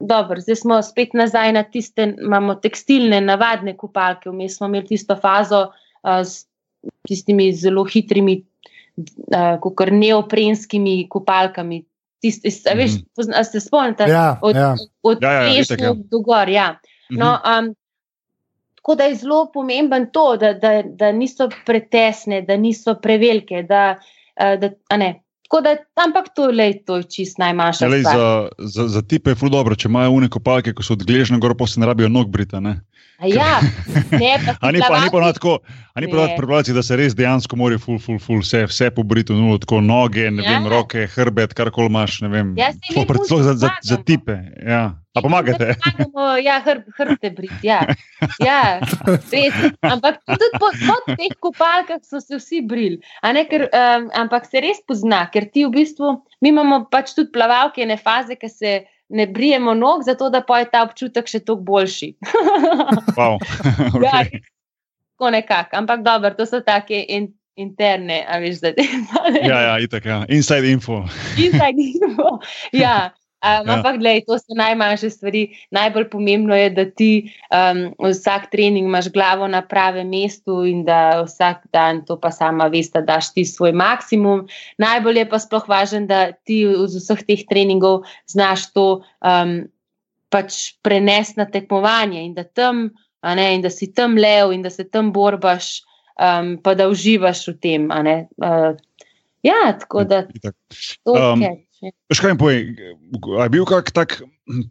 Dobro, 0.00 0.40
zdaj 0.40 0.56
smo 0.56 0.82
spet 0.82 1.14
nazaj 1.14 1.52
na 1.52 1.62
tiste, 1.62 2.14
imamo 2.18 2.56
tekstilne, 2.60 3.20
navadne 3.20 3.76
kupalke, 3.76 4.28
vmes 4.28 4.56
smo 4.58 4.66
imeli 4.66 4.86
tisto 4.86 5.16
fazo, 5.16 5.68
s 6.04 6.46
tistimi 7.08 7.52
zelo 7.52 7.84
hitrimi, 7.84 8.42
kot 9.60 9.88
neoprenskimi 9.90 11.06
kopalkami. 11.10 11.82
Tiste, 12.24 12.48
a 12.70 12.74
veš, 12.76 12.98
mhm. 12.98 13.08
pozna, 13.16 13.44
se 13.44 13.60
spomnite? 13.60 14.06
Ja, 14.08 14.38
od 14.42 14.56
ja. 14.56 14.74
od 15.02 15.22
Ja, 15.22 15.32
ja, 15.32 15.40
Plešu 15.44 15.74
itak, 15.74 15.80
ja. 15.80 15.94
do 16.10 16.20
gor. 16.24 16.48
Ja. 16.48 16.78
No, 17.10 17.34
um, 17.44 17.74
tako 18.76 18.94
da 18.94 19.04
je 19.04 19.18
zelo 19.20 19.50
pomemben 19.52 20.08
to, 20.12 20.36
da, 20.36 20.52
da, 20.52 20.82
da 20.82 21.12
niso 21.12 21.50
pretesne, 21.66 22.42
da 22.42 22.56
niso 22.56 22.94
prevelike. 23.02 23.62
Da, 23.68 23.98
da, 24.36 24.70
a 24.88 24.96
ne. 24.96 25.23
Tako 25.54 25.62
da, 25.62 25.72
ampak 26.02 26.34
to, 26.34 26.50
lej, 26.50 26.82
to 26.82 26.96
je 26.96 27.04
čist 27.04 27.38
najmanjša 27.38 27.86
stvar. 27.86 28.00
za, 28.02 28.24
za, 28.58 28.88
za 28.88 29.02
tipe 29.02 29.30
je 29.30 29.36
dobro, 29.46 29.74
če 29.74 29.86
imajo 29.86 30.10
une 30.10 30.26
kopalke, 30.26 30.74
ko 30.74 30.82
so 30.82 30.92
odgležne, 30.92 31.38
gor 31.38 31.54
pa 31.54 31.66
se 31.66 31.78
ne 31.78 31.86
rabijo 31.86 32.08
nog 32.08 32.26
brita. 32.26 32.58
Ne? 32.58 32.80
A 33.18 33.26
Ja, 33.26 33.60
ne, 34.10 34.34
pa 34.58 34.70
ni 34.74 34.80
pa, 34.80 34.98
ni 34.98 35.06
pa 35.06 35.30
tako, 35.32 35.58
ni 35.94 36.10
pa 36.10 36.16
Ne. 36.16 36.26
na 36.26 36.36
prebralci, 36.36 36.74
da 36.74 36.82
se 36.82 36.96
res 36.96 37.14
dejansko 37.14 37.54
morajo 37.54 37.78
ful, 37.78 37.98
ful, 37.98 38.18
ful, 38.18 38.42
vse, 38.42 38.64
vse 38.66 38.90
pobriti, 38.90 39.30
no, 39.32 39.54
tako 39.58 39.78
noge, 39.80 40.26
ne 40.30 40.42
Ja. 40.42 40.50
vem, 40.50 40.66
roke, 40.66 41.06
hrbet, 41.06 41.54
karkoli 41.54 41.86
imaš, 41.86 42.20
ne 42.20 42.28
vem. 42.28 42.50
Ja, 42.58 42.72
saj 42.72 42.90
Sploh 42.90 42.98
mi 42.98 43.06
pred- 43.06 43.16
ful 43.16 43.26
sploh 43.26 43.42
za, 43.42 43.54
za, 43.54 43.70
za 43.82 43.96
pomagamo. 43.96 44.02
tipe. 44.02 44.34
Ja. 44.66 44.98
A 45.14 45.20
pomagate? 45.22 45.74
Pomagamo, 45.78 46.36
Ja, 46.42 46.58
hrb, 46.64 46.88
hrbte 46.98 47.30
brit. 47.30 47.52
Ja. 47.62 47.80
Ja, 48.42 48.80
res. 49.06 49.54
Ampak 49.86 50.18
tudi 50.26 50.48
po, 50.58 50.70
po 50.74 50.96
teh 51.14 51.34
kopalkah 51.38 52.02
so 52.02 52.18
se 52.20 52.40
vsi 52.40 52.62
brili. 52.66 52.98
a 53.22 53.32
ne, 53.32 53.44
Ker, 53.46 53.68
um, 53.70 54.08
ampak 54.14 54.48
se 54.50 54.60
res 54.60 54.82
pozna, 54.88 55.26
ker 55.30 55.46
ti 55.46 55.64
v 55.64 55.70
bistvu, 55.76 56.16
mi 56.42 56.50
imamo 56.50 56.84
pač 56.90 57.14
tudi 57.14 57.30
plavalke, 57.30 57.86
ne 57.86 57.96
faze, 57.96 58.34
ki 58.34 58.50
se 58.50 58.74
ne 59.14 59.26
brijemo 59.30 59.74
nog, 59.74 60.02
zato 60.02 60.30
da 60.30 60.40
pa 60.42 60.58
je 60.58 60.70
ta 60.72 60.82
občutek 60.82 61.28
še 61.30 61.44
toliko 61.44 61.64
boljši. 61.70 62.10
Wow. 63.18 63.38
Ja, 64.04 64.24
okay. 64.26 64.42
tako 65.14 65.30
nekako. 65.30 65.76
Ampak 65.78 66.02
dobro, 66.02 66.34
to 66.34 66.46
so 66.46 66.58
take 66.60 67.04
in, 67.06 67.30
interne, 67.54 68.24
a 68.26 68.38
veš, 68.42 68.58
da 68.64 68.74
Ja, 69.46 69.60
ja, 69.60 69.74
itak, 69.78 70.06
ja. 70.06 70.24
Inside 70.28 70.66
info. 70.72 71.04
Inside 71.38 71.78
info. 71.78 72.40
Ja. 72.74 73.14
Um, 73.44 73.50
Ja. 73.50 73.60
ja. 73.60 73.76
Ampak, 73.76 73.98
gledaj, 74.00 74.24
to 74.24 74.38
so 74.40 74.56
najmanjše 74.56 75.10
stvari. 75.10 75.42
Najbolj 75.70 76.08
pomembno 76.10 76.56
je, 76.56 76.70
da 76.70 76.84
ti 76.88 77.28
um, 77.52 77.92
vsak 78.00 78.48
trening 78.50 78.88
imaš 78.88 79.10
glavo 79.12 79.48
na 79.48 79.60
pravem 79.60 80.08
mestu 80.08 80.62
in 80.64 80.84
da 80.84 81.22
vsak 81.26 81.66
dan 81.72 82.00
to 82.08 82.16
pa 82.20 82.30
sama 82.32 82.70
veš, 82.72 82.88
da 82.96 83.02
daš 83.04 83.34
ti 83.34 83.44
svoj 83.44 83.72
maksimum. 83.76 84.46
Najbolj 84.80 85.18
je 85.18 85.28
pa 85.28 85.38
sploh 85.38 85.68
važen, 85.68 86.06
da 86.08 86.32
ti 86.32 86.64
z 86.64 87.02
vseh 87.02 87.20
teh 87.28 87.44
treningov 87.48 88.08
znaš 88.26 88.70
to 88.72 89.04
um, 89.20 89.68
pač 90.32 90.78
prenesti 90.82 91.38
na 91.42 91.44
tekmovanje 91.44 92.24
in 92.24 92.32
da, 92.34 92.44
tam, 92.48 92.88
ne, 93.22 93.48
in 93.54 93.62
da 93.62 93.70
si 93.70 93.92
tam 93.92 94.16
lev 94.16 94.56
in 94.56 94.64
da 94.64 94.72
se 94.72 94.88
tam 94.88 95.12
borbaš, 95.12 95.84
um, 96.16 96.56
pa 96.64 96.74
da 96.74 96.88
uživaš 96.88 97.44
v 97.52 97.56
tem. 97.60 97.92
Uh, 97.92 98.72
ja, 99.44 99.76
tako 99.78 100.08
da 100.08 100.24
Itak. 100.32 100.56
to 101.04 101.12
Um. 101.12 101.44
Veš 102.12 102.20
kaj 102.20 102.34
mi 102.34 102.38
povej, 102.40 102.60
je 103.42 103.48
bil 103.52 103.66
kak 103.68 103.90
tak 103.94 104.18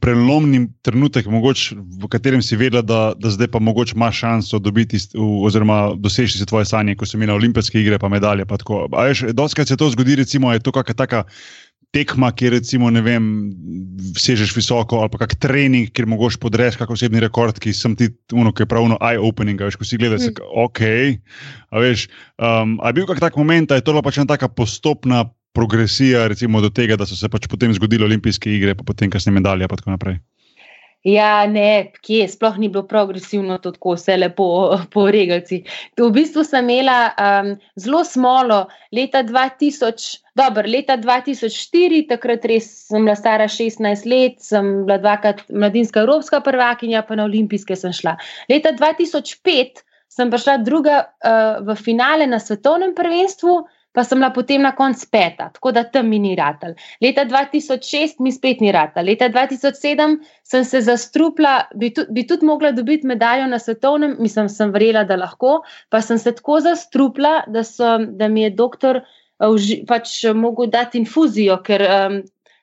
prelomni 0.02 0.67
trenutek, 0.86 1.26
mogoče, 1.30 1.76
v 1.76 2.10
katerem 2.12 2.43
si 2.45 2.58
vedela, 2.60 2.84
da, 2.86 3.02
da 3.17 3.32
zdaj 3.34 3.49
pa 3.54 3.60
mogoče 3.60 3.97
imaš 3.97 4.21
šanso 4.21 4.60
dobiti 4.62 5.02
oziroma 5.17 5.95
doseči 5.97 6.38
si 6.38 6.45
tvoje 6.45 6.69
sanje, 6.69 6.95
ko 6.95 7.10
si 7.10 7.17
imela 7.17 7.34
olimpijske 7.34 7.82
igre, 7.82 7.99
pa 7.99 8.10
medalje. 8.10 8.45
Pa 8.45 8.62
tako. 8.62 8.86
a 8.93 9.10
veš, 9.10 9.26
doskrat 9.34 9.67
se 9.67 9.78
to 9.78 9.89
zgodi, 9.89 10.15
recimo, 10.21 10.54
je 10.54 10.62
to 10.62 10.71
kakšna 10.71 10.93
taka 10.93 11.23
tekma, 11.93 12.32
kjer 12.34 12.56
recimo, 12.58 12.89
ne 12.89 13.02
vem, 13.06 13.26
sežeš 14.17 14.56
visoko 14.58 15.04
ali 15.04 15.12
pa 15.13 15.21
kak 15.23 15.36
trening, 15.41 15.91
kjer 15.93 16.10
mogoče 16.10 16.41
podreš 16.41 16.78
kak 16.82 16.89
osebni 16.89 17.21
rekord, 17.21 17.60
ki 17.62 17.73
sem 17.78 17.93
ti, 17.97 18.10
uno, 18.34 18.49
ki 18.54 18.65
je 18.65 18.69
pravno 18.69 18.97
eye-opening, 18.97 19.62
a 19.62 19.69
veš, 19.69 19.78
ko 19.78 19.86
si 19.86 20.02
gledaš, 20.02 20.30
Mm. 20.34 20.49
ok, 20.65 20.82
a 21.69 21.80
veš, 21.80 22.08
um, 22.41 22.80
a 22.82 22.89
je 22.89 22.93
bil 22.97 23.06
kak 23.06 23.21
tak 23.21 23.38
moment, 23.38 23.69
a 23.71 23.78
je 23.78 23.86
to 23.86 23.93
bila 23.93 24.02
pač 24.02 24.17
ena 24.17 24.26
taka 24.26 24.49
postopna 24.49 25.30
progresija, 25.53 26.27
recimo 26.27 26.61
do 26.61 26.69
tega, 26.69 26.97
da 26.97 27.05
so 27.05 27.17
se 27.17 27.29
pač 27.29 27.47
potem 27.49 27.73
zgodile 27.73 28.07
olimpijske 28.09 28.51
igre, 28.51 28.75
pa 28.75 28.85
potem 28.87 29.11
kasneje 29.13 29.39
medalje 29.39 29.69
in 29.69 29.75
tako 29.75 29.93
naprej. 29.93 30.19
Ja, 31.03 31.43
ne, 31.51 31.91
kje, 31.99 32.29
sploh 32.31 32.55
ni 32.61 32.69
bilo 32.71 32.85
progresivno, 32.87 33.57
tako 33.59 33.97
vse 33.97 34.15
lepo 34.15 34.45
po 34.93 35.03
regalci. 35.11 35.59
V 35.99 36.07
bistvu 36.15 36.45
sem 36.47 36.69
imela 36.71 37.11
um, 37.19 37.49
zelo 37.75 38.05
smolo 38.07 38.61
leta 38.95 39.19
2000, 39.27 40.21
dobro, 40.39 40.63
leta 40.63 40.95
2004, 40.97 42.05
takrat 42.07 42.47
res 42.47 42.69
sem 42.87 43.03
bila 43.03 43.17
stara 43.19 43.49
16 43.51 44.07
let, 44.07 44.39
sem 44.39 44.71
bila 44.87 45.01
dvakrat 45.03 45.43
mladinska 45.51 46.05
evropska 46.05 46.39
prvakinja, 46.45 47.03
pa 47.03 47.19
na 47.19 47.27
olimpijske 47.27 47.75
sem 47.75 47.91
šla. 47.91 48.15
Leta 48.47 48.71
2005 48.71 49.83
sem 50.07 50.31
prišla 50.31 50.61
druga 50.63 51.01
uh, 51.03 51.59
v 51.67 51.75
finale 51.83 52.31
na 52.31 52.39
svetovnem 52.39 52.95
prvenstvu. 52.95 53.59
Pa 53.93 54.01
sem 54.03 54.17
bila 54.17 54.32
potem 54.34 54.62
na 54.62 54.71
koncu 54.73 55.06
peta, 55.13 55.51
tako 55.53 55.71
da 55.71 55.84
tam 55.86 56.08
mi 56.10 56.17
ni 56.19 56.32
ratal. 56.36 56.71
Leta 57.01 57.25
2006 57.29 58.15
mi 58.19 58.32
spet 58.34 58.62
ni 58.62 58.71
ratal. 58.73 59.06
Leta 59.06 59.27
2007 59.29 60.15
sem 60.43 60.63
se 60.65 60.82
zastrupila, 60.82 61.67
bi, 61.75 61.91
tu, 61.93 62.06
bi 62.10 62.23
tudi 62.27 62.45
mogla 62.45 62.71
dobiti 62.73 63.06
medaljo 63.08 63.45
na 63.47 63.60
svetovnem, 63.60 64.15
mislim, 64.19 64.49
sem 64.49 64.71
verjela, 64.73 65.03
da 65.06 65.15
lahko, 65.15 65.60
pa 65.89 66.01
sem 66.01 66.17
se 66.17 66.34
tako 66.34 66.60
zastrupila, 66.65 67.43
da, 67.47 67.62
so, 67.63 67.91
da 68.17 68.27
mi 68.27 68.41
je 68.41 68.49
doktor 68.49 69.03
uh, 69.03 69.47
uži- 69.51 69.84
pač 69.88 70.23
uh, 70.25 70.34
mogel 70.36 70.71
dati 70.73 70.97
infuzijo, 70.97 71.60
ker 71.62 71.86
um, 71.86 72.17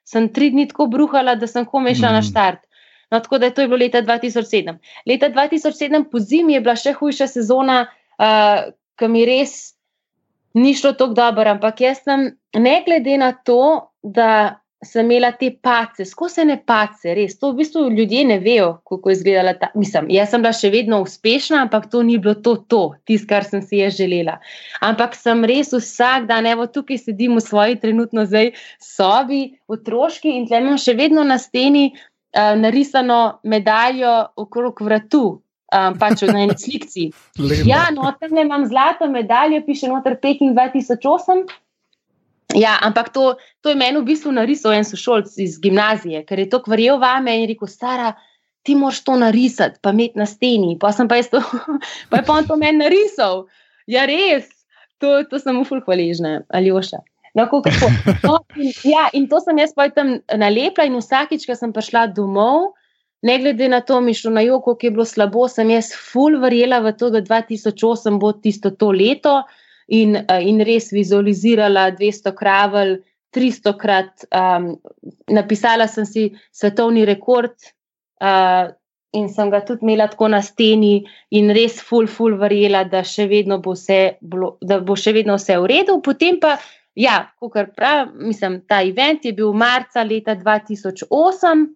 sem 0.04 0.26
tri 0.34 0.50
dni 0.50 0.66
tako 0.68 0.88
bruhala, 0.90 1.36
da 1.38 1.46
sem 1.46 1.62
komaj 1.64 1.94
šla 1.94 2.10
mm. 2.10 2.18
na 2.18 2.20
Mm. 2.20 2.30
štart. 2.32 2.66
No, 3.10 3.18
tako 3.20 3.38
da 3.38 3.46
je 3.46 3.54
to 3.54 3.62
je 3.62 3.68
bilo 3.68 3.78
leta 3.78 4.02
2007. 4.02 4.76
Leta 5.06 5.30
2007 5.30 6.10
po 6.10 6.18
zimi 6.18 6.58
je 6.58 6.60
bila 6.60 6.74
še 6.76 6.92
hujša 6.98 7.26
sezona, 7.26 7.84
uh, 8.18 8.72
ki 8.98 9.08
mi 9.08 9.22
res 9.26 9.76
ni 10.54 10.74
šlo 10.74 10.92
tako 10.92 11.14
dobro, 11.14 11.50
ampak 11.50 11.80
jaz 11.80 12.02
sem, 12.04 12.30
ne 12.56 12.82
glede 12.86 13.16
na 13.20 13.32
to, 13.32 13.90
da 14.02 14.60
sem 14.84 15.04
imela 15.04 15.32
te 15.36 15.50
pace, 15.62 16.06
skozi 16.08 16.44
ne 16.48 16.56
pace, 16.66 17.12
res. 17.14 17.34
To 17.38 17.50
v 17.52 17.60
bistvu 17.60 17.82
ljudje 17.92 18.22
ne 18.24 18.38
vejo, 18.40 18.70
kako 18.88 19.10
je 19.10 19.16
izgledala 19.18 19.52
ta. 19.60 19.68
Mislim, 19.76 20.08
jaz 20.12 20.30
sem 20.32 20.40
bila 20.40 20.54
še 20.56 20.70
vedno 20.72 21.02
uspešna, 21.04 21.64
ampak 21.66 21.90
to 21.92 22.00
ni 22.06 22.16
bilo 22.18 22.34
to, 22.40 22.56
to 22.64 22.80
tisto, 23.04 23.28
kar 23.28 23.44
sem 23.44 23.60
si 23.60 23.82
jaz 23.82 23.98
želela. 24.00 24.38
Ampak 24.80 25.18
sem 25.20 25.44
res 25.44 25.74
vsak 25.76 26.24
dan, 26.30 26.48
evo 26.48 26.64
tukaj 26.64 27.02
sedim 27.02 27.36
v 27.36 27.44
svoji 27.44 27.76
trenutno 27.82 28.24
zdaj 28.24 28.54
sobi, 28.80 29.42
otroški 29.68 30.32
in 30.38 30.48
tle 30.48 30.62
imam 30.64 30.80
še 30.80 30.96
vedno 30.96 31.26
na 31.28 31.36
steni 31.38 31.90
uh, 31.92 32.56
narisano 32.56 33.40
medaljo 33.44 34.16
okrog 34.40 34.80
vratu. 34.80 35.42
Um, 35.70 35.94
pač 35.94 36.24
na 36.26 36.40
eni 36.42 36.56
slikci. 36.58 37.10
Ja, 37.62 37.84
noter 37.94 38.32
imam 38.34 38.64
zlato 38.66 39.06
medaljo, 39.06 39.60
piše 39.62 39.86
noter 39.86 40.16
Peking 40.18 40.56
2008. 40.56 41.44
Ja, 42.58 42.74
ampak 42.82 43.12
to, 43.14 43.36
to 43.62 43.70
je 43.70 43.78
meni 43.78 44.00
v 44.00 44.08
bistvu 44.08 44.32
narisal 44.34 44.74
en 44.74 44.86
sošolc 44.86 45.36
iz 45.38 45.60
gimnazije, 45.62 46.24
ker 46.26 46.42
je 46.42 46.48
to 46.50 46.58
kvarjel 46.64 46.98
vame 46.98 47.36
in 47.38 47.46
rekel, 47.46 47.70
stara, 47.70 48.16
ti 48.66 48.74
moraš 48.74 49.04
to 49.06 49.14
narisati, 49.20 49.78
pa 49.82 49.94
imeti 49.94 50.18
na 50.18 50.26
steni. 50.26 50.74
Pa 50.80 50.90
sem 50.92 51.08
pa 51.08 51.20
jaz 51.20 51.30
to, 51.30 51.38
pa 52.10 52.18
je 52.18 52.26
pa 52.26 52.40
on 52.40 52.50
to 52.50 52.58
meni 52.58 52.82
narisal. 52.82 53.46
Ja, 53.86 54.08
res, 54.10 54.50
to, 54.98 55.20
to 55.30 55.38
sem 55.38 55.54
mu 55.54 55.62
ful 55.68 55.84
hvaležna, 55.86 56.40
Aljoša. 56.50 57.04
No, 57.38 57.46
kako. 57.46 57.92
No, 58.26 58.40
in, 58.58 58.74
ja, 58.84 59.06
in 59.14 59.30
to 59.30 59.38
sem 59.44 59.58
jaz 59.62 59.70
pa 59.76 59.86
tam 59.94 60.18
nalepla 60.26 60.90
in 60.90 60.98
vsakič, 60.98 61.46
ko 61.46 61.54
sem 61.54 61.70
prišla 61.70 62.08
domov, 62.16 62.72
ne 63.22 63.38
glede 63.38 63.68
na 63.68 63.80
to, 63.80 64.00
mi 64.00 64.10
je 64.10 64.22
šlo 64.22 64.32
na 64.36 64.40
joko, 64.40 64.74
ki 64.76 64.86
je 64.86 64.94
bilo 64.96 65.04
slabo, 65.04 65.48
sem 65.48 65.70
jaz 65.70 65.92
ful 65.92 66.38
verjela 66.40 66.80
v 66.84 66.94
to, 66.96 67.10
da 67.10 67.20
2008 67.20 68.18
bo 68.20 68.32
tisto 68.32 68.70
to 68.70 68.90
leto 68.96 69.42
in, 69.88 70.16
eh, 70.16 70.42
in 70.48 70.60
res 70.64 70.90
vizualizirala 70.92 71.90
200 71.98 72.34
kravelj, 72.36 72.98
300 73.30 73.76
krat. 73.78 74.24
Um, 74.34 74.72
napisala 75.30 75.86
sem 75.86 76.06
si 76.06 76.24
svetovni 76.50 77.04
rekord 77.06 77.54
uh, 78.18 78.72
in 79.12 79.28
sem 79.30 79.50
ga 79.50 79.60
tudi 79.66 79.86
imela 79.86 80.08
tako 80.10 80.28
na 80.30 80.40
steni, 80.42 81.04
in 81.30 81.50
res, 81.54 81.80
full, 81.82 82.06
full, 82.06 82.36
verjela, 82.38 82.84
da, 82.84 83.02
bo 83.62 83.74
vse, 83.74 84.00
da 84.62 84.80
bo 84.80 84.96
še 84.96 85.14
vedno 85.14 85.36
vse 85.38 85.58
v 85.58 85.70
redu. 85.70 86.00
Potem 86.02 86.38
pa, 86.42 86.56
ja, 86.94 87.30
kot 87.38 87.74
pravim, 87.76 88.12
mislim, 88.30 88.60
ta 88.66 88.82
event 88.82 89.24
je 89.24 89.32
bil 89.32 89.52
marca 89.52 90.02
leta 90.02 90.36
2008. 90.36 91.66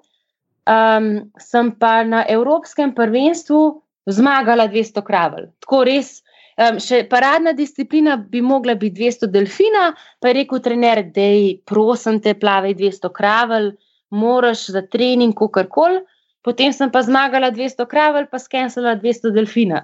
Um, 0.64 1.08
sem 1.36 1.72
pa 1.76 2.00
na 2.08 2.22
Evropskem 2.28 2.94
prvenstvu 2.96 3.82
zmagala 4.08 4.68
200 4.68 5.02
kravelj. 5.04 5.50
Tako 5.64 5.82
res, 5.84 6.20
Um, 6.54 6.76
še 6.78 7.00
paradna 7.10 7.50
disciplina 7.50 8.12
bi 8.14 8.38
mogla 8.38 8.76
biti 8.78 9.00
200 9.02 9.26
delfina, 9.26 9.88
pa 10.22 10.30
je 10.30 10.34
rekel 10.36 10.60
trener, 10.62 11.00
da 11.10 11.24
je 11.26 11.56
prosim 11.66 12.20
te 12.22 12.36
plavaj 12.38 12.76
200 12.78 13.10
kravelj, 13.10 13.72
moraš 14.14 14.68
za 14.70 14.84
trening, 14.86 15.34
kako 15.34 15.64
koli. 15.74 15.98
Potem 16.46 16.70
sem 16.76 16.92
pa 16.94 17.02
zmagala 17.02 17.50
200 17.50 17.88
kravelj, 17.90 18.28
pa 18.30 18.38
skenirala 18.38 18.94
200 19.02 19.32
delfina. 19.34 19.82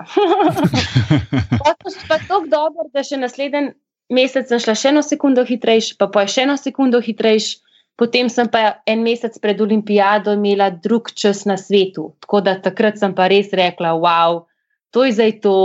pa 1.64 1.74
to 1.74 1.90
je 1.90 2.06
tako 2.06 2.44
dobro, 2.46 2.86
da 2.94 3.02
še 3.02 3.18
naslednji 3.18 3.72
mesec 4.14 4.50
sem 4.50 4.60
šla 4.62 4.76
še 4.76 4.92
eno 4.92 5.02
sekundo 5.06 5.42
hitrejš, 5.46 5.94
pa 5.98 6.10
pa 6.12 6.26
še 6.28 6.44
eno 6.44 6.58
sekundo 6.60 7.00
hitrejš. 7.02 7.54
Potem 8.00 8.30
sem 8.32 8.48
pa 8.48 8.80
en 8.88 9.02
mesec 9.04 9.36
pred 9.42 9.60
olimpijado 9.60 10.32
imela 10.32 10.70
drug 10.72 11.10
čas 11.12 11.44
na 11.44 11.58
svetu. 11.60 12.14
Tako 12.24 12.40
da 12.40 12.56
takrat 12.56 12.96
sem 12.96 13.12
pa 13.12 13.28
res 13.28 13.52
rekla, 13.52 13.92
wow, 13.92 14.46
to 14.90 15.04
je 15.04 15.18
zdaj 15.18 15.36
to 15.44 15.56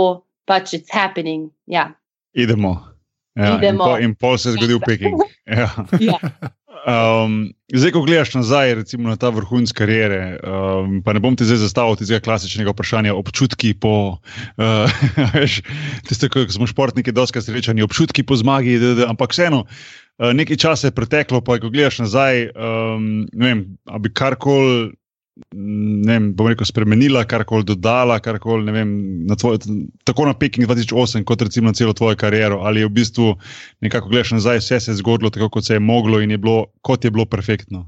pač 0.44 0.76
it's 0.76 0.92
happening. 0.92 1.48
Ja. 1.64 1.94
Idemo. 2.36 2.76
Ja, 3.36 3.56
Idemo. 3.56 3.84
In, 3.84 3.88
po, 3.88 3.96
in 4.04 4.14
pol 4.14 4.38
se 4.38 4.52
je 4.52 4.60
zgodil 4.60 4.80
Peking. 4.84 5.16
Ja. 5.46 5.70
Ja. 6.00 6.20
Um, 6.86 7.50
zdaj, 7.74 7.90
ko 7.96 8.04
gledaš 8.06 8.36
nazaj 8.36 8.74
recimo, 8.78 9.08
na 9.10 9.16
ta 9.18 9.32
vrhunec 9.34 9.72
karijere, 9.74 10.38
um, 10.38 11.00
pa 11.02 11.16
ne 11.16 11.20
bom 11.24 11.34
ti 11.34 11.42
zdaj 11.42 11.58
zastavil 11.64 11.98
tega 11.98 12.20
klasičnega 12.22 12.70
vprašanja, 12.70 13.14
občutki 13.16 13.72
po, 13.74 14.18
uh, 14.20 15.00
veš, 15.34 15.64
tiste, 16.06 16.30
ko 16.30 16.44
smo 16.46 16.68
športniki, 16.70 17.10
doska 17.16 17.42
srečani, 17.42 17.82
občutki 17.82 18.22
po 18.22 18.38
zmagi, 18.38 18.78
da, 18.78 18.92
da, 19.00 19.08
ampak 19.10 19.34
vseeno, 19.34 19.64
nekaj 20.18 20.56
časa 20.56 20.88
je 20.88 20.96
preteklo, 20.96 21.42
pa 21.44 21.58
ko 21.60 21.70
gledaš 21.70 22.00
nazaj, 22.04 22.48
um, 22.54 23.26
ne 23.32 23.50
vem, 23.50 23.64
ali 23.84 24.06
bi 24.06 24.12
karkoli 24.14 24.94
ne 25.52 26.12
vem, 26.14 26.28
bom 26.36 26.48
rekel, 26.48 26.64
spremenila, 26.64 27.26
karkoli 27.28 27.66
dodala, 27.68 28.16
karkoli, 28.24 28.64
ne 28.64 28.72
vem, 28.72 28.92
na 29.28 29.36
tvoj, 29.36 29.58
tako 30.08 30.30
na 30.30 30.34
Peking 30.38 30.64
2008, 30.68 31.26
kot 31.28 31.44
recimo 31.44 31.68
na 31.68 31.76
celo 31.76 31.92
tvojo 31.92 32.16
kariero, 32.16 32.62
ali 32.64 32.80
je 32.80 32.88
v 32.88 32.94
bistvu 32.96 33.26
nekako 33.84 34.08
gledaš 34.12 34.32
nazaj, 34.38 34.62
vse 34.64 34.80
se 34.80 34.90
je 34.94 35.00
zgodilo 35.02 35.30
tako, 35.30 35.50
kot 35.58 35.66
se 35.68 35.76
je 35.76 35.80
moglo 35.80 36.22
in 36.24 36.32
je 36.32 36.40
bilo, 36.40 36.66
kot 36.80 37.04
je 37.04 37.12
bilo 37.12 37.26
perfektno. 37.28 37.84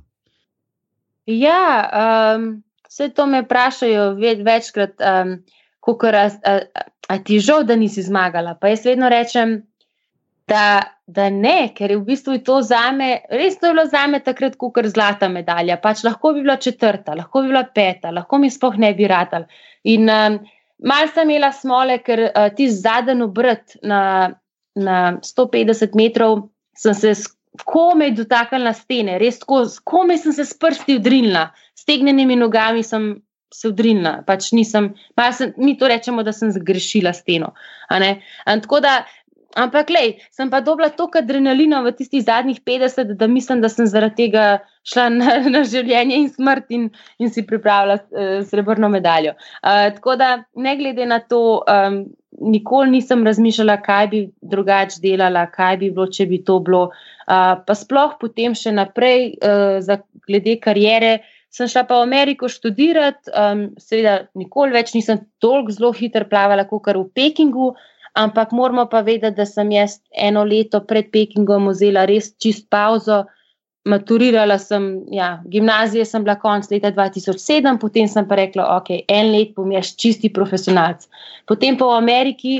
Ja, 1.26 1.88
um, 2.36 2.50
vse 2.88 3.08
to 3.16 3.26
me 3.26 3.42
vprašajo 3.46 4.12
več, 4.20 4.44
večkrat, 4.44 5.00
um, 5.00 5.38
kako 5.80 6.12
ti 7.24 7.40
je 7.40 7.46
žal, 7.48 7.64
da 7.64 7.76
nisi 7.80 8.04
zmagala. 8.04 8.58
Pa 8.60 8.74
jaz 8.74 8.84
vedno 8.84 9.08
rečem, 9.08 9.62
da, 10.48 10.97
da 11.08 11.30
ne, 11.32 11.70
ker 11.72 11.90
je 11.90 11.96
v 11.96 12.04
bistvu 12.04 12.36
to 12.44 12.58
za 12.62 12.90
me, 12.92 13.22
res 13.32 13.56
to 13.56 13.70
je 13.70 13.72
bilo 13.72 13.86
za 13.88 14.04
me 14.12 14.20
takrat, 14.20 14.58
kot 14.60 14.76
je 14.84 14.90
zlata 14.92 15.30
medalja. 15.32 15.78
Pač 15.80 16.02
lahko 16.04 16.34
bi 16.36 16.42
bila 16.44 16.58
četrta, 16.60 17.14
lahko 17.16 17.40
bi 17.42 17.48
bila 17.48 17.62
peta, 17.74 18.12
lahko 18.12 18.38
mi 18.42 18.50
spoh 18.52 18.76
ne 18.76 18.92
bi 18.94 19.08
ratal. 19.08 19.46
In 19.88 20.04
um, 20.12 20.36
mal 20.84 21.08
sem 21.14 21.30
imela 21.30 21.48
smole, 21.56 21.96
ker 22.04 22.26
uh, 22.28 22.50
ti 22.52 22.68
zadnji 22.68 23.24
obrt 23.24 23.78
na, 23.80 24.00
na 24.76 24.98
150 25.24 25.96
metrov 25.96 26.50
sem 26.76 26.94
se 26.94 27.14
komaj 27.64 28.12
dotaknila 28.18 28.74
stene, 28.76 29.16
res 29.18 29.40
tako, 29.40 29.62
komaj 29.88 30.20
sem 30.26 30.36
se 30.36 30.44
s 30.44 30.52
prsti 30.60 30.98
udrinila, 31.00 31.48
s 31.72 31.88
tegnenimi 31.88 32.36
nogami 32.36 32.84
sem. 32.84 33.14
Se 33.48 33.70
udrinila, 33.70 34.26
pač 34.28 34.50
nisem, 34.52 34.90
sem, 35.32 35.54
mi 35.56 35.72
to 35.80 35.88
rečemo, 35.88 36.20
da 36.20 36.34
sem 36.36 36.50
zgrešila 36.52 37.14
steno. 37.16 37.54
Tako 37.88 38.80
da 38.84 38.90
Ampak, 39.56 39.88
lej, 39.88 40.20
sem 40.28 40.50
pa 40.52 40.60
dobila 40.60 40.90
toliko 40.92 41.22
adrenalina 41.22 41.80
v 41.80 41.94
tistih 41.96 42.20
zadnjih 42.20 42.60
50, 42.60 43.16
da 43.16 43.26
mislim, 43.26 43.62
da 43.64 43.70
sem 43.72 43.86
zaradi 43.88 44.28
tega 44.28 44.58
šla 44.84 45.08
na, 45.08 45.38
na 45.54 45.62
življenje 45.64 46.18
in 46.20 46.28
smrt 46.28 46.68
in, 46.76 46.90
in 47.18 47.32
si 47.32 47.46
pripravila 47.48 47.96
uh, 47.96 48.34
srebrno 48.44 48.90
medaljo. 48.92 49.32
Uh, 49.62 49.88
tako 49.96 50.18
da, 50.20 50.44
ne 50.54 50.76
glede 50.76 51.08
na 51.08 51.22
to, 51.24 51.62
um, 51.64 52.02
nikoli 52.44 52.98
nisem 52.98 53.24
razmišljala, 53.26 53.80
kaj 53.82 54.10
bi 54.12 54.22
drugače 54.44 55.00
delala, 55.02 55.48
kaj 55.50 55.80
bi 55.80 55.90
bilo, 55.96 56.10
če 56.12 56.28
bi 56.28 56.42
to 56.44 56.60
bilo. 56.60 56.90
Uh, 57.24 57.56
pa 57.64 57.76
sploh 57.76 58.18
potem 58.20 58.52
še 58.52 58.76
naprej, 58.76 59.32
uh, 59.40 59.80
za 59.80 60.02
glede 60.28 60.58
karijere. 60.60 61.18
Sem 61.48 61.70
šla 61.72 61.86
pa 61.88 61.96
v 61.96 62.04
Ameriko 62.04 62.52
študirati, 62.52 63.32
um, 63.32 63.70
seveda, 63.80 64.26
nikoli 64.36 64.76
več 64.76 64.92
nisem 64.92 65.24
tako 65.40 65.72
zelo 65.72 65.96
hitro 65.96 66.28
plavala 66.28 66.68
kot 66.68 66.92
v 66.92 67.08
Pekingu. 67.16 67.72
Ampak 68.14 68.52
moramo 68.52 68.86
pa 68.86 69.00
vedeti, 69.00 69.36
da 69.36 69.46
sem 69.46 69.70
jaz 69.72 69.98
eno 70.12 70.44
leto 70.44 70.80
pred 70.80 71.10
Pekingom 71.12 71.68
vzela 71.68 72.06
res 72.08 72.32
čist 72.40 72.68
pauzo. 72.70 73.24
Maturirala 73.88 74.58
sem, 74.60 75.04
ja, 75.14 75.38
gimnazije 75.48 76.04
sem 76.04 76.24
bila 76.24 76.34
konec 76.36 76.66
leta 76.70 76.90
2007, 76.92 77.78
potem 77.80 78.08
sem 78.08 78.26
pa 78.28 78.36
rekla, 78.36 78.66
ok, 78.76 78.90
en 79.08 79.30
let 79.32 79.54
bom 79.56 79.70
jaz 79.72 79.94
čisti 79.96 80.28
profesionalc. 80.28 81.06
Potem 81.48 81.78
pa 81.78 81.86
v 81.86 81.96
Ameriki, 81.96 82.56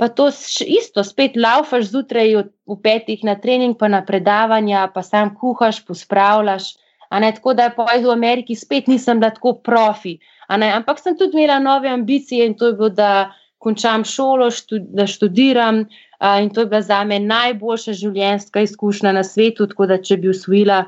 pa 0.00 0.08
to 0.08 0.30
isto, 0.64 1.04
spet 1.04 1.36
laufaš 1.36 1.90
zjutraj 1.90 2.32
v 2.64 2.76
petih 2.80 3.24
na 3.28 3.34
trening, 3.36 3.76
pa 3.76 3.90
na 3.92 4.00
predavanja, 4.06 4.86
pa 4.94 5.02
sam 5.04 5.34
kuhaš, 5.36 5.82
pospravljaš. 5.84 6.72
Tako 7.10 7.54
da 7.58 7.68
pa 7.76 7.84
v 7.98 8.08
Ameriki 8.08 8.54
spet 8.56 8.86
nisem 8.88 9.20
bila 9.20 9.34
tako 9.34 9.58
profi. 9.60 10.16
Ampak 10.48 11.02
sem 11.02 11.18
tudi 11.18 11.36
imela 11.36 11.58
nove 11.58 11.88
ambicije 11.88 12.46
in 12.46 12.54
to 12.54 12.70
je 12.70 12.72
bilo, 12.72 12.88
da 12.88 13.34
končam 13.60 14.04
šolo, 14.08 14.48
štud, 14.50 14.88
da 14.96 15.06
študiram. 15.06 15.84
Uh, 16.20 16.38
in 16.42 16.50
to 16.52 16.64
je 16.64 16.66
bila 16.66 16.80
za 16.82 17.02
me 17.04 17.18
najboljša 17.20 17.92
življenjska 17.96 18.64
izkušnja 18.64 19.12
na 19.12 19.24
svetu. 19.24 19.66
Tako 19.68 19.86
da, 19.90 20.00
če 20.02 20.16
bi 20.20 20.32
usvojila, 20.32 20.84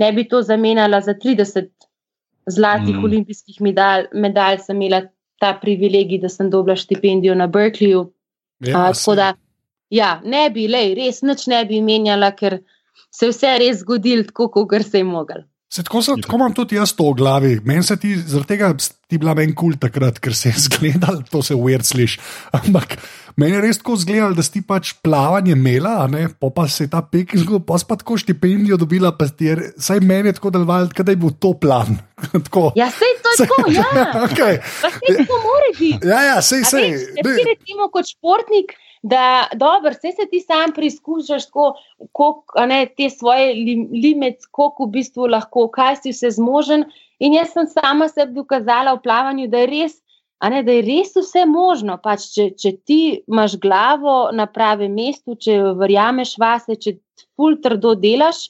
ne 0.00 0.12
bi 0.12 0.26
to 0.28 0.42
zamenjala 0.42 1.00
za 1.00 1.14
30 1.14 1.70
zlatih 2.46 2.96
mm. 2.96 3.04
olimpijskih 3.04 3.60
medalj, 3.60 4.10
medalj, 4.12 4.60
sem 4.66 4.80
imela 4.80 5.02
ta 5.40 5.54
privilegij, 5.60 6.20
da 6.22 6.28
sem 6.28 6.50
dobila 6.50 6.76
štipendijo 6.76 7.34
na 7.38 7.48
Berkeleyju. 7.48 8.06
Ja, 8.66 8.88
uh, 8.88 8.96
tako 8.96 9.16
da, 9.18 9.32
ja, 9.90 10.12
ne 10.24 10.48
bi, 10.50 10.68
lej, 10.68 10.94
res 10.98 11.22
nič 11.26 11.46
ne 11.50 11.64
bi 11.68 11.80
menjala, 11.84 12.32
ker 12.36 12.60
se 13.12 13.28
je 13.28 13.32
vse 13.32 13.56
res 13.60 13.80
zgodilo 13.82 14.28
tako, 14.28 14.50
kot 14.52 14.86
se 14.88 15.00
je 15.00 15.08
moglo. 15.08 15.44
Se, 15.72 15.80
tako, 15.80 16.02
so, 16.04 16.18
tako 16.20 16.36
imam 16.36 16.52
tudi 16.52 16.76
jaz 16.76 16.90
to 16.92 17.06
v 17.08 17.16
glavi. 17.16 17.52
Meni 17.64 17.80
se 17.86 17.96
ti 17.96 18.12
zaradi 18.16 18.50
tega 18.50 18.74
ti 19.08 19.16
bila 19.20 19.32
meni 19.36 19.54
kul 19.56 19.78
takrat, 19.80 20.18
ker 20.20 20.34
se 20.36 20.50
je 20.50 20.60
zgledal, 20.66 21.22
to 21.32 21.40
se 21.44 21.56
weird 21.56 21.88
sliši. 21.88 22.20
Ampak 22.58 22.98
meni 23.40 23.56
je 23.56 23.62
res 23.64 23.80
tako 23.80 23.96
zgledal, 24.02 24.36
da 24.36 24.44
si 24.44 24.60
pač 24.68 24.92
plavanje 25.00 25.54
imela, 25.56 25.94
pa, 26.36 26.52
pa 26.52 26.66
se 26.68 26.84
je 26.84 26.92
ta 26.92 27.00
pek 27.00 27.32
zgodil, 27.40 27.64
pa 27.64 27.80
si 27.80 27.88
pa 27.88 27.96
tako 27.96 28.18
štipendijo 28.20 28.76
dobila, 28.84 29.14
pa 29.16 29.30
ti 29.32 29.48
je, 29.48 29.72
saj 29.80 30.04
meni 30.04 30.28
je 30.28 30.36
tako 30.36 30.52
delovalo, 30.58 30.92
da 30.92 31.08
je 31.08 31.20
bil 31.24 31.32
to 31.40 31.54
plan. 31.56 31.96
ja, 32.82 32.92
sej 32.92 33.16
to 33.24 33.32
je 33.32 33.40
tako, 33.46 33.72
ja. 33.72 33.88
okay. 34.28 34.60
Sej 35.00 35.24
to 35.24 35.40
more 35.40 35.72
biti. 35.78 36.04
Ja, 36.04 36.20
ja, 36.34 36.38
sej, 36.44 36.68
sej. 36.68 37.00
Ti 37.16 37.48
recimo 37.48 37.88
kot 37.88 38.12
športnik 38.12 38.76
da 39.02 39.48
dobro, 39.54 39.90
vse 39.90 40.12
se 40.12 40.26
ti 40.30 40.40
sam 40.40 40.72
preizkušaš, 40.72 41.44
kako 41.46 42.44
te 42.96 43.10
svoje 43.10 43.54
limite, 44.02 44.46
koliko 44.50 44.84
v 44.84 44.90
bistvu 44.90 45.26
lahko, 45.26 45.66
kaj 45.68 45.96
si 45.96 46.12
vse 46.14 46.30
zmožen. 46.38 46.86
In 47.18 47.34
jaz 47.34 47.50
sem 47.52 47.66
sama 47.66 48.08
sebi 48.08 48.38
dokazala 48.38 48.94
v 48.94 49.02
plavanju, 49.02 49.48
da 49.50 49.64
je 49.64 49.66
res, 49.66 49.98
ne, 50.42 50.62
da 50.62 50.78
je 50.78 50.86
res 50.86 51.14
vse 51.18 51.44
možno. 51.50 51.98
Pač, 52.02 52.30
če, 52.34 52.48
če 52.58 52.72
ti 52.86 53.00
imaš 53.26 53.58
glavo 53.62 54.30
na 54.32 54.46
pravem 54.46 54.94
mestu, 54.94 55.34
če 55.34 55.58
verjameš 55.78 56.36
vase, 56.38 56.78
če 56.78 56.96
ful 57.36 57.58
trdo 57.62 57.96
delaš. 57.98 58.48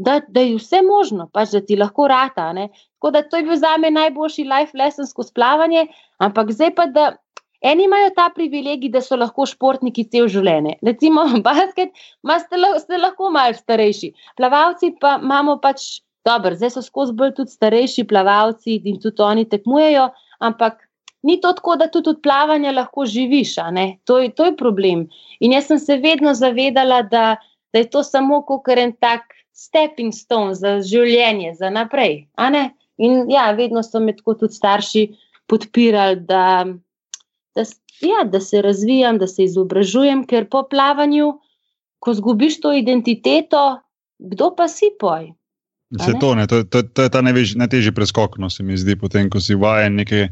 Da, 0.00 0.22
da 0.32 0.40
je 0.40 0.56
vse 0.56 0.78
možno, 0.80 1.26
pač, 1.28 1.50
da 1.52 1.60
ti 1.60 1.76
lahko 1.76 2.06
rata. 2.08 2.54
Tako 2.56 3.10
da 3.12 3.20
to 3.20 3.36
je 3.36 3.44
bil 3.44 3.58
za 3.60 3.76
me 3.76 3.90
najboljši 3.92 4.46
life 4.48 4.78
lesson 4.78 5.04
skozi 5.04 5.34
plavanje, 5.36 5.90
ampak 6.24 6.54
zdaj 6.56 6.72
pa, 6.78 6.86
da 6.88 7.10
Eni 7.60 7.84
imajo 7.84 8.10
ta 8.16 8.30
privilegij, 8.34 8.90
da 8.90 9.02
so 9.04 9.16
lahko 9.20 9.44
športniki 9.46 10.06
cel 10.12 10.28
življenje. 10.32 10.78
Recimo, 10.86 11.26
basket, 11.46 11.92
ste, 12.44 12.60
ste 12.84 13.00
lahko 13.00 13.30
malo 13.32 13.56
starejši. 13.56 14.12
Plavalci 14.40 14.94
pa 15.00 15.18
imamo 15.20 15.58
pač, 15.60 16.00
dobro, 16.24 16.54
zdaj 16.56 16.76
so 16.76 16.84
skozi 16.84 17.16
bolj 17.16 17.34
tudi 17.40 17.56
starejši 17.56 18.06
plavalci 18.08 18.80
in 18.88 19.00
tudi 19.00 19.24
oni 19.24 19.44
tekmujejo, 19.48 20.08
ampak 20.40 20.80
ni 21.22 21.36
to 21.40 21.52
tako, 21.52 21.76
da 21.76 21.90
tudi 21.92 22.14
od 22.14 22.22
plavanja 22.24 22.72
lahko 22.72 23.04
živiš. 23.06 23.54
To 24.04 24.18
je, 24.18 24.32
to 24.32 24.48
je 24.48 24.56
problem. 24.56 25.08
In 25.40 25.52
jaz 25.52 25.68
sem 25.68 25.78
se 25.78 25.96
vedno 26.00 26.34
zavedala, 26.34 27.02
da, 27.02 27.36
da 27.72 27.84
je 27.84 27.90
to 27.90 28.02
samo 28.02 28.40
kot 28.48 28.68
en 28.72 28.96
tak 28.96 29.36
stepping 29.52 30.14
stone 30.16 30.54
za 30.56 30.78
življenje, 30.80 31.54
za 31.60 31.68
naprej. 31.70 32.24
In 33.00 33.26
ja, 33.32 33.50
vedno 33.56 33.82
so 33.82 34.00
me 34.00 34.16
tako 34.16 34.34
tudi 34.34 34.56
starši 34.56 35.10
podpirali, 35.48 36.20
da 36.24 36.66
da, 37.54 37.64
ja, 38.00 38.24
da 38.24 38.40
se 38.40 38.62
razvijam, 38.62 39.18
da 39.18 39.26
se 39.26 39.44
izobražujem, 39.44 40.24
ker 40.26 40.48
po 40.50 40.64
plavanju, 40.70 41.32
ko 41.98 42.14
zgubiš 42.14 42.60
to 42.60 42.72
identiteto, 42.72 43.80
kdo 44.18 44.54
pa 44.56 44.68
si 44.68 44.92
poj? 45.00 45.32
Vse 45.90 46.12
to, 46.20 46.34
to, 46.46 46.62
to, 46.64 46.82
to 46.82 47.02
je 47.02 47.10
ta 47.10 47.20
najvež, 47.20 47.56
najtežji 47.58 47.92
preskok, 47.92 48.38
no, 48.38 48.50
se 48.50 48.62
mi 48.62 48.78
zdi, 48.78 48.94
potem, 48.96 49.26
ko 49.30 49.40
si 49.42 49.58
vajen 49.58 49.98
neke 49.98 50.28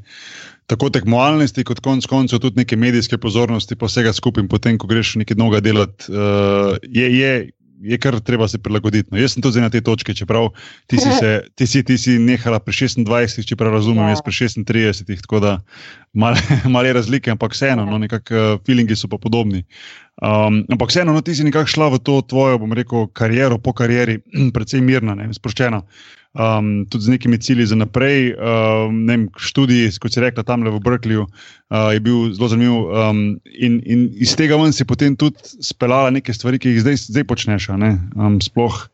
tako 0.71 0.91
tekmovalnosti, 0.95 1.65
kot 1.67 1.81
konec 1.83 2.07
koncev 2.07 2.39
tudi 2.45 2.63
neke 2.63 2.77
medijske 2.77 3.19
pozornosti, 3.19 3.75
pa 3.77 3.89
vsega 3.89 4.13
skupaj, 4.15 4.47
potem, 4.53 4.79
ko 4.79 4.87
greš 4.87 5.17
nekaj 5.19 5.39
novega 5.41 5.65
delati, 5.65 6.13
uh, 6.13 6.77
je, 6.85 7.09
je, 7.11 7.33
je 7.81 7.99
kar 7.99 8.21
treba 8.21 8.49
se 8.49 8.59
prilagoditi. 8.59 9.09
No, 9.13 9.19
jaz 9.19 9.35
sem 9.35 9.43
tudi 9.43 9.61
na 9.61 9.71
tej 9.71 9.85
točki, 9.87 10.15
čeprav 10.15 10.51
ti 10.87 10.99
si, 10.99 11.11
se, 11.21 11.31
ti 11.59 11.67
si, 11.67 11.83
ti 11.85 11.99
si 11.99 12.19
nehala 12.19 12.59
pri 12.61 12.75
26, 12.75 13.47
če 13.49 13.57
prav 13.57 13.77
razumem, 13.79 14.09
ja. 14.09 14.17
jaz 14.17 14.25
pri 14.25 14.35
36, 14.35 15.23
tako 15.23 15.41
da 15.45 15.55
malo 16.13 16.37
mal 16.75 16.87
je 16.87 16.93
razlike, 16.93 17.31
ampak 17.31 17.55
vseeno, 17.57 17.87
no, 17.87 17.99
nekako 17.99 18.35
uh, 18.35 18.61
feelingi 18.67 18.97
so 18.97 19.09
pa 19.09 19.19
podobni. 19.19 19.65
Um, 20.19 20.65
ampak 20.73 20.91
vseeno, 20.91 21.15
no, 21.15 21.23
ti 21.23 21.35
si 21.35 21.47
nekako 21.47 21.71
šla 21.71 21.93
v 21.95 22.03
to 22.03 22.21
tvojo, 22.27 22.59
bom 22.59 22.73
rekel, 22.75 23.07
kariero 23.15 23.59
po 23.63 23.73
karieri, 23.73 24.19
precej 24.55 24.83
mirna, 24.83 25.15
ne, 25.19 25.31
sproščena 25.35 25.85
um, 26.35 26.87
tudi 26.91 27.05
z 27.05 27.15
nekimi 27.17 27.39
cilji 27.39 27.67
za 27.67 27.77
naprej. 27.77 28.35
Um, 28.35 29.29
študij, 29.37 29.91
kot 30.01 30.13
si 30.13 30.21
rekla, 30.21 30.43
tam 30.43 30.67
le 30.67 30.75
v 30.75 30.83
Berkeleyju, 30.85 31.25
uh, 31.25 31.93
je 31.93 32.01
bil 32.01 32.33
zelo 32.35 32.49
zanimiv. 32.49 32.91
Um, 32.93 33.41
in, 33.45 33.81
in 33.87 34.09
iz 34.19 34.37
tega 34.37 34.57
ven 34.61 34.73
si 34.73 34.85
potem 34.85 35.17
tudi 35.17 35.39
speljala 35.65 36.11
neke 36.11 36.35
stvari, 36.35 36.59
ki 36.59 36.77
jih 36.77 36.85
zdaj, 36.85 37.03
zdaj 37.09 37.29
počneš. 37.29 37.71
Um, 37.73 38.41
sploh 38.45 38.89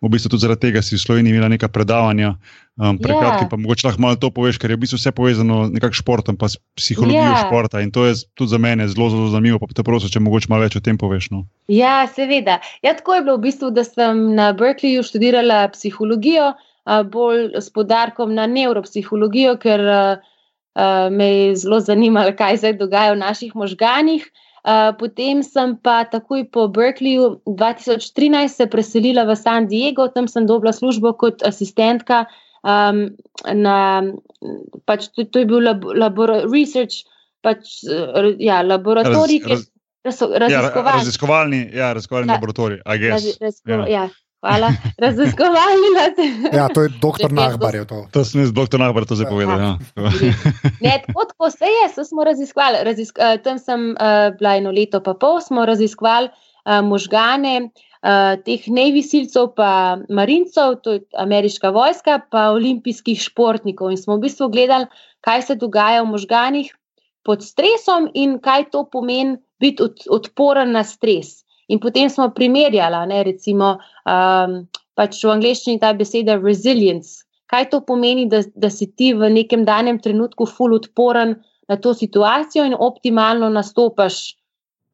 v 0.00 0.08
bistvu 0.08 0.32
tudi 0.32 0.48
zaradi 0.48 0.68
tega 0.68 0.80
si 0.80 0.96
v 0.96 1.02
Sloveniji 1.02 1.36
imela 1.36 1.48
neka 1.52 1.68
predavanja. 1.68 2.34
Um, 2.80 2.96
Prekratki, 2.96 3.44
yeah. 3.44 3.44
Ja. 3.44 3.48
pa 3.52 3.56
mogoče 3.60 3.86
lahko 3.86 4.00
malo 4.00 4.16
to 4.16 4.30
poveš, 4.32 4.56
ker 4.56 4.72
je 4.72 4.76
v 4.78 4.80
bistvu 4.80 4.96
vse 4.96 5.12
povezano 5.12 5.68
z 5.68 5.76
športom, 5.92 6.40
pa 6.40 6.48
s 6.48 6.56
psihologijo 6.72 7.20
yeah. 7.20 7.36
Ja. 7.36 7.44
športa. 7.44 7.84
In 7.84 7.92
to 7.92 8.08
je 8.08 8.16
tudi 8.32 8.48
za 8.48 8.58
mene 8.58 8.88
zelo, 8.88 9.10
zelo 9.12 9.28
zanimivo. 9.28 9.60
Pa 9.60 9.68
te 9.76 9.84
prosim, 9.84 10.08
če 10.08 10.24
mogoče 10.24 10.48
malo 10.48 10.64
več 10.64 10.80
o 10.80 10.80
tem 10.80 10.96
poveš. 10.96 11.28
No. 11.28 11.44
Ja, 11.68 12.08
seveda. 12.08 12.64
Ja, 12.80 12.96
tako 12.96 13.20
je 13.20 13.26
bilo 13.28 13.36
v 13.36 13.52
bistvu, 13.52 13.68
da 13.76 13.84
sem 13.84 14.32
na 14.32 14.56
Berkeleyju 14.56 15.04
študirala 15.04 15.68
psihologijo 15.76 16.56
bolj 17.12 17.50
s 17.60 17.70
podarkom 17.70 18.34
na 18.34 18.46
nevropsihologijo, 18.50 19.56
ker 19.62 19.82
me 21.10 21.26
je 21.28 21.56
zelo 21.56 21.80
zanimalo, 21.80 22.32
kaj 22.38 22.58
se 22.58 22.72
dogaja 22.72 23.12
v 23.12 23.20
naših 23.22 23.54
možganjih. 23.54 24.26
Potem 24.98 25.42
sem 25.42 25.72
pa 25.82 26.04
takoj 26.04 26.44
po 26.52 26.68
Berkeleyju 26.68 27.40
2013 27.46 28.48
se 28.48 28.66
preselila 28.66 29.24
v 29.24 29.36
San 29.36 29.66
Diego, 29.66 30.08
tam 30.08 30.28
sem 30.28 30.46
dobila 30.46 30.72
službo 30.72 31.12
kot 31.12 31.42
asistentka. 31.42 32.26
Um, 32.60 33.16
na, 33.48 34.04
pač 34.84 35.08
to, 35.16 35.24
to 35.24 35.40
je 35.40 35.48
bil 35.48 35.64
lab, 35.64 35.84
labor, 35.96 36.44
research, 36.52 37.06
pač, 37.40 37.80
ja, 38.36 38.60
laboratorij, 38.60 39.40
raz, 39.48 39.64
raz, 40.04 40.20
raziskovalni. 40.20 40.52
Ja, 40.52 40.98
raziskovalni, 40.98 41.60
ja, 41.72 41.92
raziskovalni 41.96 42.28
ja, 42.28 42.36
laboratorij. 42.36 42.82
Raz, 42.84 43.30
razko, 43.40 43.70
ja. 43.70 43.86
Ja, 43.88 44.04
Hvala, 44.40 44.72
raziskovalni. 44.96 45.88
ja, 46.52 46.68
to 46.68 46.82
je 46.82 46.88
doktor 47.02 47.32
Nahbar. 47.32 47.74
Je 47.74 47.84
to 47.84 48.06
to 48.12 48.24
sem 48.24 48.40
jaz, 48.40 48.52
doktor 48.56 48.80
Nahbar, 48.80 49.04
to 49.04 49.18
zdaj 49.18 49.28
povedal. 49.28 49.60
Ja. 49.60 49.74
ne, 50.84 50.94
tako 51.04 51.26
kot 51.36 51.52
se 51.52 51.68
je, 51.68 51.88
so 51.92 52.04
smo 52.08 52.24
raziskovali. 52.24 52.80
Razisk, 52.88 53.20
uh, 53.20 53.36
tam 53.44 53.60
sem 53.60 53.92
uh, 53.92 54.32
bila 54.38 54.56
eno 54.56 54.72
leto, 54.72 55.02
pa 55.04 55.12
pol 55.12 55.42
smo 55.44 55.66
raziskovali 55.68 56.32
uh, 56.32 56.80
možgane 56.80 57.68
uh, 57.68 58.40
teh 58.40 58.64
nevisilcev, 58.64 59.52
pa 59.56 60.00
marincev, 60.08 60.80
to 60.80 60.96
je 60.96 61.04
ameriška 61.20 61.68
vojska, 61.76 62.20
pa 62.32 62.48
olimpijskih 62.56 63.20
športnikov. 63.20 63.92
In 63.92 64.00
smo 64.00 64.16
v 64.16 64.24
bistvu 64.24 64.48
gledali, 64.48 64.88
kaj 65.20 65.52
se 65.52 65.60
dogaja 65.60 66.00
v 66.00 66.16
možganih 66.16 66.72
pod 67.28 67.44
stresom 67.44 68.08
in 68.16 68.38
kaj 68.40 68.70
to 68.72 68.86
pomeni 68.88 69.36
biti 69.60 69.84
od, 69.84 70.00
odporen 70.08 70.72
na 70.72 70.84
stres. 70.84 71.42
In 71.70 71.78
potem 71.78 72.10
smo 72.10 72.28
primerjali, 72.34 73.00
ne, 73.08 73.22
recimo, 73.26 73.76
um, 74.08 74.56
pač 74.98 75.20
v 75.24 75.32
angleščini 75.36 75.80
ta 75.82 75.92
beseda 75.96 76.36
resilience. 76.40 77.22
Kaj 77.50 77.70
to 77.70 77.80
pomeni, 77.86 78.26
da, 78.30 78.42
da 78.54 78.70
si 78.70 78.90
ti 78.94 79.12
v 79.14 79.30
nekem 79.30 79.64
danem 79.66 79.98
trenutku 80.02 80.46
ful 80.46 80.74
odporen 80.76 81.36
na 81.70 81.78
to 81.78 81.94
situacijo 81.94 82.66
in 82.66 82.74
optimalno 82.74 83.48
nastopaš 83.50 84.20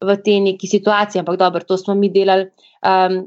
v 0.01 0.17
tej 0.21 0.41
neki 0.45 0.69
situaciji. 0.69 1.21
Ampak 1.21 1.37
dobro, 1.41 1.65
to 1.65 1.77
smo 1.77 1.95
mi 1.97 2.09
delali. 2.13 2.49
Um, 2.85 3.23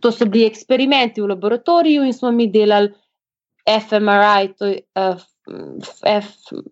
to 0.00 0.12
so 0.12 0.28
bili 0.28 0.44
eksperimenti 0.44 1.22
v 1.24 1.30
laboratoriju 1.32 2.04
in 2.04 2.12
smo 2.12 2.32
mi 2.36 2.50
delali 2.52 2.92
fMRI, 3.64 4.52
to 4.58 4.68
je 4.68 4.80
uh, 5.00 5.16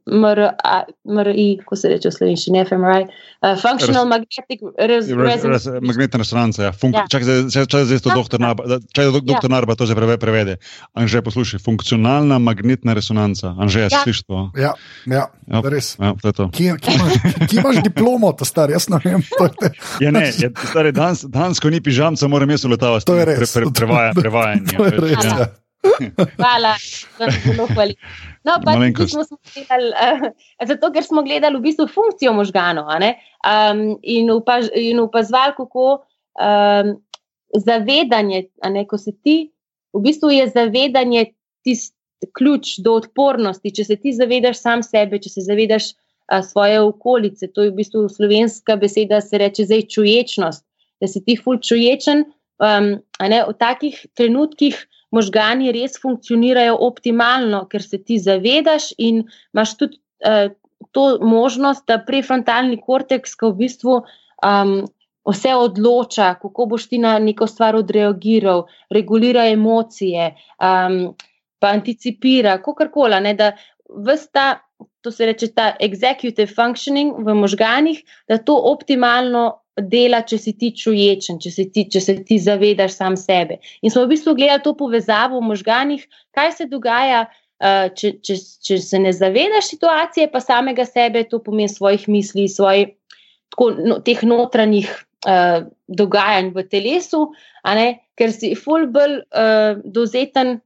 FMRI, 0.09 1.57
kako 1.61 1.76
se 1.76 1.89
reče 1.89 2.09
v 2.09 2.14
slovenščini, 2.14 2.64
FMRI, 2.68 3.07
uh, 3.09 3.61
Functional 3.61 4.05
res, 4.05 4.12
Magnetic 4.12 4.61
Resonance. 4.79 5.49
Res, 5.49 5.66
magnetna 5.83 6.20
resonanca, 6.22 6.62
ja. 6.68 6.72
Funk, 6.72 6.97
ja. 6.97 7.05
Čakaj, 7.11 7.49
zdaj 7.51 8.03
to 8.05 8.14
doktor 8.14 8.43
Narba, 8.43 8.79
čakaj, 8.95 9.11
dok, 9.14 9.26
doktor 9.29 9.51
ja. 9.51 9.55
Narba 9.57 9.76
to 9.79 9.89
zdaj 9.89 10.18
prevede. 10.22 10.59
Anže, 10.95 11.22
poslušaj, 11.26 11.62
funkcionalna 11.64 12.39
magnetna 12.39 12.95
resonanca. 12.99 13.55
Anže, 13.59 13.87
ja. 13.87 13.91
slišiš 13.91 14.24
to? 14.26 14.49
Ja, 14.59 14.74
ja, 15.07 15.29
ja 15.47 15.62
res. 15.66 15.95
Ja, 15.99 16.14
to 16.22 16.33
je 16.33 16.39
to. 16.39 16.51
Kje, 16.55 16.79
kje, 16.83 16.99
imaš, 16.99 17.20
kje 17.51 17.62
imaš 17.62 17.83
diplomo, 17.89 18.33
to 18.33 18.49
star, 18.49 18.70
jaz 18.70 18.89
ne 18.93 19.01
vem. 19.05 19.24
ja, 20.01 20.12
ne, 20.14 20.29
je, 20.31 20.53
stari, 20.70 20.93
dans, 20.93 21.24
dans, 21.29 21.61
ko 21.61 21.70
ni 21.70 21.83
pižamca, 21.85 22.29
moram 22.29 22.51
jaz 22.51 22.68
uletavati. 22.68 23.09
To 23.09 23.16
je 23.18 23.29
res. 23.29 23.55
Pre, 23.55 23.66
pre, 23.66 23.74
prevajanje. 23.74 24.20
Prevajanje. 24.20 24.76
To 24.76 24.87
je 24.87 25.01
res, 25.03 25.24
ja. 25.24 25.49
Hvala, 26.39 26.74
da 27.18 27.31
ste 27.31 27.53
zelo 27.53 27.66
hvali. 27.70 27.95
No, 28.47 28.57
pač, 28.64 29.12
smo 29.12 29.39
gledali, 29.55 29.91
uh, 29.95 30.31
zato, 30.70 30.91
ker 30.95 31.07
smo 31.07 31.22
gledali 31.26 31.59
v 31.59 31.66
bistvu 31.68 31.89
funkcijo 31.91 32.33
možganov 32.37 32.91
um, 32.91 33.85
in, 34.03 34.31
upaz, 34.35 34.70
in 34.74 35.01
upazovali, 35.03 35.55
kako 35.57 35.87
um, 35.99 36.97
zavedanje, 37.55 38.49
ne, 38.70 38.85
ko 38.89 38.99
se 38.99 39.14
ti, 39.22 39.39
v 39.95 40.03
bistvu 40.05 40.33
je 40.35 40.49
zavedanje 40.55 41.24
tisti 41.64 41.95
ključ 42.35 42.79
do 42.83 42.97
odpornosti. 42.99 43.72
Če 43.74 43.85
se 43.85 43.97
ti 44.03 44.12
zavedaš 44.16 44.59
sam 44.59 44.83
sebe, 44.83 45.20
če 45.22 45.31
se 45.37 45.45
zavedaš 45.47 45.93
uh, 45.93 46.43
svoje 46.45 46.81
okolice, 46.83 47.51
to 47.55 47.66
je 47.66 47.72
v 47.72 47.79
bistvu 47.79 48.09
slovenska 48.11 48.76
beseda, 48.81 49.20
se 49.22 49.39
reče 49.39 49.68
zdaj 49.68 49.87
čuječnost, 49.95 50.64
da 50.99 51.07
si 51.07 51.22
ti 51.24 51.39
ful 51.39 51.61
čuječen 51.62 52.26
um, 52.59 52.97
ne, 53.22 53.43
v 53.47 53.55
takih 53.59 54.01
trenutkih 54.18 54.79
možgani 55.14 55.72
res 55.72 55.96
funkcionirajo 56.02 56.76
optimalno, 56.86 57.64
ker 57.70 57.82
se 57.82 58.02
ti 58.02 58.18
zavedaš 58.20 58.92
in 58.98 59.22
imaš 59.54 59.76
tudi 59.80 60.00
uh, 60.26 60.52
to 60.92 61.18
možnost, 61.20 61.86
da 61.86 61.98
prefrontalni 62.06 62.78
korteks, 62.80 63.34
ki 63.38 63.50
v 63.50 63.56
bistvu 63.62 63.96
um, 63.98 64.74
vse 65.28 65.54
odloča, 65.59 66.34
kako 66.40 66.66
boš 66.72 66.88
ti 66.88 67.00
na 67.02 67.18
neko 67.18 67.46
stvar 67.46 67.76
odreagiral, 67.76 68.66
regulira 68.90 69.48
emocije, 69.50 70.32
um, 70.59 71.00
pa 71.59 71.74
anticipira, 71.74 72.59
kako 72.62 72.88
koli, 72.94 73.34
da 73.34 73.52
vsta. 73.88 74.59
To 75.06 75.11
se 75.14 75.26
reče 75.26 75.46
ta 75.54 75.76
executive 75.80 76.50
functioning 76.54 77.14
v 77.26 77.34
možganjih, 77.34 78.00
da 78.28 78.36
to 78.38 78.56
optimalno 78.70 79.62
dela, 79.81 80.22
če 80.26 80.39
si 80.41 80.55
ti 80.59 80.70
čuječen, 80.76 81.39
če, 81.43 81.53
ti, 81.72 81.85
če 81.91 82.03
se 82.03 82.14
ti 82.26 82.39
zavedaš 82.43 82.97
sam 82.99 83.16
sebe. 83.18 83.59
In 83.83 83.93
smo 83.93 84.05
v 84.05 84.14
bistvu 84.14 84.35
gledali 84.39 84.64
to 84.64 84.74
povezavo 84.79 85.41
v 85.41 85.49
možganjih, 85.53 86.05
kaj 86.37 86.55
se 86.59 86.68
dogaja, 86.70 87.26
uh, 87.62 87.89
če, 87.95 88.14
če, 88.24 88.39
če 88.64 88.79
se 88.83 89.03
ne 89.03 89.12
zavedaš 89.14 89.72
situacije, 89.74 90.31
pa 90.33 90.43
samega 90.45 90.87
sebe, 90.89 91.24
to 91.29 91.43
pomeni 91.45 91.70
svojih 91.72 92.09
misli, 92.11 92.49
svojih 92.51 92.95
tako, 93.55 93.72
no, 93.79 93.99
teh 94.05 94.22
notranjih 94.26 94.91
uh, 95.26 95.66
dogajanj 95.89 96.53
v 96.55 96.66
telesu, 96.70 97.29
ker 98.18 98.33
si 98.35 98.55
fulbr 98.59 99.20
uh, 99.22 99.83
dozeten. 99.85 100.59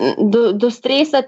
Do, 0.00 0.54
do 0.56 0.70
stresa, 0.72 1.26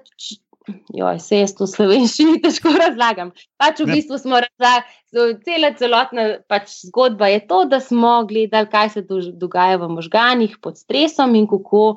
Joj, 0.94 1.18
se 1.18 1.40
jaz 1.40 1.54
to 1.58 1.66
slovenščini 1.66 2.38
težko 2.44 2.72
razlagam. 2.76 3.32
Pač 3.60 3.82
v 3.82 3.88
bistvu 3.96 4.18
smo 4.22 4.38
razlagali, 4.44 5.36
cela 5.46 5.72
celotna 5.78 6.26
pač 6.50 6.76
zgodba 6.86 7.32
je 7.32 7.42
to, 7.50 7.64
da 7.70 7.80
smo 7.82 8.22
gledali, 8.28 8.70
kaj 8.70 8.94
se 8.94 9.04
dogaja 9.32 9.80
v 9.82 9.90
možganjih 9.96 10.58
pod 10.62 10.78
stresom 10.78 11.34
in 11.38 11.48
kako 11.50 11.96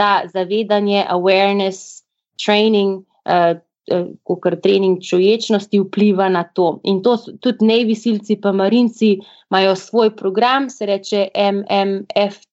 ta 0.00 0.26
zavedanje, 0.32 1.04
awareness, 1.12 2.02
training, 2.40 3.04
uh, 3.28 3.60
uh, 3.92 4.10
kot 4.26 4.58
trening 4.64 4.98
čuječnosti 5.04 5.82
vpliva 5.84 6.30
na 6.32 6.44
to. 6.44 6.80
In 6.88 7.02
to 7.06 7.18
tudi 7.44 7.68
nevisilci, 7.68 8.40
pa 8.40 8.52
marinci 8.52 9.18
imajo 9.50 9.76
svoj 9.76 10.16
program, 10.16 10.70
se 10.70 10.86
reče 10.86 11.28
MMFT. 11.36 12.48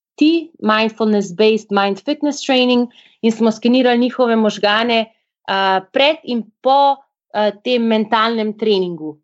Mindfulness 0.66 1.30
Based 1.38 1.70
Mind 1.70 2.02
Fitness 2.02 2.42
Training, 2.42 2.90
in 3.22 3.32
smo 3.32 3.52
skenirali 3.54 4.00
njihove 4.02 4.36
možgane, 4.36 5.06
pred 5.48 6.24
in 6.24 6.44
po 6.62 6.98
uh, 6.98 7.52
tem 7.64 7.88
mentalnem 7.88 8.54
treningu. 8.60 9.18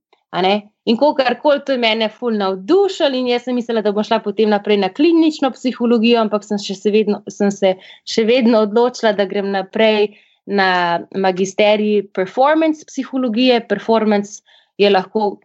In 0.85 0.97
ko 0.97 1.13
kar 1.15 1.37
koli 1.39 1.61
to 1.65 1.75
je 1.75 1.79
mene 1.79 2.09
fulno 2.09 2.49
navdušilo, 2.49 3.15
in 3.15 3.29
jaz 3.29 3.45
sem 3.45 3.55
mislila, 3.55 3.83
da 3.85 3.93
bom 3.95 4.03
šla 4.03 4.19
potem 4.23 4.49
naprej 4.51 4.79
na 4.81 4.89
klinično 4.89 5.51
psihologijo, 5.53 6.19
ampak 6.25 6.43
sem, 6.43 6.59
še 6.59 6.91
vedno, 6.91 7.21
sem 7.31 7.51
se 7.53 7.75
še 8.09 8.25
vedno 8.27 8.65
odločila, 8.65 9.13
da 9.15 9.27
grem 9.29 9.51
naprej 9.53 10.17
na 10.45 11.03
magisterij 11.15 12.09
performance 12.17 12.83
psihologije. 12.89 13.61
Performance 13.69 14.41
je 14.81 14.89
lahko 14.89 15.37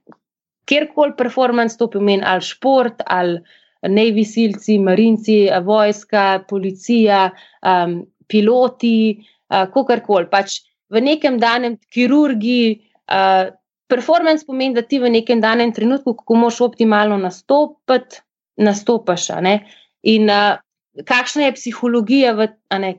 kjerkoli 0.69 1.15
performance, 1.19 1.79
to 1.79 1.87
pomeni 1.93 2.25
ali 2.27 2.45
šport 2.45 3.05
ali 3.07 3.39
nevisilci, 3.87 4.81
marinci, 4.83 5.45
vojska, 5.65 6.43
policija, 6.51 7.29
um, 7.63 8.01
piloti, 8.27 9.21
uh, 9.53 9.69
kakorkoli. 9.71 10.27
Pač 10.33 10.59
v 10.91 11.03
nekem 11.05 11.39
danem 11.41 11.79
kirurgi. 11.93 12.85
Uh, 13.09 13.51
performance 13.89 14.45
pomeni, 14.47 14.77
da 14.77 14.83
ti 14.85 15.01
v 15.01 15.11
nekem 15.11 15.41
danem 15.41 15.73
trenutku, 15.73 16.13
ko 16.25 16.37
moš 16.37 16.61
optimalno 16.61 17.17
nastopiti, 17.17 18.21
nastopaš. 18.61 19.31
In 20.03 20.29
uh, 20.29 20.61
kakšna 21.09 21.49
je 21.49 21.57
psihologija, 21.57 22.35
v, 22.37 22.49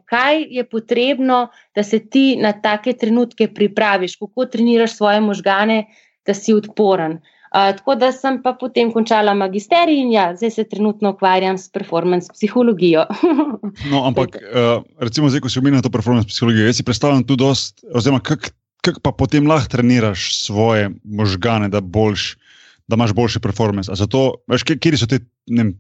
kaj 0.10 0.46
je 0.50 0.64
potrebno, 0.66 1.50
da 1.76 1.84
se 1.84 2.00
ti 2.00 2.38
na 2.42 2.54
take 2.54 2.94
trenutke 2.98 3.52
pripraviš, 3.54 4.18
kako 4.18 4.46
treniraš 4.46 4.98
svoje 4.98 5.22
možgane, 5.22 5.84
da 6.26 6.34
si 6.34 6.54
odporen. 6.54 7.20
Uh, 7.20 7.39
tako 7.52 7.96
da 7.96 8.12
sem 8.12 8.42
pa 8.44 8.54
potem 8.54 8.92
končala 8.94 9.34
magisterij 9.34 10.04
in 10.04 10.12
ja, 10.14 10.30
zdaj 10.36 10.52
se 10.52 10.68
trenutno 10.70 11.16
ukvarjam 11.16 11.58
s 11.58 11.72
performance 11.72 12.30
psihologijo. 12.34 13.06
no, 13.92 14.04
ampak, 14.06 14.38
uh, 14.38 14.84
recimo, 15.00 15.30
zdaj, 15.30 15.42
ko 15.42 15.50
si 15.50 15.60
omenil 15.60 15.82
to 15.82 15.90
performance 15.90 16.30
psihologijo, 16.30 16.70
jaz 16.70 16.78
si 16.78 16.86
predstavljam 16.86 17.26
tu 17.26 17.36
dost, 17.36 17.82
oziroma 17.94 18.22
kako 18.22 19.02
pa 19.04 19.12
potem 19.12 19.48
lahko 19.48 19.70
treniraš 19.70 20.40
svoje 20.40 20.90
možgane, 21.04 21.70
da, 21.70 21.82
boljš, 21.82 22.38
da 22.88 22.96
imaš 22.96 23.14
boljši 23.14 23.40
performance. 23.40 23.92
Zato, 23.96 24.42
veš, 24.48 24.64
kje 24.64 24.98
so 24.98 25.08
ti, 25.10 25.20
ne 25.48 25.64
vem, 25.64 25.74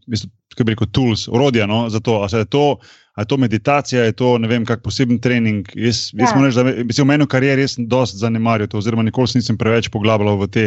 kako 0.51 0.65
bi 0.65 0.75
rekel, 0.75 0.89
tools, 0.91 1.27
urodja 1.27 1.67
no, 1.67 1.87
za 1.89 1.99
to. 1.99 2.19
A 2.25 2.37
je 2.37 2.45
to 2.45 2.77
je 3.19 3.25
to 3.25 3.37
meditacija, 3.37 4.03
je 4.03 4.11
to 4.11 4.37
ne 4.37 4.47
vem, 4.47 4.65
kak 4.65 4.81
poseben 4.83 5.19
trening. 5.19 5.67
Jaz, 5.75 6.09
ja. 6.13 6.23
jaz 6.23 6.35
moram 6.35 6.49
reči, 6.49 6.57
da 6.57 6.83
bi 6.83 6.95
se 6.95 7.03
v 7.03 7.07
meni 7.09 7.27
karieri 7.27 7.61
res 7.61 7.75
dosti 7.79 8.21
zanemaril 8.21 8.67
to, 8.67 8.79
oziroma 8.79 9.03
nikoli 9.03 9.39
nisem 9.39 9.57
preveč 9.59 9.89
poglabljal 9.93 10.39
v 10.39 10.47
te, 10.47 10.65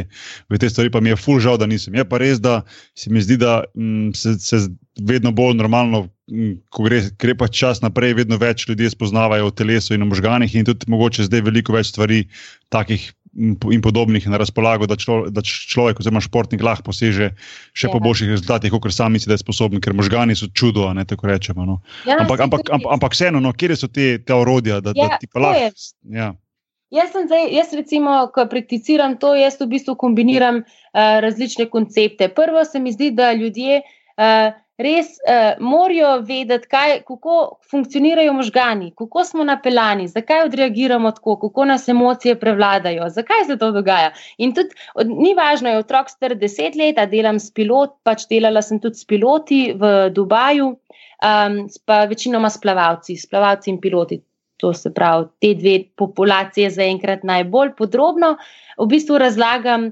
v 0.52 0.60
te 0.60 0.70
stvari, 0.70 0.92
pa 0.92 1.00
mi 1.00 1.12
je 1.12 1.20
ful 1.20 1.40
žal, 1.40 1.58
da 1.60 1.68
nisem. 1.70 1.94
Je 1.96 2.04
pa 2.08 2.20
res, 2.22 2.40
da 2.42 2.62
se 2.98 3.12
mi 3.12 3.22
zdi, 3.24 3.38
da 3.40 3.62
m, 3.76 4.08
mm, 4.08 4.12
se, 4.18 4.36
se 4.38 4.66
vedno 5.00 5.32
bolj 5.32 5.56
normalno. 5.60 6.06
Mm, 6.32 6.60
ko 6.72 6.86
gre, 6.86 7.02
gre 7.20 7.34
pa 7.36 7.48
čas 7.48 7.82
naprej, 7.82 8.14
vedno 8.20 8.38
več 8.40 8.64
ljudi 8.68 8.88
spoznavajo 8.90 9.50
v 9.50 9.56
telesu 9.58 9.96
in 9.96 10.04
v 10.04 10.12
možganih, 10.12 10.54
in 10.54 10.68
tudi 10.68 10.88
mogoče 10.92 11.26
zdaj 11.28 11.44
veliko 11.48 11.74
več 11.76 11.90
stvari, 11.92 12.22
takih 12.72 13.10
in 13.32 13.82
podobnih 13.82 14.28
na 14.28 14.36
razpolago, 14.36 14.86
da, 14.86 14.96
člo, 14.96 15.30
da 15.32 15.40
človek, 15.42 16.00
oziroma 16.00 16.20
športnik, 16.20 16.62
lahko 16.62 16.90
poseže 16.90 17.32
še 17.72 17.88
ja. 17.88 17.92
po 17.92 18.00
boljših 18.04 18.34
rezultatih, 18.34 18.74
kot 18.74 18.92
sami 18.92 19.16
misli, 19.16 19.30
da 19.32 19.38
je 19.38 19.44
sposoben, 19.44 19.80
ker 19.80 19.96
možgani 19.96 20.36
so 20.36 20.50
čudo, 20.52 20.90
ne 20.92 21.06
tako 21.08 21.30
rečemo. 21.32 21.64
No. 21.68 21.80
Ja, 22.08 22.20
ampak, 22.20 22.44
ampak, 22.44 22.68
ampak, 22.68 22.92
ampak 22.98 23.16
vseeno, 23.16 23.40
no, 23.40 23.54
kje 23.56 23.78
so 23.80 23.88
te, 23.88 24.18
te 24.20 24.36
orodja, 24.36 24.82
da, 24.84 24.92
ja, 24.96 25.08
da 25.08 25.20
ti 25.20 25.30
pa 25.32 25.46
lahko. 25.46 25.72
Ja. 26.12 26.32
Jaz, 26.92 27.14
zdaj, 27.16 27.48
jaz, 27.56 27.72
recimo, 27.72 28.18
ko 28.34 28.44
prakticiram 28.52 29.16
to, 29.16 29.32
jaz 29.38 29.56
v 29.56 29.70
bistvu 29.70 29.96
kombiniram 29.96 30.60
uh, 30.60 30.66
različne 31.24 31.70
koncepte. 31.72 32.28
Prvo 32.36 32.66
se 32.68 32.84
mi 32.84 32.92
zdi, 32.92 33.14
da 33.16 33.32
ljudje. 33.32 33.80
Uh, 34.12 34.52
res 34.82 35.14
uh, 35.22 35.60
morajo 35.62 36.12
vedeti, 36.26 36.68
kaj, 36.70 36.94
kako 37.08 37.36
funkcionirajo 37.70 38.32
možgani, 38.36 38.92
kako 38.98 39.24
smo 39.24 39.44
napeljani, 39.44 40.08
zakaj 40.08 40.44
odreagiramo 40.46 41.10
tako, 41.16 41.36
kako 41.44 41.64
nas 41.70 41.88
emocije 41.88 42.38
prevladajo, 42.40 43.08
zakaj 43.10 43.44
se 43.46 43.58
to 43.58 43.70
dogaja. 43.72 44.10
In 44.38 44.54
tudi 44.54 44.74
od, 44.94 45.10
ni 45.10 45.34
važno, 45.38 45.72
je 45.72 45.82
otrok 45.82 46.10
star 46.10 46.34
deset 46.38 46.76
let, 46.76 46.96
da 46.96 47.06
delam 47.06 47.40
s 47.40 47.52
piloti, 47.54 47.98
pač 48.02 48.26
delala 48.30 48.62
sem 48.62 48.80
tudi 48.80 49.00
s 49.00 49.08
piloti 49.08 49.62
v 49.78 49.94
Dubaju, 50.14 50.68
um, 50.72 51.62
pa 51.86 52.04
večinoma 52.10 52.50
s 52.50 52.60
plavalci, 52.60 53.16
s 53.16 53.30
plavalci 53.30 53.70
in 53.70 53.80
piloti. 53.80 54.22
To 54.62 54.70
se 54.70 54.92
pravi, 54.94 55.24
te 55.42 55.48
dve 55.58 55.72
populacije 55.98 56.68
zaenkrat 56.70 57.24
najbolj 57.26 57.72
podrobno 57.74 58.36
v 58.78 58.86
bistvu 58.86 59.18
razlagam 59.18 59.90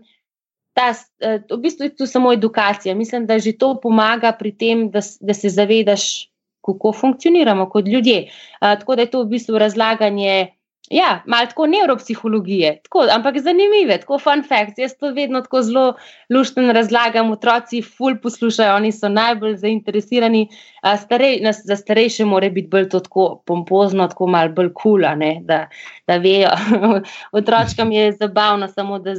ta, 0.80 0.94
eh, 1.20 1.42
v 1.50 1.60
bistvu 1.60 1.84
je 1.84 1.96
to 1.96 2.06
samo 2.06 2.32
edukacija. 2.32 2.94
Mislim, 2.94 3.26
da 3.26 3.38
že 3.38 3.52
to 3.58 3.74
pomaga 3.82 4.32
pri 4.32 4.52
tem, 4.56 4.88
da, 4.90 5.00
da 5.20 5.34
se 5.34 5.48
zavedaš, 5.48 6.30
kako 6.64 6.92
funkcioniramo 6.92 7.68
kot 7.70 7.88
ljudje. 7.88 8.30
A, 8.60 8.76
tako 8.76 8.96
da 8.96 9.02
je 9.02 9.10
to 9.10 9.22
v 9.22 9.36
bistvu 9.36 9.58
razlaganje. 9.58 10.56
Ja, 10.90 11.22
malo 11.26 11.46
tako 11.46 11.66
neuropsihologije, 11.70 12.80
tako, 12.82 13.04
ampak 13.14 13.36
zanimive, 13.38 14.00
tako 14.02 14.18
fun 14.18 14.42
facts. 14.42 14.78
Jaz 14.78 14.96
to 14.98 15.12
vedno 15.14 15.40
tako 15.40 15.62
zelo 15.62 15.94
luštno 16.34 16.72
razlagam. 16.72 17.30
Otroci 17.30 17.82
ful 17.82 18.16
poslušajo, 18.22 18.74
oni 18.76 18.92
so 18.92 19.08
najbolj 19.08 19.56
zainteresirani. 19.56 20.48
Starej, 21.04 21.38
nas, 21.46 21.62
za 21.64 21.76
starejše 21.76 22.24
mora 22.24 22.50
biti 22.50 22.68
bolj 22.68 22.88
to 22.88 23.00
tako 23.00 23.42
pompozno, 23.46 24.08
tako 24.08 24.26
malo 24.26 24.52
bolj 24.56 24.72
kul, 24.72 25.04
cool, 25.06 25.40
da, 25.40 25.68
da 26.06 26.16
vejo. 26.16 26.50
Otročkam 27.38 27.92
je 27.92 28.12
zabavno 28.12 28.68
samo, 28.68 28.98
da 28.98 29.14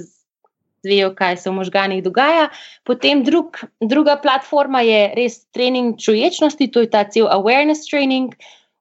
vejo, 0.83 1.11
kaj 1.15 1.37
se 1.37 1.49
v 1.49 1.53
možganjih 1.59 2.03
dogaja. 2.03 2.49
Potem 2.83 3.23
drug, 3.23 3.59
druga 3.81 4.15
platforma 4.21 4.81
je 4.85 5.11
res 5.17 5.43
trening 5.53 5.99
čuječnosti, 5.99 6.71
to 6.71 6.85
je 6.85 6.89
ta 6.89 7.03
cel 7.03 7.29
awareness 7.29 7.89
training. 7.89 8.33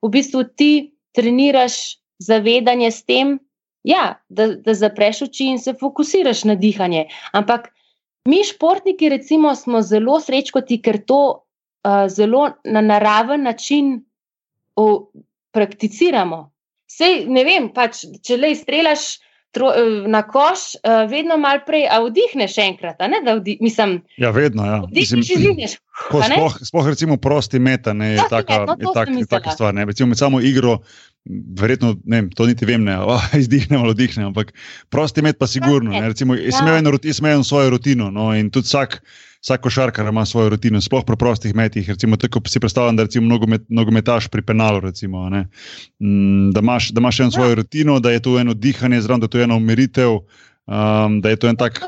V 0.02 0.08
bistvu 0.08 0.44
ti 0.56 0.92
treniraš 1.16 2.00
zavedanje 2.20 2.90
s 2.90 3.04
tem, 3.04 3.38
ja, 3.84 4.20
da, 4.28 4.54
da 4.60 4.74
zapreš 4.74 5.22
oči 5.28 5.50
in 5.54 5.58
se 5.58 5.74
fokusiraš 5.80 6.44
na 6.44 6.54
dihanje. 6.54 7.06
Ampak 7.32 7.70
mi, 8.28 8.44
športniki, 8.44 9.08
recimo, 9.08 9.54
smo 9.56 9.80
zelo 9.82 10.20
srečkoti, 10.20 10.80
ker 10.84 11.00
to 11.04 11.20
uh, 11.40 12.06
zelo 12.08 12.50
na 12.64 12.80
naraven 12.80 13.42
način 13.42 14.04
uh, 14.76 15.00
prakticiramo. 15.52 16.50
Sej, 16.90 17.24
ne 17.30 17.44
vem, 17.46 17.70
pač, 17.72 18.04
če 18.26 18.36
le 18.36 18.52
izstrelaš 18.52 19.20
tro, 19.50 19.72
eh, 19.74 20.08
na 20.08 20.22
koš, 20.22 20.58
uh, 20.74 21.10
vedno 21.10 21.36
malo 21.36 21.60
prej, 21.66 21.88
a 21.90 22.00
vdihneš 22.04 22.58
enkrat. 22.58 22.96
Vdi, 23.36 23.58
mislim, 23.60 24.00
ja, 24.16 24.30
vedno. 24.30 24.66
Ja. 24.66 24.82
Mislim, 24.92 25.22
sploh, 25.22 26.58
sploh 26.62 26.88
recimo 26.88 27.16
prosti 27.16 27.58
meta 27.58 27.92
ne, 27.92 28.12
je 28.12 28.22
taka, 28.30 28.58
met, 28.58 28.68
no, 28.68 28.76
je 28.78 28.94
tak, 28.94 29.08
je 29.08 29.26
taka 29.26 29.50
stvar. 29.50 29.74
Ne. 29.74 29.84
Recimo 29.84 30.08
med 30.08 30.18
samo 30.18 30.40
igro. 30.40 30.78
Verjetno, 31.28 31.94
ne, 32.04 32.22
to 32.32 32.46
niti 32.48 32.64
vem, 32.64 32.84
ne, 32.84 32.96
oh, 33.12 33.24
izdihnem 33.36 33.82
ali 33.82 33.92
vdihnem, 33.92 34.30
ampak 34.32 34.54
prosti 34.88 35.22
med 35.22 35.36
pa 35.38 35.46
sigurno. 35.46 35.92
Ne, 35.92 36.08
recimo, 36.08 36.34
jaz 36.34 36.60
sem 36.60 37.26
imel 37.26 37.44
svojo 37.44 37.74
rutino 37.76 38.08
no, 38.10 38.30
in 38.34 38.48
tudi 38.50 38.70
vsak, 38.70 39.02
vsak 39.44 39.60
košarkar 39.60 40.08
ima 40.08 40.24
svojo 40.26 40.54
rutino, 40.56 40.80
sploh 40.80 41.04
pri 41.04 41.18
prostih 41.20 41.54
metih. 41.54 41.88
Recimo, 41.88 42.16
tako 42.16 42.40
si 42.48 42.60
predstavljam, 42.60 42.96
da 42.96 43.04
recimo 43.04 43.28
nogomet, 43.28 43.68
nogometaš 43.68 44.28
pri 44.32 44.42
penalu, 44.42 44.80
recimo, 44.80 45.28
ne, 45.28 45.46
mm, 46.00 46.50
da, 46.56 46.64
imaš, 46.64 46.90
da 46.96 47.04
imaš 47.04 47.20
eno 47.20 47.36
svojo 47.36 47.60
rutino, 47.60 48.00
da 48.00 48.10
je 48.16 48.24
to 48.24 48.38
eno 48.40 48.54
dihanje, 48.54 49.00
zraven, 49.00 49.20
da 49.20 49.28
je 49.28 49.36
to 49.36 49.44
eno 49.44 49.56
umiritev, 49.60 50.10
um, 50.16 51.20
da 51.20 51.28
je 51.28 51.36
to 51.36 51.48
en 51.48 51.56
tak. 51.56 51.82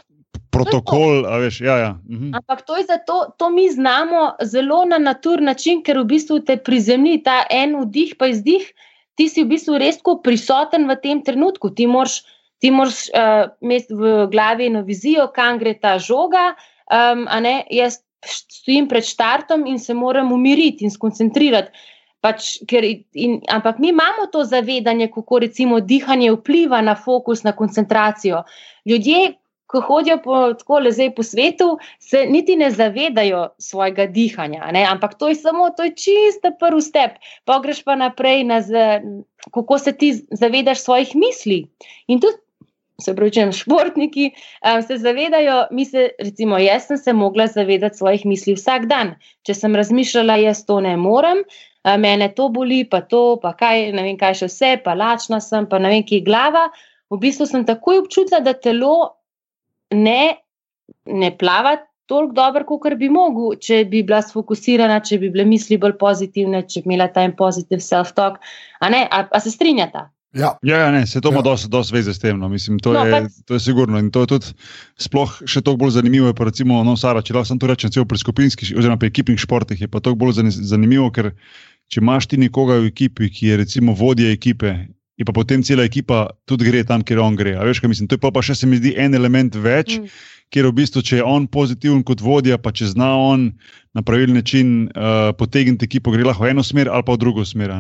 Protokol, 0.53 1.25
a 1.29 1.39
veš, 1.41 1.61
ja. 1.65 1.77
ja. 1.81 1.91
Mhm. 2.09 2.35
Ampak 2.37 2.67
to 2.67 2.77
je 2.77 2.85
zato, 2.85 3.33
to 3.39 3.51
mi 3.51 3.71
znamo 3.73 4.37
zelo 4.45 4.85
na 4.85 4.99
naturni 4.99 5.47
način, 5.47 5.81
ker 5.83 5.99
v 5.99 6.05
bistvu 6.05 6.41
te 6.45 6.59
prizemlji 6.61 7.23
ta 7.25 7.39
en 7.51 7.73
vdih, 7.81 8.15
pa 8.21 8.29
izdih, 8.29 8.67
ti 9.15 9.29
si 9.29 9.45
v 9.45 9.53
bistvu 9.55 9.79
res 9.81 10.01
prisoten 10.23 10.89
v 10.89 10.97
tem 11.03 11.23
trenutku. 11.23 11.71
Ti 11.71 11.87
moraš, 11.87 12.23
ti 12.61 12.71
moraš 12.71 13.09
uh, 13.13 13.53
imeti 13.61 13.95
v 13.95 14.27
glavi 14.33 14.67
eno 14.67 14.83
vizijo, 14.83 15.29
kam 15.35 15.59
gre 15.59 15.75
ta 15.75 15.99
žoga, 15.99 16.55
um, 16.89 17.27
ne, 17.43 17.63
jaz 17.71 18.01
stojim 18.25 18.89
pred 18.89 19.05
štartom 19.05 19.67
in 19.67 19.79
se 19.79 19.95
moram 19.95 20.33
umiriti 20.33 20.85
in 20.85 20.91
skoncentrirati. 20.91 21.91
Pač, 22.23 22.63
ker, 22.71 22.85
in, 23.19 23.41
ampak 23.51 23.81
mi 23.83 23.91
imamo 23.91 24.29
to 24.31 24.45
zavedanje, 24.47 25.09
kako 25.11 25.41
recimo 25.43 25.81
dihanje 25.83 26.31
vpliva 26.31 26.79
na 26.81 26.95
fokus, 26.95 27.43
na 27.43 27.51
koncentracijo. 27.51 28.45
Ljudje, 28.87 29.33
ko 29.73 29.81
hodijo 29.81 30.19
po, 30.25 30.39
tako 30.59 30.79
lezej 30.85 31.11
po 31.17 31.25
svetu, 31.25 31.79
se 31.99 32.27
niti 32.29 32.57
ne 32.57 32.71
zavedajo 32.71 33.47
svojega 33.59 34.07
dihanja. 34.07 34.69
Ne? 34.73 34.85
Ampak 34.85 35.17
to 35.19 35.29
je 35.29 35.41
samo, 35.41 35.71
to 35.77 35.89
je 35.89 35.97
čisto 35.97 36.53
prvi 36.61 36.83
step. 36.83 37.17
Pa 37.45 37.59
greš 37.65 37.83
pa 37.85 37.97
naprej, 37.97 38.45
na 38.45 38.61
z, 38.61 39.01
kako 39.55 39.79
se 39.79 39.97
ti 39.97 40.13
zavedaš 40.31 40.85
svojih 40.85 41.17
misli. 41.17 41.65
In 42.07 42.21
tudi 42.21 42.37
se 43.01 43.15
pravi, 43.17 43.53
športniki 43.53 44.31
um, 44.31 44.83
se 44.83 44.97
zavedajo, 44.99 45.67
mi 45.71 45.85
se, 45.85 46.11
recimo, 46.19 46.59
jaz 46.59 46.87
sem 46.87 46.99
se 46.99 47.13
mogla 47.13 47.47
zavedati 47.47 47.97
svojih 47.97 48.27
misli 48.27 48.55
vsak 48.55 48.87
dan. 48.87 49.15
Če 49.43 49.55
sem 49.55 49.77
razmišljala, 49.77 50.37
jaz 50.45 50.67
to 50.67 50.81
ne 50.81 50.97
morem, 50.97 51.43
mene 51.99 52.29
to 52.37 52.49
boli, 52.49 52.85
pa 52.85 53.01
to, 53.01 53.41
pa 53.43 53.57
kaj, 53.59 53.91
ne 53.97 54.05
vem, 54.07 54.19
kaj 54.21 54.43
še 54.43 54.51
vse, 54.51 54.73
pa 54.85 54.95
lačna 54.95 55.41
sem, 55.41 55.67
pa 55.67 55.81
ne 55.83 55.91
vem, 55.91 56.05
ki 56.07 56.21
je 56.21 56.27
glava. 56.29 56.69
V 57.13 57.19
bistvu 57.21 57.49
sem 57.49 57.67
takoj 57.69 58.05
občutila, 58.05 58.41
da 58.41 58.55
telo 58.55 59.22
ne, 59.93 60.37
ne 61.07 61.31
plava 61.39 61.77
toliko 62.11 62.35
dobro, 62.37 62.65
kot 62.69 62.97
bi 63.01 63.09
mogel, 63.13 63.55
če 63.63 63.85
bi 63.89 64.03
bila 64.07 64.21
sfokusirana, 64.25 65.01
če 65.07 65.21
bi 65.23 65.31
bile 65.33 65.47
misli 65.49 65.79
bolj 65.81 65.97
pozitivne, 66.01 66.65
če 66.69 66.83
bi 66.83 66.93
imela 66.93 67.09
ta 67.13 67.25
en 67.25 67.37
pozitiv 67.39 67.81
self-talk. 67.85 68.43
A, 68.81 68.91
a, 68.91 69.23
a 69.25 69.41
se 69.41 69.53
strinjata? 69.55 70.11
Ja, 70.33 70.55
ja, 70.65 70.79
ja 70.79 70.91
ne, 70.91 71.07
se 71.07 71.21
to 71.21 71.29
ima 71.29 71.43
ja. 71.43 71.49
dosti 71.51 71.69
dos 71.69 71.91
veze 71.93 72.15
s 72.15 72.21
tem. 72.21 72.39
No. 72.41 72.49
Mislim, 72.49 72.79
to, 72.81 72.93
no, 72.93 73.05
je, 73.05 73.27
to 73.45 73.55
je 73.55 73.61
sigurno. 73.61 73.99
In 74.01 74.11
to 74.11 74.25
je 74.25 74.33
tudi 74.33 74.55
sploh 75.01 75.35
še 75.45 75.61
toliko 75.61 75.85
bolj 75.85 75.99
zanimivo. 75.99 76.33
Pa 76.37 76.49
recimo, 76.49 76.81
no, 76.85 76.97
Sara, 76.97 77.21
če 77.25 77.37
lahko 77.37 77.59
to 77.61 77.69
rečem, 77.69 77.93
celo 77.93 78.09
pri 78.09 78.21
skupinskih, 78.21 78.73
oziroma 78.77 79.01
pri 79.01 79.13
ekipnih 79.13 79.41
športih, 79.41 79.85
je 79.85 79.91
pa 79.93 80.01
to 80.01 80.15
bolj 80.17 80.41
zanimivo, 80.57 81.11
ker 81.13 81.35
če 81.93 82.01
imaš 82.01 82.31
ti 82.33 82.41
nekoga 82.41 82.81
v 82.81 82.89
ekipi, 82.89 83.29
ki 83.29 83.53
je 83.53 83.61
recimo 83.61 83.97
vodja 83.97 84.33
ekipe. 84.33 84.73
In 85.23 85.27
pa 85.29 85.35
potem 85.37 85.63
cela 85.63 85.87
ekipa 85.87 86.33
tudi 86.51 86.67
gre 86.67 86.83
tam, 86.83 87.05
kjer 87.07 87.21
on 87.23 87.37
gre. 87.39 87.55
Veš, 87.63 87.79
mislim, 87.87 88.09
to 88.11 88.19
je 88.19 88.23
pa, 88.25 88.33
pa 88.35 88.43
še 88.43 88.57
se 88.59 88.67
mi 88.67 88.81
zdi 88.81 88.97
en 88.99 89.15
element 89.15 89.55
več, 89.55 89.95
mm. 90.01 90.17
ker 90.51 90.67
v 90.67 90.75
bistvu, 90.81 90.99
če 91.07 91.21
je 91.21 91.27
on 91.27 91.47
pozitiven 91.47 92.03
kot 92.03 92.19
vodja, 92.19 92.59
pa 92.59 92.75
če 92.75 92.91
zna 92.91 93.13
on 93.15 93.53
na 93.93 94.03
pravilen 94.03 94.35
način 94.35 94.83
uh, 94.83 95.37
potegniti 95.39 95.85
ekipo, 95.85 96.11
gre 96.11 96.25
lahko 96.25 96.47
v 96.47 96.55
eno 96.55 96.63
smer 96.65 96.89
ali 96.89 97.05
pa 97.05 97.13
v 97.13 97.21
drugo 97.21 97.45
smer. 97.45 97.75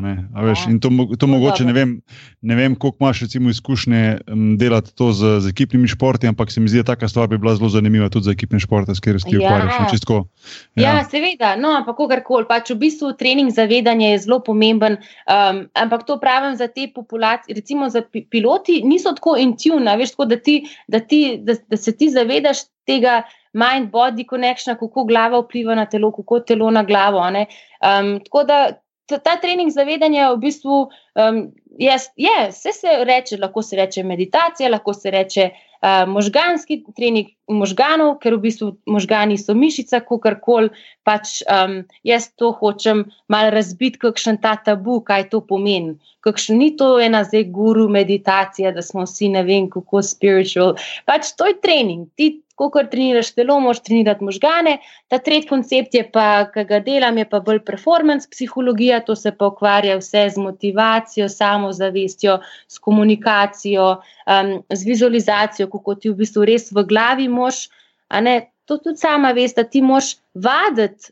Veš, 0.44 0.66
in 0.68 0.80
to, 0.80 0.90
to 1.18 1.26
mogoče 1.26 1.64
ne 1.64 1.72
vem, 1.72 1.94
ne 2.40 2.56
vem 2.56 2.74
koliko 2.76 3.00
imaš 3.00 3.22
recimo, 3.24 3.50
izkušnje 3.50 4.02
um, 4.28 4.58
delati 4.60 4.92
to 4.94 5.12
z, 5.12 5.38
z 5.40 5.48
ekipnimi 5.48 5.88
športi, 5.88 6.28
ampak 6.28 6.52
se 6.52 6.60
mi 6.60 6.68
zdi, 6.68 6.82
da 6.82 6.96
ta 6.96 7.08
stvar 7.08 7.28
bi 7.28 7.38
bila 7.38 7.54
zelo 7.56 7.68
zanimiva 7.72 8.10
tudi 8.12 8.28
za 8.28 8.36
ekipne 8.36 8.60
športe, 8.60 8.94
s 8.94 9.00
katerimi 9.00 9.20
se 9.20 9.28
ti 9.30 9.36
ja. 9.36 9.40
ukvarjaš. 9.40 9.72
No, 10.08 10.24
ja. 10.74 10.94
ja, 10.96 11.04
seveda, 11.08 11.56
no, 11.56 11.72
ampak 11.80 11.96
kakorkoli. 11.96 12.48
Pač 12.48 12.74
v 12.74 12.80
bistvu 12.84 13.14
trening 13.16 13.52
zavedanja 13.52 14.12
je 14.12 14.22
zelo 14.26 14.42
pomemben, 14.44 14.98
um, 15.24 15.64
ampak 15.74 16.04
to 16.06 16.18
pravim 16.20 16.56
za 16.60 16.68
te 16.68 16.90
populacije, 16.94 17.56
recimo 17.56 17.88
za 17.88 18.02
piloti, 18.30 18.82
niso 18.84 19.14
tako 19.16 19.36
intuitivni, 19.40 19.84
da, 19.88 20.36
da, 20.88 21.00
da, 21.38 21.54
da 21.68 21.76
se 21.76 21.96
ti 21.96 22.10
zavedaš 22.10 22.66
tega 22.86 23.22
mind-body 23.52 24.26
connection, 24.28 24.76
kako 24.80 25.04
glava 25.04 25.40
vpliva 25.42 25.74
na 25.74 25.86
telo, 25.86 26.12
kako 26.12 26.40
telo 26.40 26.70
na 26.70 26.82
glavo. 26.82 27.18
Um, 27.18 28.20
tako 28.24 28.44
da 28.44 28.62
ta, 29.06 29.36
trening 29.40 29.70
zavedanja 29.72 30.30
v 30.32 30.38
bistvu 30.46 30.78
um, 30.88 31.42
je, 31.78 31.96
je, 32.16 32.38
vse 32.50 32.72
se 32.72 32.96
reče, 33.04 33.36
lahko 33.36 33.62
se 33.62 33.76
reče 33.76 34.02
meditacija, 34.02 34.70
lahko 34.70 34.94
se 34.94 35.10
reče 35.10 35.48
uh, 35.50 36.08
možganski 36.08 36.82
trening 36.96 37.32
možganov, 37.48 38.18
ker 38.22 38.36
v 38.36 38.42
bistvu 38.46 38.70
možgani 38.86 39.38
so 39.38 39.54
mišica, 39.54 40.00
kako 40.00 40.34
koli. 40.42 40.70
Pač 41.04 41.40
um, 41.50 41.82
jaz 42.06 42.30
to 42.38 42.52
hočem 42.56 43.06
malo 43.28 43.50
razbiti, 43.50 43.98
kakšen 43.98 44.40
ta 44.42 44.56
tabu, 44.56 45.00
kaj 45.04 45.28
to 45.32 45.42
pomeni. 45.44 45.98
Kakšen 46.22 46.60
ni 46.62 46.70
to 46.78 46.94
ena 47.02 47.24
zdaj 47.26 47.48
guru 47.50 47.88
meditacija, 47.90 48.70
da 48.72 48.82
smo 48.82 49.02
vsi 49.08 49.32
ne 49.34 49.42
vem, 49.42 49.66
kako 49.70 50.04
spiritual. 50.06 50.76
Pač 51.08 51.34
to 51.36 51.50
je 51.50 51.58
trening. 51.60 52.06
Ti 52.14 52.36
ko 52.56 52.70
treniraš 52.90 53.32
telo, 53.34 53.58
moš 53.60 53.80
trenirati 53.82 54.24
možgane. 54.24 54.78
Ta 55.08 55.18
tretji 55.18 55.48
koncept 55.48 55.94
je 55.94 56.04
pa, 56.12 56.46
ki 56.52 56.64
ga 56.68 56.80
delam, 56.84 57.18
je 57.18 57.28
pa 57.28 57.40
bolj 57.40 57.62
performance 57.64 58.28
psihologija, 58.30 59.00
to 59.06 59.16
se 59.16 59.32
pa 59.36 59.48
ukvarja 59.52 59.96
vse 60.00 60.26
z 60.34 60.42
motivacijo, 60.42 61.28
samozavestjo, 61.28 62.38
s 62.68 62.78
komunikacijo, 62.78 63.88
um, 64.26 64.52
z 64.70 64.86
vizualizacijo, 64.86 65.70
kako 65.70 65.94
ti 65.94 66.10
v 66.10 66.20
bistvu 66.20 66.44
res 66.48 66.70
v 66.72 66.84
glavi 66.88 67.28
moš. 67.28 67.66
To 68.68 68.78
tudi 68.78 68.96
sama 68.96 69.32
veš, 69.32 69.56
da 69.56 69.64
ti 69.64 69.82
moš 69.82 70.14
vaditi, 70.34 71.10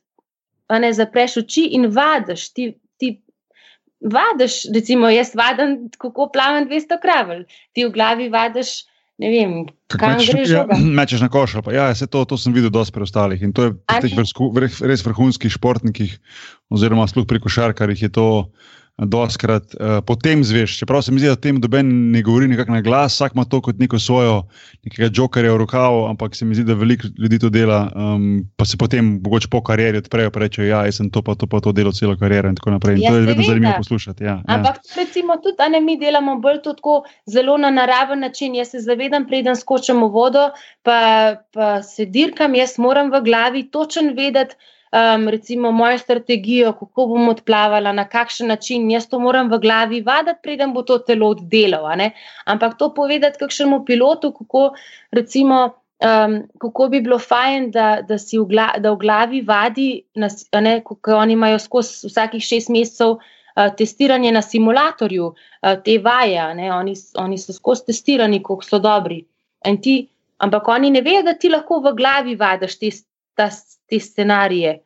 ne 0.70 0.92
zapreš 0.92 1.40
oči 1.42 1.64
in 1.76 1.88
vadiš. 1.90 2.52
Ti, 2.54 2.68
ti 3.00 3.16
vadiš, 4.00 4.62
recimo, 4.74 5.10
jaz 5.10 5.34
vadim, 5.34 5.90
kako 5.98 6.28
plavam 6.32 6.68
200 6.68 7.00
kravl. 7.02 7.42
Ti 7.72 7.88
v 7.88 7.92
glavi 7.96 8.28
vadiš 8.28 8.89
ne 9.20 9.30
vem, 9.32 9.52
kaj 9.92 10.16
greš. 10.22 10.52
Ja, 10.52 10.64
mečeš 10.98 11.24
na 11.24 11.30
koš. 11.32 11.58
Ja, 11.74 11.90
vse 11.92 12.08
to, 12.10 12.24
to 12.28 12.40
sem 12.40 12.56
videl 12.56 12.72
dosti 12.72 12.96
preostalih 12.96 13.42
in 13.44 13.54
to 13.56 13.68
je 13.68 13.76
pri 13.76 14.10
teh 14.10 14.80
res 14.88 15.04
vrhunskih 15.06 15.52
športnikih, 15.52 16.16
oziroma 16.72 17.08
sploh 17.10 17.28
pri 17.28 17.42
košarkarjih 17.44 18.08
je 18.08 18.12
to 18.16 18.28
doskrat 18.98 19.74
uh, 19.74 20.00
potem 20.06 20.44
zveš. 20.44 20.78
Čeprav 20.78 21.02
se 21.02 21.12
mi 21.12 21.20
zdi, 21.20 21.28
da 21.28 21.36
tem 21.36 21.60
doben 21.60 22.10
ne 22.12 22.22
govori 22.22 22.48
nekako 22.48 22.72
na 22.72 22.80
glas, 22.80 23.14
vsak 23.14 23.34
ima 23.34 23.44
to 23.44 23.60
kot 23.60 23.78
neko 23.78 23.98
svojo, 23.98 24.42
nekega 24.84 25.10
jokerja 25.14 25.52
v 25.54 25.60
rokavu, 25.62 26.04
ampak 26.10 26.36
se 26.36 26.44
mi 26.44 26.54
zdi, 26.54 26.64
da 26.64 26.74
veliko 26.74 27.08
ljudi 27.18 27.38
to 27.38 27.48
dela, 27.48 27.80
um, 27.96 28.44
pa 28.56 28.64
se 28.64 28.76
potem 28.76 29.20
mogoče 29.24 29.48
po 29.50 29.62
karieri 29.64 29.98
odprejo 29.98 30.30
in 30.34 30.40
rečejo, 30.42 30.68
ja, 30.68 30.84
jaz 30.84 31.00
sem 31.00 31.10
to 31.10 31.22
pa 31.22 31.34
to, 31.34 31.46
pa 31.46 31.60
to 31.60 31.72
delo 31.72 31.92
celo 31.92 32.16
kariero 32.16 32.48
in 32.48 32.56
tako 32.56 32.70
naprej. 32.70 32.96
In 32.96 33.02
ja, 33.02 33.10
to 33.10 33.16
je 33.16 33.26
vedno 33.26 33.44
zanimivo 33.46 33.72
poslušati. 33.76 34.24
Ja, 34.24 34.30
ja. 34.30 34.42
ampak 34.46 34.76
ja. 34.76 35.04
recimo 35.04 35.36
tudi, 35.36 35.56
da 35.58 35.68
ne 35.68 35.80
mi 35.80 35.98
delamo 35.98 36.36
bolj 36.40 36.62
tako 36.64 37.04
zelo 37.26 37.56
na 37.58 37.70
naraven 37.70 38.20
način. 38.20 38.54
Jaz 38.54 38.70
se 38.70 38.80
zavedam, 38.80 39.26
preden 39.26 39.56
skočim 39.56 40.02
v 40.02 40.10
vodo, 40.12 40.50
pa, 40.82 41.36
pa 41.52 41.82
se 41.82 42.04
dirkam, 42.04 42.54
jaz 42.54 42.78
moram 42.78 43.10
v 43.12 43.22
glavi 43.24 43.70
točen 43.70 44.14
vedeti 44.16 44.56
um, 44.92 45.28
recimo 45.28 45.72
mojo 45.72 45.98
strategijo, 45.98 46.72
kako 46.72 47.06
bom 47.06 47.28
odplavala, 47.28 47.92
na 47.92 48.08
kakšen 48.08 48.48
način. 48.48 48.90
Jaz 48.90 49.08
to 49.08 49.18
moram 49.18 49.50
v 49.50 49.58
glavi 49.58 50.00
vaditi, 50.00 50.40
preden 50.42 50.72
bo 50.74 50.82
to 50.82 50.98
telo 50.98 51.28
oddelalo. 51.28 51.90
Ampak 52.44 52.78
to 52.78 52.94
povedati 52.94 53.38
kakšnemu 53.38 53.84
pilotu, 53.84 54.32
kako, 54.32 54.72
recimo, 55.12 55.70
um, 56.02 56.42
kako 56.58 56.88
bi 56.88 57.00
bilo 57.00 57.18
fajn, 57.18 57.70
da, 57.70 58.00
da 58.02 58.14
v, 58.14 58.44
gla, 58.46 58.72
da 58.78 58.92
v 58.92 58.96
glavi 58.96 59.42
vadi, 59.42 60.02
kako 60.84 61.16
oni 61.16 61.32
imajo 61.32 61.58
skozi 61.58 62.06
vsakih 62.06 62.42
šest 62.42 62.68
mesecev. 62.68 63.18
Testiranje 63.76 64.30
na 64.32 64.40
simulatorju, 64.42 65.34
te 65.84 65.98
vaje, 65.98 66.38
oni, 66.72 66.94
oni 67.18 67.38
so 67.38 67.52
skozi 67.52 67.86
testirani, 67.86 68.38
kako 68.42 68.62
so 68.64 68.78
dobri. 68.78 69.24
Ti, 69.82 70.06
ampak 70.38 70.68
oni 70.68 70.90
ne 70.90 71.02
vejo, 71.02 71.22
da 71.26 71.34
ti 71.34 71.50
lahko 71.50 71.80
v 71.84 71.92
glavi 71.98 72.36
vadiš 72.40 72.78
te, 72.78 72.90
ta, 73.34 73.50
te 73.88 74.00
scenarije. 74.00 74.80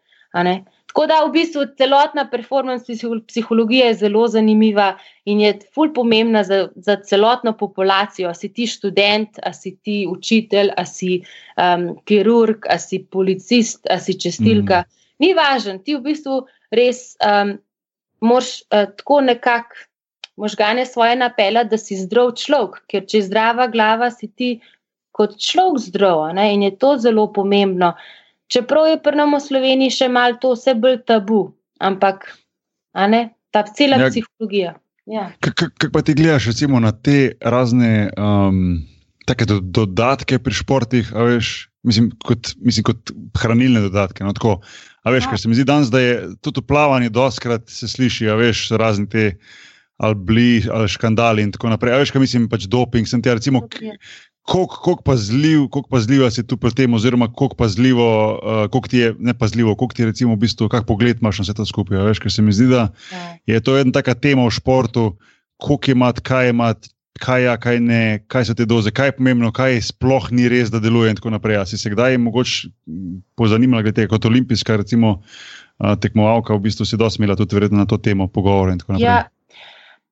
Tako 0.94 1.06
da 1.06 1.20
v 1.24 1.30
bistvu 1.34 1.62
celotna 1.78 2.24
performance 2.30 2.94
psihologija 3.26 3.86
je 3.86 3.94
zelo 3.94 4.26
zanimiva 4.28 4.92
in 5.24 5.40
je 5.40 5.52
fulj 5.74 5.92
pomembna 5.94 6.44
za, 6.44 6.68
za 6.76 6.96
celotno 7.02 7.52
populacijo. 7.58 8.28
A 8.30 8.34
si 8.34 8.52
ti 8.52 8.66
študent, 8.66 9.38
a 9.42 9.52
si 9.52 9.76
ti 9.82 10.04
učitelj, 10.10 10.70
a 10.76 10.84
si 10.86 11.22
um, 11.56 11.88
kirurg, 12.06 12.66
a 12.70 12.78
si 12.78 13.02
policist, 13.10 13.86
a 13.90 13.98
si 13.98 14.18
čestilka. 14.20 14.84
Mm. 14.86 15.02
Ni 15.18 15.34
važno, 15.34 15.78
ti 15.78 15.94
v 15.94 16.04
bistvu 16.06 16.44
res 16.70 17.16
um, 17.22 17.56
moraš 18.20 18.60
uh, 18.62 18.86
tako 18.94 19.20
nekako 19.20 19.86
možgane 20.36 20.86
svoje 20.86 21.16
napeljati, 21.16 21.70
da 21.70 21.78
si 21.78 21.96
zdrav 21.96 22.32
človek, 22.38 22.82
ker 22.90 23.06
če 23.06 23.18
je 23.18 23.26
zdrava 23.28 23.66
glava, 23.70 24.10
si 24.10 24.30
ti 24.30 24.56
kot 25.14 25.38
človek 25.38 25.78
zdrav 25.78 26.30
in 26.42 26.62
je 26.62 26.76
to 26.78 26.96
zelo 26.98 27.32
pomembno. 27.32 27.94
Čeprav 28.52 28.86
je 28.92 29.02
pri 29.02 29.16
nas 29.16 29.30
v 29.32 29.42
Sloveniji 29.48 29.94
še 29.94 30.08
malo 30.12 30.38
to 30.40 30.52
vse 30.54 30.74
bolj 30.76 31.00
tabu, 31.08 31.46
ampak 31.80 32.26
ne, 32.94 33.22
ta 33.54 33.64
cela 33.66 33.98
ja, 34.00 34.10
psihologija. 34.10 34.74
Ja. 35.10 35.28
Kaj 35.40 35.90
pa 35.92 36.02
ti 36.04 36.16
gledaš 36.16 36.48
recimo, 36.52 36.80
na 36.80 36.92
te 36.92 37.34
razne 37.44 38.08
um, 38.16 38.80
do, 39.24 39.60
dodatke 39.60 40.38
pri 40.40 40.56
športih, 40.56 41.12
veš, 41.12 41.68
mislim, 41.84 42.10
kot, 42.24 42.54
mislim, 42.60 42.88
kot 42.88 43.12
hranilne 43.40 43.84
dodatke? 43.84 44.24
No, 44.24 44.32
tako, 44.36 44.58
veš, 45.08 45.28
ker 45.28 45.40
se 45.40 45.48
mi 45.48 45.58
zdi 45.58 45.68
danes, 45.68 45.92
da 45.92 46.00
je 46.00 46.16
tudi 46.44 46.64
plavanje, 46.64 47.12
doskrat 47.12 47.68
se 47.68 47.88
sliši, 47.88 48.32
veš, 48.40 48.68
razni 48.80 49.08
te. 49.08 49.30
Ali 50.02 50.16
bili, 50.26 50.64
ali 50.74 50.90
škandali, 50.90 51.44
in 51.46 51.52
tako 51.54 51.68
naprej. 51.70 51.92
Veš, 52.00 52.10
kaj 52.10 52.18
mislim, 52.24 52.48
pač 52.50 52.64
doping. 52.66 53.06
Sem 53.06 53.20
ti, 53.22 53.30
recimo, 53.30 53.60
Kako 54.44 54.98
pazljiv, 55.04 55.68
pazljiv 55.90 56.26
si 56.30 56.42
tu 56.46 56.56
pri 56.60 56.74
tem, 56.76 56.94
oziroma 56.94 57.30
kako 57.32 57.56
pazljivo, 57.56 58.08
uh, 58.34 58.64
koliko 58.70 58.88
ti 58.88 58.98
je 58.98 59.14
ne 59.18 59.34
pazljivo, 59.34 59.74
koliko 59.74 59.94
ti 59.94 60.04
recimo 60.04 60.34
v 60.34 60.42
bistvu, 60.44 60.68
kak 60.68 60.84
pogled 60.86 61.20
imaš 61.20 61.40
na 61.40 61.46
vse 61.46 61.54
to 61.56 61.64
skupaj. 61.64 62.02
Veš, 62.10 62.20
ker 62.20 62.32
se 62.32 62.42
mi 62.42 62.52
zdi, 62.52 62.68
da 62.68 62.90
ja. 63.12 63.22
je 63.46 63.60
to 63.64 63.78
ena 63.80 63.92
taka 63.92 64.14
tema 64.14 64.44
v 64.44 64.52
športu, 64.52 65.14
koliko 65.56 65.96
imaš, 65.96 66.20
kaj 66.22 66.52
imaš, 66.52 66.92
kaj 67.20 67.40
je, 67.40 67.46
ja, 67.46 67.56
kaj 67.56 67.80
ne, 67.80 68.02
kaj 68.28 68.50
so 68.50 68.54
te 68.58 68.66
doze, 68.68 68.92
kaj 68.92 69.12
je 69.12 69.16
pomembno, 69.16 69.52
kaj 69.54 69.80
sploh 69.88 70.28
ni 70.34 70.48
res, 70.52 70.68
da 70.70 70.80
deluje 70.82 71.14
in 71.14 71.16
tako 71.16 71.32
naprej. 71.32 71.62
A 71.62 71.66
si 71.66 71.80
se 71.80 71.92
kdaj 71.94 72.18
mogoče 72.20 72.68
pozanimala, 73.40 73.82
glede 73.86 74.02
tega, 74.02 74.12
kot 74.12 74.28
olimpijska, 74.28 74.76
recimo, 74.82 75.22
uh, 75.22 75.94
tekmovalka, 75.96 76.52
v 76.52 76.66
bistvu 76.68 76.84
si 76.84 77.00
dosmela 77.00 77.36
tudi 77.38 77.56
verjetno 77.56 77.80
na 77.80 77.88
to 77.88 77.96
temo 77.96 78.28
pogovora 78.28 78.76
in 78.76 78.82
tako 78.82 78.98
naprej. 78.98 79.08
Ja. 79.08 79.22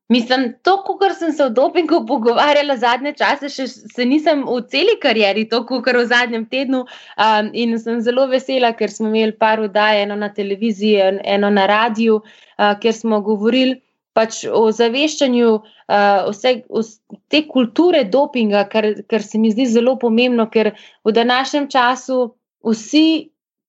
Mislim, 0.09 0.55
to, 0.63 0.83
kar 1.01 1.15
sem 1.15 1.33
se 1.33 1.45
v 1.45 1.55
dopingu 1.57 2.03
pogovarjala 2.07 2.77
zadnje 2.77 3.13
čase, 3.17 3.49
še 3.49 3.67
se 3.71 4.05
nisem 4.05 4.43
v 4.45 4.59
celi 4.69 4.99
karieri, 5.01 5.47
to, 5.49 5.63
kar 5.65 5.97
v 5.97 6.05
zadnjem 6.11 6.45
tednu. 6.51 6.83
Um, 7.17 7.49
in 7.55 7.79
sem 7.81 8.03
zelo 8.05 8.27
vesela, 8.29 8.73
ker 8.77 8.93
smo 8.93 9.09
imeli 9.09 9.37
par 9.39 9.63
oddaj, 9.63 10.03
eno 10.03 10.19
na 10.19 10.29
televiziji, 10.35 10.99
eno 11.37 11.51
na 11.55 11.67
radiju, 11.71 12.21
uh, 12.21 12.75
kjer 12.83 12.99
smo 12.99 13.23
govorili 13.25 13.79
pač 14.13 14.43
o 14.45 14.67
zaveščanju 14.77 15.51
uh, 15.57 16.29
vse, 16.29 16.59
te 17.33 17.45
kulture 17.49 18.05
dopinga, 18.05 18.67
kar, 18.73 18.91
kar 19.09 19.25
se 19.25 19.41
mi 19.41 19.53
zdi 19.55 19.71
zelo 19.71 19.97
pomembno, 20.03 20.51
ker 20.53 20.75
v 21.07 21.15
današnjem 21.17 21.71
času 21.73 22.19
vsi, 22.69 23.07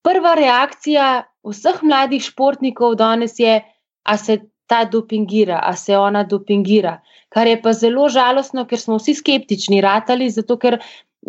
prva 0.03 0.33
reakcija 0.35 1.11
vseh 1.47 1.79
mladih 1.83 2.23
športnikov 2.25 2.97
danes 2.99 3.39
je, 3.39 3.61
a 4.03 4.17
se 4.17 4.41
ta 4.73 4.85
dopingira, 4.89 5.59
a 5.61 5.75
se 5.75 5.97
ona 5.97 6.23
dopingira. 6.23 6.97
Kar 7.29 7.47
je 7.47 7.61
pa 7.61 7.73
zelo 7.77 8.07
žalostno, 8.09 8.65
ker 8.65 8.81
smo 8.81 8.97
vsi 8.97 9.13
skeptični, 9.21 9.81
ratali, 9.85 10.29
zato 10.33 10.57
ker 10.57 10.79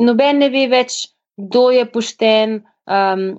noben 0.01 0.40
ne 0.40 0.49
ve 0.53 0.64
več, 0.72 1.05
kdo 1.36 1.68
je 1.74 1.84
pošten. 1.92 2.62
Um, 2.88 3.34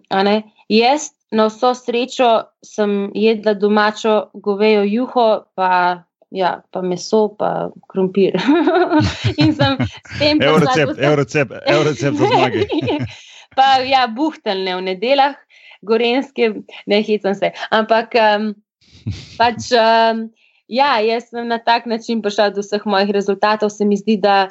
Jaz, 0.70 1.12
na 1.30 1.46
vso 1.50 1.76
srečo, 1.78 2.30
sem 2.66 3.12
jedla 3.14 3.54
domačo 3.54 4.16
govejo 4.34 4.82
juho, 4.90 5.26
pa, 5.58 5.70
ja, 6.34 6.56
pa 6.74 6.82
meso, 6.82 7.28
pa 7.38 7.70
krompir. 7.90 8.38
In 9.42 9.54
sem 9.54 9.78
s 9.78 10.20
tem 10.20 10.42
je 10.42 10.50
to 10.50 11.14
recept 11.86 12.18
za 12.18 12.30
zmage. 12.34 12.66
pa 13.58 13.70
ja, 13.86 14.08
buhteljne 14.10 14.78
v 14.80 14.86
nedeljah, 14.90 15.38
gorenske, 15.86 16.52
ne 16.90 17.02
hecam 17.06 17.38
se. 17.38 17.54
Ampak. 17.70 18.18
Um, 18.22 18.54
pač, 19.40 19.72
um, 19.78 20.28
ja, 20.68 20.98
jaz 21.06 21.30
sem 21.30 21.48
na 21.48 21.60
tak 21.62 21.86
način 21.86 22.22
prišel 22.22 22.54
do 22.56 22.66
vseh 22.66 22.86
mojih 22.86 23.14
rezultatov. 23.14 23.70
Se 23.70 23.86
mi 23.86 23.98
zdi, 23.98 24.18
da 24.22 24.48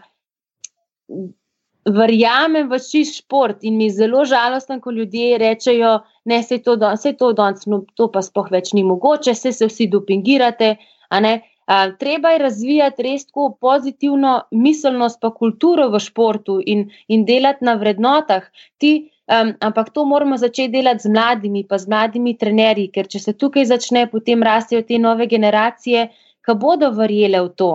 verjamem 1.85 2.71
v 2.71 2.79
čist 2.81 3.21
šport 3.21 3.65
in 3.65 3.77
mi 3.77 3.91
je 3.91 3.99
zelo 4.01 4.25
žalostno, 4.25 4.81
ko 4.81 4.91
ljudje 4.91 5.39
rečejo, 5.39 5.99
da 6.25 6.43
se 6.43 6.59
to, 6.59 6.77
to 7.19 7.33
danes, 7.33 7.67
no, 7.67 7.85
to 7.95 8.09
pa 8.13 8.23
sploh 8.23 8.49
več 8.51 8.73
ni 8.73 8.85
mogoče, 8.85 9.35
se, 9.35 9.53
se 9.53 9.69
vsi 9.69 9.87
dopingirate. 9.93 10.77
Uh, 11.13 11.93
treba 12.01 12.35
je 12.35 12.39
razvijati 12.39 13.03
res 13.03 13.27
tako 13.27 13.51
pozitivno 13.61 14.41
miselnost, 14.51 15.21
pa 15.21 15.31
kulturo 15.31 15.91
v 15.93 16.01
športu 16.01 16.59
in, 16.61 16.89
in 17.09 17.25
delati 17.25 17.65
na 17.65 17.77
vrednotah. 17.81 18.49
Ti, 18.81 19.11
um, 19.29 19.55
ampak 19.61 19.91
to 19.91 20.05
moramo 20.05 20.37
začeti 20.37 20.73
delati 20.73 21.07
z 21.07 21.13
mladimi, 21.13 21.65
pa 21.69 21.79
z 21.79 21.89
mladimi 21.89 22.37
trenerji, 22.39 22.91
ker 22.93 23.09
če 23.09 23.21
se 23.21 23.33
tukaj 23.33 23.67
začne, 23.71 24.07
potem 24.13 24.43
rastejo 24.43 24.85
te 24.87 24.99
nove 24.99 25.27
generacije, 25.31 26.09
ki 26.45 26.55
bodo 26.61 26.91
verjele 26.93 27.41
v 27.41 27.53
to. 27.57 27.71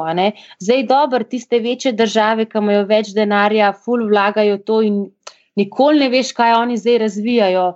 Zdaj, 0.61 0.83
dobro, 0.89 1.23
tiste 1.25 1.59
večje 1.59 1.95
države, 1.97 2.45
ki 2.45 2.61
imajo 2.61 2.85
več 2.89 3.13
denarja, 3.17 3.73
ful 3.73 4.05
vlagajo 4.09 4.59
to 4.61 4.81
in 4.85 5.03
nikoli 5.57 6.05
ne 6.05 6.09
veš, 6.13 6.33
kaj 6.37 6.53
oni 6.61 6.77
zdaj 6.77 6.97
razvijajo. 7.05 7.67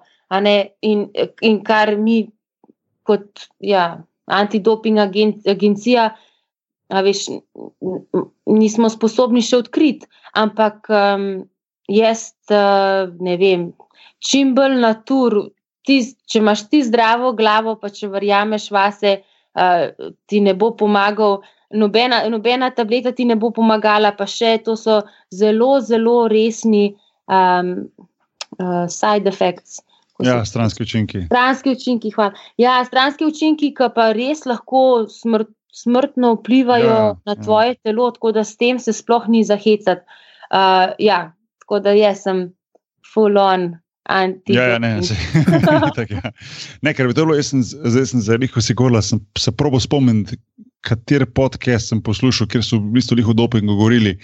In, 0.82 1.08
in 1.42 1.62
kar 1.66 1.98
mi 1.98 2.28
kot. 3.04 3.50
Ja, 3.60 4.04
antidoping 4.26 5.00
agencija, 5.00 6.10
veš, 6.90 7.26
nismo 8.46 8.90
sposobni 8.90 9.44
še 9.44 9.64
odkriti. 9.64 10.08
Ampak 10.40 10.90
um, 10.90 11.28
jaz 11.94 12.32
uh, 12.52 13.12
ne 13.24 13.38
vem, 13.38 13.68
čim 14.24 14.54
bolj 14.58 14.80
natur, 14.82 15.38
ti, 15.88 16.00
če 16.30 16.42
imaš 16.42 16.68
ti 16.72 16.84
zdravo 16.88 17.34
glavo, 17.38 17.76
pa 17.80 17.92
če 17.94 18.10
verjameš 18.14 18.70
vase, 18.74 19.18
uh, 19.58 20.12
ti 20.30 20.42
ne 20.44 20.56
bo 20.58 20.74
pomagal. 20.80 21.42
Nobena, 21.74 22.22
nobena 22.30 22.70
tableta 22.74 23.12
ti 23.18 23.26
ne 23.26 23.36
bo 23.40 23.50
pomagala, 23.54 24.14
pa 24.18 24.28
še 24.30 24.60
to 24.66 24.78
so 24.78 25.02
zelo, 25.34 25.80
zelo 25.82 26.28
resni 26.30 26.92
um, 27.26 27.74
uh, 28.62 28.86
side 28.88 29.30
effects. 29.30 29.82
Ja, 30.22 30.44
stranski 30.46 30.86
učinki. 30.86 31.26
Stranski 31.26 31.74
učinki, 31.74 32.12
hvala. 32.14 32.38
Ja, 32.62 32.78
stranski 32.86 33.26
učinki, 33.26 33.72
ki 33.74 33.90
pa 33.96 34.12
res 34.14 34.46
lahko 34.46 35.08
smrt, 35.10 35.50
smrtno 35.74 36.36
vplivajo 36.38 36.90
ja, 36.90 37.16
na 37.26 37.34
ja. 37.34 37.42
tvoje 37.42 37.74
ja. 37.74 37.80
telo, 37.84 38.12
tako 38.14 38.32
da 38.32 38.44
s 38.46 38.58
tem 38.58 38.80
se 38.80 38.94
sploh 38.94 39.26
ni 39.28 39.42
zahecati. 39.44 40.06
Uh, 40.54 40.94
ja, 41.02 41.34
tako 41.64 41.80
da 41.80 41.96
jaz 41.98 42.26
sem 42.28 42.46
full 43.14 43.40
on. 43.40 43.74
Ja, 44.52 44.64
ja, 44.68 44.80
ne, 44.84 44.98
se, 45.04 45.16
tak, 45.96 46.10
ja. 46.12 46.32
ne, 46.84 46.92
ker 46.92 47.08
bi 47.08 47.16
to 47.16 47.24
bilo, 47.24 47.38
jaz 47.40 47.54
sem, 47.54 47.62
zdaj 47.64 48.10
sem 48.12 48.24
zelo, 48.26 48.50
ko 48.52 48.60
si 48.62 48.76
govorila, 48.76 49.00
sem 49.02 49.22
se 49.40 49.54
probo 49.56 49.80
spomniti, 49.80 50.36
kater 50.84 51.24
podcast 51.32 51.88
sem 51.88 52.02
poslušal, 52.04 52.50
kjer 52.52 52.66
so 52.68 52.82
v 52.82 52.98
bistvu 52.98 53.24
o 53.24 53.36
dopingu 53.38 53.78
govorili. 53.78 54.18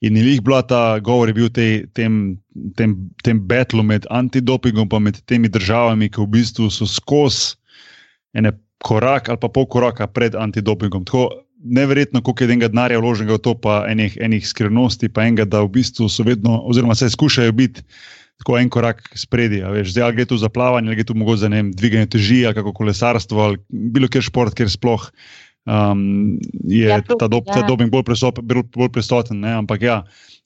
In 0.00 0.16
jih 0.16 0.40
bila 0.40 0.62
ta 0.62 0.98
govor, 1.04 1.28
je 1.28 1.36
bil 1.36 1.50
te, 1.52 1.66
tem, 1.92 2.38
tem, 2.78 2.94
tem 3.26 3.42
betlu 3.50 3.82
med 3.84 4.06
antidopingom 4.08 4.88
in 4.96 5.02
med 5.10 5.20
temi 5.26 5.52
državami, 5.52 6.08
ki 6.08 6.22
v 6.22 6.30
bistvu 6.38 6.70
so 6.72 6.88
skozi 6.88 7.58
ene 8.32 8.54
korak 8.84 9.28
ali 9.28 9.40
pa 9.42 9.48
pol 9.52 9.66
koraka 9.66 10.06
pred 10.06 10.34
antidopingom. 10.38 11.04
Tako 11.04 11.28
neverjetno, 11.64 12.22
koliko 12.22 12.44
je 12.44 12.52
enega 12.52 12.68
denarja 12.68 13.00
vloženega 13.00 13.34
v 13.38 13.42
to, 13.42 13.54
pa 13.58 13.82
enih, 13.90 14.16
enih 14.20 14.46
skrivnosti, 14.46 15.08
pa 15.08 15.26
enega, 15.26 15.48
da 15.48 15.64
v 15.64 15.72
bistvu 15.78 16.08
so 16.12 16.26
vedno, 16.26 16.60
oziroma 16.70 16.94
se 16.94 17.10
skušajo 17.10 17.52
biti. 17.52 17.84
Tako 18.38 18.54
en 18.60 18.68
korak 18.70 19.02
spredi, 19.18 19.64
zdaj 19.90 20.12
gre 20.14 20.24
tu 20.30 20.36
za 20.38 20.46
plavanje, 20.48 20.94
gre 20.94 21.04
tu 21.04 21.14
mogoče 21.18 21.40
za 21.40 21.48
vem, 21.50 21.72
dviganje 21.74 22.06
teži, 22.14 22.44
kako 22.54 22.70
kolesarstvo 22.72 23.40
ali 23.42 23.58
bilo 23.68 24.06
kjer 24.06 24.22
šport, 24.22 24.54
kjer 24.54 24.70
sploh 24.70 25.08
um, 25.68 26.38
je 26.64 26.88
ja, 26.88 27.00
ta, 27.18 27.28
do, 27.28 27.42
ja. 27.46 27.52
ta 27.52 27.62
doping 27.66 27.90
bolj, 27.92 28.04
bolj 28.76 28.90
prisoten. 28.92 29.44
Ampak, 29.44 29.82
ja, 29.82 30.02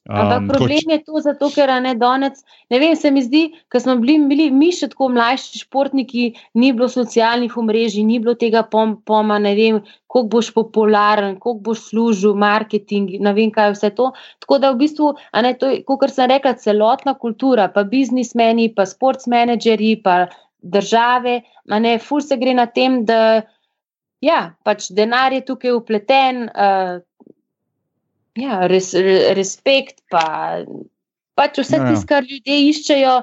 um, 0.08 0.16
Ampak 0.16 0.56
problem 0.56 0.82
koč... 0.86 0.92
je 0.92 0.98
to, 1.06 1.22
zato, 1.24 1.50
ker 1.54 1.72
ne 1.82 1.94
donec. 1.98 2.40
Ne 2.72 2.80
vem, 2.82 2.96
se 2.98 3.10
mi 3.14 3.22
zdi, 3.24 3.42
ker 3.72 3.84
smo 3.84 3.96
bili, 4.02 4.18
bili 4.30 4.50
mi 4.54 4.72
še 4.74 4.90
tako 4.92 5.12
mlajši 5.14 5.64
športniki, 5.64 6.32
ni 6.58 6.72
bilo 6.74 6.90
socialnih 6.92 7.54
omrežij, 7.58 8.06
ni 8.06 8.18
bilo 8.22 8.34
tega 8.38 8.64
pom, 8.66 8.98
poma, 9.06 9.38
ne 9.42 9.54
vem, 9.58 9.82
koliko 10.12 10.28
boš 10.28 10.50
popularen, 10.52 11.38
koliko 11.40 11.60
boš 11.70 11.86
služil, 11.88 12.34
marketing, 12.36 13.14
ne 13.24 13.32
vem, 13.32 13.50
kaj 13.50 13.72
vse 13.72 13.90
to. 13.96 14.10
Tako 14.44 14.58
da 14.60 14.72
v 14.74 14.82
bistvu, 14.82 15.14
ne, 15.44 15.54
to 15.56 15.70
je, 15.72 15.78
kot 15.88 16.04
sem 16.12 16.28
rekla, 16.28 16.52
celotna 16.60 17.14
kultura, 17.18 17.70
pa 17.72 17.86
biznismeni, 17.88 18.68
pa 18.76 18.84
sportsmenedžeri, 18.88 19.94
pa 20.04 20.26
države, 20.62 21.40
ne, 21.64 21.96
ful 21.98 22.20
se 22.20 22.36
gre 22.36 22.52
na 22.58 22.66
tem, 22.68 23.02
da 23.08 23.42
ja, 24.22 24.42
pač 24.68 24.90
denar 24.92 25.32
je 25.32 25.46
tukaj 25.48 25.72
upleten, 25.78 26.44
uh, 26.52 27.00
ja, 28.38 28.60
res, 28.68 28.92
respekt, 29.38 30.02
pa 30.12 30.26
pač 31.40 31.62
vse 31.62 31.78
ja, 31.80 31.86
ja. 31.86 31.88
tisto, 31.88 32.10
kar 32.12 32.28
ljudje 32.28 32.58
iščejo, 32.68 33.14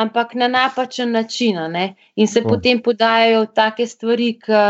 ampak 0.00 0.32
na 0.40 0.48
napačen 0.48 1.12
način. 1.12 1.60
In 2.16 2.26
se 2.26 2.40
oh. 2.40 2.48
potem 2.48 2.80
podajajo 2.80 3.44
take 3.52 3.86
stvari. 3.86 4.32
K, 4.40 4.64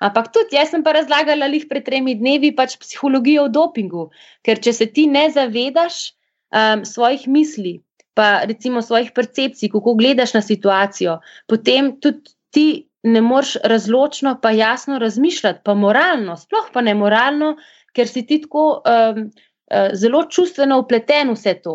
ampak 0.00 0.32
tudi 0.34 0.56
jaz 0.56 0.72
sem 0.72 0.84
pa 0.86 0.94
razlagala 0.96 1.48
lih 1.52 1.66
pred 1.68 1.84
tremi 1.86 2.16
dnevi 2.18 2.54
pač 2.56 2.76
psihologijo 2.80 3.46
o 3.46 3.52
dopingu, 3.52 4.08
ker 4.46 4.60
če 4.62 4.74
se 4.76 4.88
ti 4.90 5.06
ne 5.06 5.28
zavedaš 5.30 6.02
um, 6.50 6.84
svojih 6.84 7.28
misli. 7.28 7.80
Pa 8.18 8.42
recimo 8.44 8.82
svojih 8.82 9.12
percepcij, 9.14 9.70
kako 9.70 9.94
gledaš 9.96 10.34
na 10.34 10.42
situacijo, 10.42 11.20
potem 11.48 11.94
tudi 12.02 12.34
ti 12.50 12.66
ne 13.06 13.20
moreš 13.24 13.54
razločno, 13.64 14.34
pa 14.42 14.50
jasno 14.50 14.98
razmišljati, 14.98 15.62
pa 15.64 15.74
moralno, 15.74 16.36
sploh 16.36 16.68
pa 16.72 16.82
ne 16.84 16.94
moralno, 16.94 17.54
ker 17.96 18.08
si 18.08 18.24
ti 18.26 18.40
tako 18.42 18.82
um, 18.82 19.30
zelo 19.94 20.24
čustveno 20.30 20.80
upleten 20.82 21.30
v 21.30 21.36
vse 21.38 21.54
to. 21.62 21.74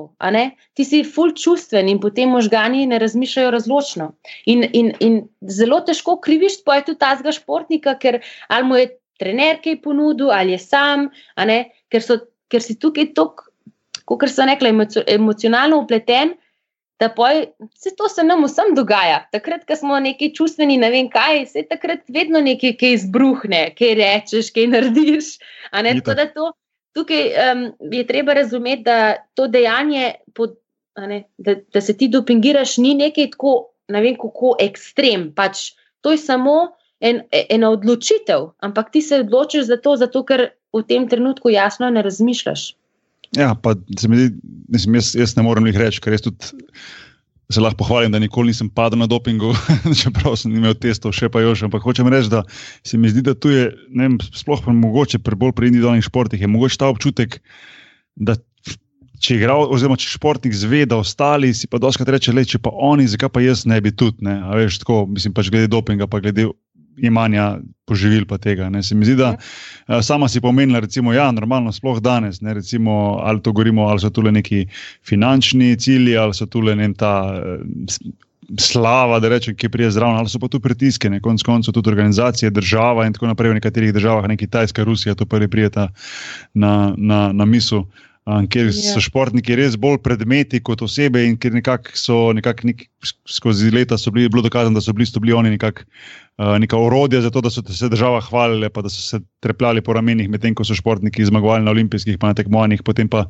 Ti 0.74 0.86
si 0.86 1.04
full 1.04 1.32
čustven 1.32 1.90
in 1.90 2.00
potem 2.04 2.30
možgani 2.30 2.86
ne 2.86 3.00
razmišljajo 3.00 3.52
razločno. 3.56 4.12
In, 4.46 4.66
in, 4.74 4.92
in 5.00 5.18
zelo 5.42 5.80
težko 5.82 6.18
kriviš, 6.22 6.62
pa 6.66 6.80
je 6.80 6.90
tudi 6.92 7.00
tazga 7.00 7.32
športnika, 7.32 7.96
ker 8.00 8.22
ali 8.48 8.68
mu 8.68 8.80
je 8.80 8.90
trener 9.20 9.62
kaj 9.64 9.82
ponudil, 9.82 10.32
ali 10.32 10.58
je 10.58 10.60
sam, 10.60 11.10
ker, 11.36 12.02
so, 12.04 12.20
ker 12.52 12.62
si 12.62 12.76
tukaj 12.80 13.14
tako, 13.16 13.48
kot 14.06 14.28
sem 14.30 14.52
rekla, 14.52 14.74
emocionalno 15.08 15.80
upleten 15.86 16.36
da 17.00 17.10
poj, 17.10 17.46
se 17.76 17.92
to 17.98 18.10
se 18.10 18.24
nam 18.24 18.44
vsem 18.46 18.76
dogaja. 18.76 19.26
Takrat, 19.32 19.66
ko 19.68 19.76
smo 19.76 20.00
neki 20.00 20.32
čustveni, 20.36 20.78
ne 20.78 20.90
vem 20.92 21.10
kaj, 21.12 21.46
se 21.52 21.64
takrat 21.68 22.06
vedno 22.08 22.40
nekaj 22.42 22.78
izbruhne, 22.96 23.68
kaj 23.76 23.96
rečeš, 24.00 24.52
kaj 24.56 24.70
narediš. 24.72 25.32
To, 26.36 26.52
tukaj 26.96 27.28
um, 27.28 27.66
je 27.92 28.06
treba 28.08 28.34
razumeti, 28.34 28.84
da 28.84 29.16
to 29.36 29.48
dejanje, 29.52 30.14
pod, 30.34 30.56
ne, 30.98 31.24
da, 31.38 31.56
da 31.74 31.82
se 31.82 31.98
ti 31.98 32.08
dopingiraš, 32.08 32.78
ni 32.78 32.94
nekaj 32.96 33.32
tako, 33.36 33.56
ne 33.92 34.02
vem 34.02 34.16
kako 34.20 34.56
ekstrem. 34.64 35.30
Pač, 35.36 35.74
to 36.02 36.16
je 36.16 36.22
samo 36.24 36.56
en, 37.00 37.22
ena 37.32 37.70
odločitev, 37.76 38.50
ampak 38.64 38.94
ti 38.96 39.02
se 39.02 39.20
odločiš 39.26 39.68
za 39.68 39.78
to, 39.78 39.98
zato 40.00 40.24
ker 40.24 40.50
v 40.76 40.84
tem 40.88 41.08
trenutku 41.12 41.52
jasno 41.52 41.90
ne 41.92 42.04
razmišljaš. 42.06 42.74
Ja, 43.36 43.56
pa 43.56 43.76
se 44.00 44.08
mi 44.08 44.18
zdi, 44.22 44.38
jaz, 44.96 45.12
jaz 45.18 45.36
ne 45.36 45.44
morem 45.44 45.68
jih 45.68 45.80
reči, 45.82 46.02
ker 46.04 46.16
jaz 46.16 46.24
tudi 46.24 46.56
se 47.52 47.62
lahko 47.62 47.78
pohvalim, 47.84 48.12
da 48.12 48.20
nikoli 48.20 48.50
nisem 48.52 48.70
padel 48.70 49.00
na 49.00 49.08
dopingu, 49.08 49.54
čeprav 50.02 50.38
sem 50.40 50.56
imel 50.56 50.74
testov, 50.80 51.14
še 51.16 51.30
pa 51.30 51.44
još. 51.44 51.66
Ampak 51.68 51.86
hočem 51.86 52.10
reči, 52.12 52.32
da 52.34 52.44
se 52.86 52.98
mi 52.98 53.12
zdi, 53.12 53.22
da 53.26 53.36
tu 53.38 53.54
je, 53.54 53.70
vem, 53.94 54.18
sploh 54.34 54.64
pa 54.66 54.74
mogoče 54.74 55.22
pri 55.22 55.38
bolj 55.40 55.56
pri 55.58 55.70
individualnih 55.72 56.06
športih, 56.06 56.42
je 56.42 56.52
mogoče 56.52 56.82
ta 56.82 56.92
občutek, 56.94 57.40
da. 58.16 58.40
Če, 59.16 59.38
igral, 59.38 59.70
oziroma, 59.72 59.96
če 59.96 60.10
športnik 60.12 60.52
zve, 60.54 60.82
da 60.92 60.98
ostali 61.00 61.54
si 61.56 61.70
pa 61.72 61.80
doskrat 61.80 62.10
reče, 62.12 62.34
le, 62.36 62.44
če 62.46 62.60
pa 62.60 62.74
oni, 62.84 63.06
zakaj 63.08 63.30
pa 63.32 63.40
jaz 63.40 63.62
ne 63.64 63.78
bi 63.82 63.94
tudi. 63.96 64.26
Ne? 64.28 64.34
Veš, 64.60 64.82
tako, 64.82 65.06
mislim, 65.08 65.32
pač 65.34 65.48
glede 65.54 65.70
dopinga, 65.72 66.04
pa 66.12 66.20
glede 66.20 66.50
imanja 66.98 67.58
poživil 67.86 68.26
pa 68.26 68.38
tega. 68.38 68.70
Ne. 68.70 68.84
Se 68.84 68.96
mi 68.96 69.06
zdi, 69.06 69.16
da 69.16 69.36
uh, 69.36 70.02
sama 70.02 70.30
si 70.30 70.42
pomenila, 70.42 70.80
recimo, 70.80 71.14
ja, 71.14 71.32
normalno, 71.32 71.72
sploh 71.72 72.00
danes, 72.02 72.42
ne, 72.42 72.54
recimo, 72.54 73.20
ali 73.24 73.42
to 73.42 73.52
govorimo, 73.52 73.88
ali 73.88 74.00
so 74.00 74.10
tu 74.10 74.22
neki 74.22 74.66
finančni 75.06 75.76
cilji, 75.80 76.18
ali 76.18 76.34
so 76.34 76.46
tu 76.46 76.62
ne 76.62 76.94
ta. 76.94 77.42
Uh, 77.42 78.14
Slava, 78.62 79.18
da 79.20 79.30
rečem, 79.32 79.56
ki 79.58 79.72
prije 79.74 79.88
zraven, 79.96 80.20
ali 80.22 80.30
so 80.30 80.38
pa 80.38 80.46
tu 80.48 80.60
pritiske, 80.62 81.10
ne 81.10 81.18
konc 81.18 81.42
koncev 81.42 81.74
tudi 81.74 81.90
organizacije, 81.90 82.52
država 82.54 83.08
in 83.08 83.14
tako 83.14 83.32
naprej. 83.32 83.50
V 83.50 83.58
nekaterih 83.58 83.94
državah, 83.94 84.28
ne 84.30 84.38
Kitajska, 84.38 84.84
Rusija, 84.86 85.16
to 85.18 85.26
prvi 85.26 85.48
prijeta 85.50 85.88
na, 86.54 86.94
na, 86.98 87.32
na 87.34 87.46
misel 87.50 87.88
kjer 88.26 88.72
so 88.74 88.98
ja. 88.98 89.04
športniki 89.06 89.54
res 89.54 89.76
bolj 89.78 90.00
predmeti 90.02 90.58
kot 90.66 90.82
osebe, 90.82 91.22
in 91.28 91.36
ker 91.38 91.54
nekako 91.54 91.94
so 92.00 92.16
nekak 92.34 92.64
nek, 92.66 92.88
skozi 93.30 93.70
leta 93.70 94.00
bili, 94.10 94.32
bilo 94.34 94.42
dokazano, 94.42 94.80
da 94.80 94.82
so 94.82 94.96
bili, 94.98 95.06
bili 95.22 95.36
oni 95.38 95.52
nekak, 95.54 95.84
uh, 96.42 96.56
neka 96.62 96.78
orodja 96.78 97.22
za 97.22 97.30
to, 97.30 97.44
da 97.46 97.52
so 97.54 97.62
se 97.62 97.90
država 97.94 98.24
hvalile, 98.26 98.72
pa 98.74 98.82
da 98.82 98.90
so 98.90 99.04
se 99.04 99.22
trepljali 99.46 99.86
po 99.86 99.94
ramenih, 99.94 100.30
medtem 100.30 100.58
ko 100.58 100.66
so 100.66 100.74
športniki 100.74 101.26
zmagovali 101.30 101.68
na 101.68 101.76
olimpijskih, 101.76 102.18
pa 102.18 102.34
na 102.34 102.40
tekmovanjih, 102.42 102.82
potem 102.84 103.10
pa 103.10 103.28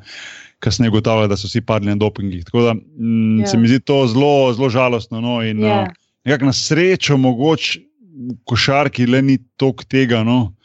kasneje 0.63 0.95
ugotavljali, 0.95 1.33
da 1.33 1.37
so 1.37 1.51
vsi 1.51 1.61
padli 1.61 1.91
na 1.91 1.99
dopingih. 1.99 2.47
Tako 2.47 2.63
da 2.69 2.73
mm, 2.79 3.43
ja. 3.43 3.51
se 3.51 3.59
mi 3.59 3.67
zdi 3.67 3.83
to 3.83 4.05
zelo, 4.07 4.53
zelo 4.55 4.71
žalostno. 4.71 5.19
No, 5.19 5.41
in, 5.43 5.59
ja. 5.59 5.89
uh, 6.23 6.39
na 6.39 6.55
srečo, 6.55 7.19
mogoče 7.19 7.83
košarki 8.47 9.11
le 9.11 9.19
ni 9.21 9.41
toliko 9.59 9.83
tega. 9.91 10.23
No, 10.23 10.55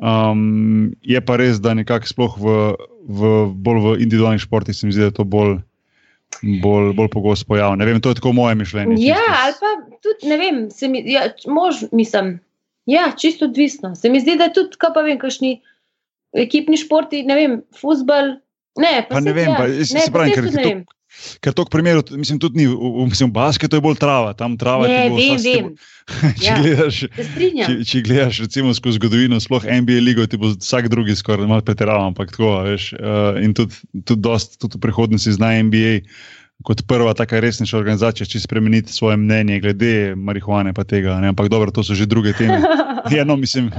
Um, 0.00 0.94
je 1.04 1.20
pa 1.20 1.36
res, 1.36 1.58
da 1.60 1.74
nekako 1.76 2.08
sploh 2.08 2.36
v, 2.40 2.52
v 3.08 3.48
bolj 3.54 3.80
v 3.80 3.94
individualnih 4.04 4.42
športih 4.42 4.76
se 4.76 4.86
mi 4.86 4.92
zdi, 4.92 5.06
da 5.06 5.10
je 5.10 5.16
to 5.20 5.24
bolj, 5.24 5.58
bolj, 6.62 6.92
bolj 6.98 7.10
pogost 7.12 7.46
pojav. 7.48 7.76
Ne 7.80 7.88
vem, 7.88 8.00
to 8.00 8.12
je 8.12 8.20
tako 8.20 8.32
moje 8.36 8.54
mišljenje. 8.60 8.98
Ja, 9.04 9.22
ali 9.44 9.56
pa 9.60 9.72
tudi, 10.04 10.28
ne 10.28 10.38
vem, 10.40 10.62
se 10.70 10.88
mi, 10.88 11.02
ja, 11.06 11.28
mož, 11.46 11.84
mislim, 11.92 12.38
ja, 12.90 13.10
čisto 13.16 13.48
odvisno. 13.48 13.94
Se 13.96 14.10
mi 14.10 14.20
zdi, 14.20 14.36
da 14.36 14.50
je 14.50 14.56
tudi, 14.60 14.80
kaj 14.80 14.94
pa 14.94 15.04
vem, 15.06 15.18
kakšni 15.18 15.58
ekipni 16.36 16.78
športi, 16.80 17.24
ne 17.26 17.36
vem, 17.38 17.58
futbol. 17.80 18.36
Ne, 18.78 18.94
pa, 19.08 19.16
pa 19.16 19.20
ne 19.24 19.34
vem, 19.34 19.50
ja. 19.50 19.58
pa, 19.58 19.68
ne, 19.68 19.84
se 19.84 20.12
pravim, 20.12 20.34
ker, 20.36 20.50
vem. 20.54 20.84
to, 20.86 20.99
ker 21.44 21.54
to 21.56 21.64
primeru, 21.70 22.02
mislim, 22.16 22.38
tudi 22.42 22.62
ni, 22.62 22.66
mislim, 23.08 23.30
v 23.30 23.36
basketu 23.36 23.78
je 23.78 23.84
bolj 23.84 23.98
trava, 24.00 24.32
tam 24.38 24.56
trava 24.60 24.88
Ne, 24.88 25.02
ti 25.04 25.10
bo 25.10 25.20
vem, 25.20 25.40
vem. 25.44 25.70
če 26.40 26.46
Ja. 26.46 26.56
gledaš. 26.58 26.98
Če, 27.06 27.76
če 27.86 28.02
gledaš, 28.06 28.42
recimo, 28.46 28.74
skozi 28.76 28.98
zgodovino, 28.98 29.38
sploh 29.42 29.68
NBA 29.68 30.00
ligo, 30.02 30.26
ti 30.26 30.40
bo 30.40 30.52
vsak 30.56 30.90
drugi 30.92 31.16
skoraj 31.16 31.48
malo 31.50 31.64
pretiraval, 31.66 32.10
ampak 32.10 32.34
tako, 32.34 32.56
veš. 32.66 32.92
Uh, 32.98 33.40
in 33.44 33.54
tudi, 33.56 33.76
tudi, 34.02 34.20
dost, 34.24 34.58
tudi 34.62 34.78
v 34.78 34.84
prihodnosti 34.88 35.36
zna 35.36 35.54
NBA 35.62 36.00
kot 36.62 36.82
prva 36.84 37.14
taka 37.16 37.40
resnejša 37.40 37.78
organizacija, 37.78 38.26
če 38.28 38.42
spremeniti 38.42 38.92
svoje 38.92 39.16
mnenje 39.16 39.60
glede 39.64 39.92
marihuane, 40.16 40.74
pa 40.76 40.84
tega. 40.84 41.16
Ne? 41.22 41.32
Ampak 41.32 41.48
dobro, 41.48 41.72
to 41.72 41.84
so 41.86 41.96
že 41.96 42.08
druge 42.10 42.36
teme. 42.36 42.60
Ja, 43.10 43.24
no, 43.24 43.32
mislim. 43.40 43.70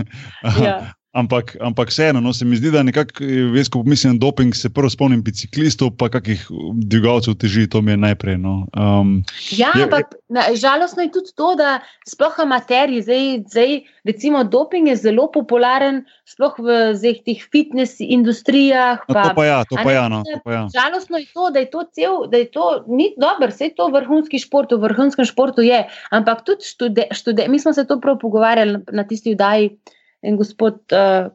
Ja. 0.41 0.97
Ampak, 1.11 1.57
ampak 1.59 1.89
vseeno, 1.91 2.21
no, 2.23 2.31
se 2.31 2.45
mi 2.47 2.55
zdi, 2.55 2.69
da 2.71 2.85
nekako, 2.87 3.25
veš, 3.51 3.67
ko 3.67 3.81
pomislim 3.83 4.13
na 4.15 4.19
doping, 4.19 4.55
se 4.55 4.69
prvo 4.71 4.87
spomnim 4.87 5.19
biciklistov, 5.19 5.89
pa 5.99 6.07
kakih 6.07 6.45
dvigalcev 6.79 7.35
teži, 7.35 7.65
to 7.67 7.81
mi 7.81 7.91
je 7.91 7.97
najprej. 7.99 8.37
No. 8.37 8.63
Um, 8.71 9.19
Ja, 9.51 9.73
Je- 9.75 9.83
ampak 9.83 10.15
na- 10.29 10.55
žalostno 10.55 11.03
je 11.03 11.11
tudi 11.11 11.35
to, 11.35 11.55
da 11.55 11.81
sploh 12.07 12.31
amaterji, 12.39 13.01
zdaj, 13.03 13.43
zdaj 13.43 13.71
recimo 14.05 14.43
doping 14.43 14.87
je 14.87 14.95
zelo 14.95 15.27
popularen, 15.27 16.05
sploh 16.23 16.55
v 16.57 16.95
zdaj, 16.95 17.27
teh 17.27 17.43
fitness 17.43 17.99
industrijah. 17.99 19.03
no, 19.03 19.13
to 19.13 19.35
pa 19.35 19.45
ja, 19.45 19.59
to 19.67 19.75
pa 19.75 19.83
ne, 19.83 19.93
ja, 19.93 20.07
no, 20.07 20.23
to 20.23 20.39
pa 20.43 20.51
ja. 20.53 20.63
Žalostno 20.71 21.17
je 21.17 21.27
to, 21.27 21.51
da 21.51 21.59
je 21.59 21.69
to 21.69 21.83
cel, 21.91 22.27
da 22.27 22.37
je 22.37 22.47
to 22.47 22.85
ni 22.87 23.11
dobro, 23.17 23.51
vse 23.51 23.75
to 23.75 23.91
vrhunski 23.91 24.39
športu, 24.39 24.79
v 24.79 24.87
vrhunskem 24.87 25.27
športu 25.27 25.59
je, 25.61 25.83
ampak 26.09 26.47
tudi 26.47 26.63
študenti, 26.63 27.11
štude, 27.11 27.47
mi 27.47 27.59
smo 27.59 27.73
se 27.73 27.83
to 27.83 27.99
prav 27.99 28.15
pogovarjali 28.15 28.79
na 28.91 29.03
tisti 29.03 29.35
vdaji 29.35 29.75
in 30.21 30.37
gospod 30.37 30.79
uh, 30.91 31.31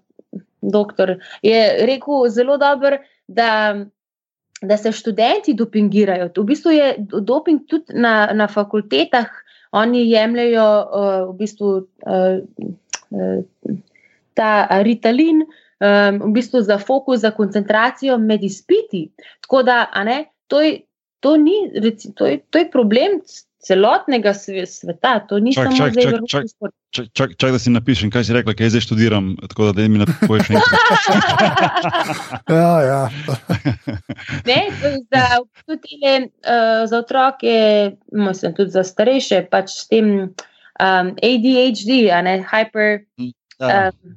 doktor 0.61 1.17
je 1.43 1.87
rekel 1.87 2.29
zelo 2.29 2.57
dobro, 2.57 2.99
da, 3.27 3.77
da 4.63 4.77
se 4.77 4.93
študenti 4.93 5.55
dopingirajo. 5.55 6.31
V 6.37 6.45
bistvu 6.45 6.71
je 6.71 6.95
doping 7.21 7.67
tudi 7.69 7.95
na, 7.95 8.31
na 8.33 8.49
fakultetah, 8.49 9.27
oni 9.73 10.11
jemljajo 10.11 10.67
uh, 10.81 11.35
v 11.35 11.39
bistvu 11.39 11.71
uh, 11.77 12.39
uh, 13.11 13.79
ta 14.35 14.69
ritalin. 14.83 15.47
Um, 15.77 16.31
v 16.31 16.33
bistvu 16.33 16.63
za 16.65 16.79
fokus, 16.79 17.21
za 17.21 17.31
koncentracijo 17.37 18.17
med 18.19 18.45
izpiti. 18.45 19.11
Tako 19.45 19.63
da, 19.63 19.83
ne, 20.05 20.25
to 20.49 20.63
je, 20.63 20.79
to 21.21 21.37
ni, 21.37 21.53
reci, 21.83 22.15
to 22.15 22.27
je, 22.27 22.39
to 22.51 22.59
je 22.59 22.71
problem 22.71 23.21
celotnega 23.59 24.31
sve- 24.31 24.67
sveta, 24.67 25.21
to 25.21 25.39
ni 25.39 25.55
Čak, 25.55 25.65
samo 25.65 25.77
čak, 25.77 25.93
zdaj 25.93 26.05
čak, 26.05 26.21
čak. 26.29 26.45
šport. 26.49 26.75
Čak, 26.91 27.07
čak, 27.13 27.29
čak, 27.37 27.51
da 27.51 27.59
si 27.59 27.71
napišem, 27.71 28.11
kaj 28.11 28.25
si 28.25 28.33
rekla, 28.33 28.55
kaj 28.55 28.71
zdaj 28.71 28.81
študiram, 28.81 29.37
tako 29.43 29.65
da 29.65 29.73
da 29.73 29.89
mi 29.89 29.99
napišeš 29.99 30.49
nekaj. 30.49 30.71
Ja, 32.49 32.73
ja. 32.81 33.01
Ne, 34.45 34.61
za, 35.11 35.23
tudi 35.67 35.99
uh, 36.03 36.87
za 36.87 36.99
otroke, 36.99 37.57
mislim, 38.13 38.55
tudi 38.55 38.71
za 38.71 38.85
starejše, 38.85 39.47
pač 39.51 39.71
s 39.71 39.89
tem 39.89 40.31
um, 40.81 41.07
ADHD, 41.19 42.09
a 42.09 42.23
ne 42.23 42.41
hyper. 42.43 43.05
Ja. 43.59 43.91
Um, 43.91 44.17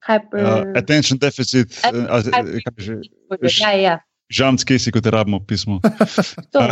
hyper 0.00 0.40
Uh, 0.40 0.72
attention 0.74 1.18
deficit, 1.18 1.68
uh, 1.84 2.08
hyper- 2.22 2.62
kaj 2.62 2.78
že, 2.78 2.92
ja, 3.60 3.72
ja. 3.72 3.96
Žamc, 4.30 4.64
kje 4.64 4.78
si, 4.78 4.92
kot 4.94 5.04
je 5.06 5.12
rabimo 5.14 5.40
pismo. 5.46 5.80
To, 6.52 6.64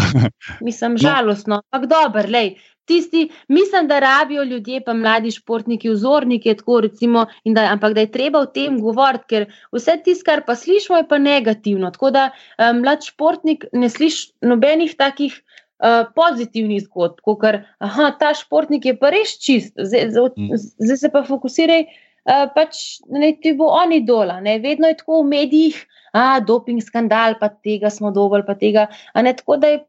mislim, 0.65 0.97
žalostno, 1.01 1.63
ampak 1.71 1.91
dobro, 1.91 2.25
lej. 2.31 2.57
Tisti, 2.87 3.25
mislim, 3.51 3.89
da 3.91 3.99
rabijo 3.99 4.45
ljudje, 4.47 4.79
pa 4.87 4.95
mladi 4.95 5.33
športniki, 5.35 5.91
vzorniki, 5.91 6.55
tako 6.55 6.81
recimo, 6.85 7.25
da, 7.45 7.65
ampak 7.73 7.97
da 7.97 8.05
je 8.05 8.13
treba 8.15 8.39
o 8.39 8.47
tem 8.47 8.79
govoriti, 8.81 9.25
ker 9.29 9.47
vse 9.75 9.97
tisto, 10.05 10.23
kar 10.29 10.45
pa 10.47 10.55
slišimo, 10.55 11.01
je 11.01 11.09
pa 11.09 11.19
negativno. 11.19 11.91
Tako 11.91 12.13
da 12.15 12.29
um, 12.31 12.85
mlad 12.85 13.03
športnik 13.03 13.67
ne 13.73 13.91
sliši 13.91 14.47
nobenih 14.47 14.95
takih 14.95 15.35
uh, 15.35 16.07
pozitivnih 16.15 16.85
zgodb, 16.87 17.19
kot 17.27 17.41
kar, 17.43 17.61
aha, 17.83 18.13
ta 18.21 18.31
športnik 18.39 18.87
je 18.87 18.95
pa 19.01 19.11
res 19.11 19.35
čist, 19.43 19.75
zdaj, 19.75 20.31
Mm. 20.37 20.97
se 20.97 21.11
pa 21.11 21.25
fokusiraj, 21.27 21.85
pač 22.27 22.99
ne 23.09 23.33
ti 23.43 23.55
bo 23.55 23.71
oni 23.79 24.03
dola. 24.07 24.41
Ne? 24.41 24.59
Vedno 24.59 24.91
je 24.91 24.99
tako 24.99 25.23
v 25.23 25.29
medijih, 25.31 25.83
a 26.17 26.41
doping 26.41 26.83
skandal, 26.83 27.37
pa 27.41 27.49
tega 27.49 27.91
smo 27.93 28.11
dovolj, 28.11 28.47
pa 28.47 28.57
tega. 28.59 28.89
Ne 29.15 29.35
tako, 29.37 29.57
da 29.63 29.75
je 29.75 29.85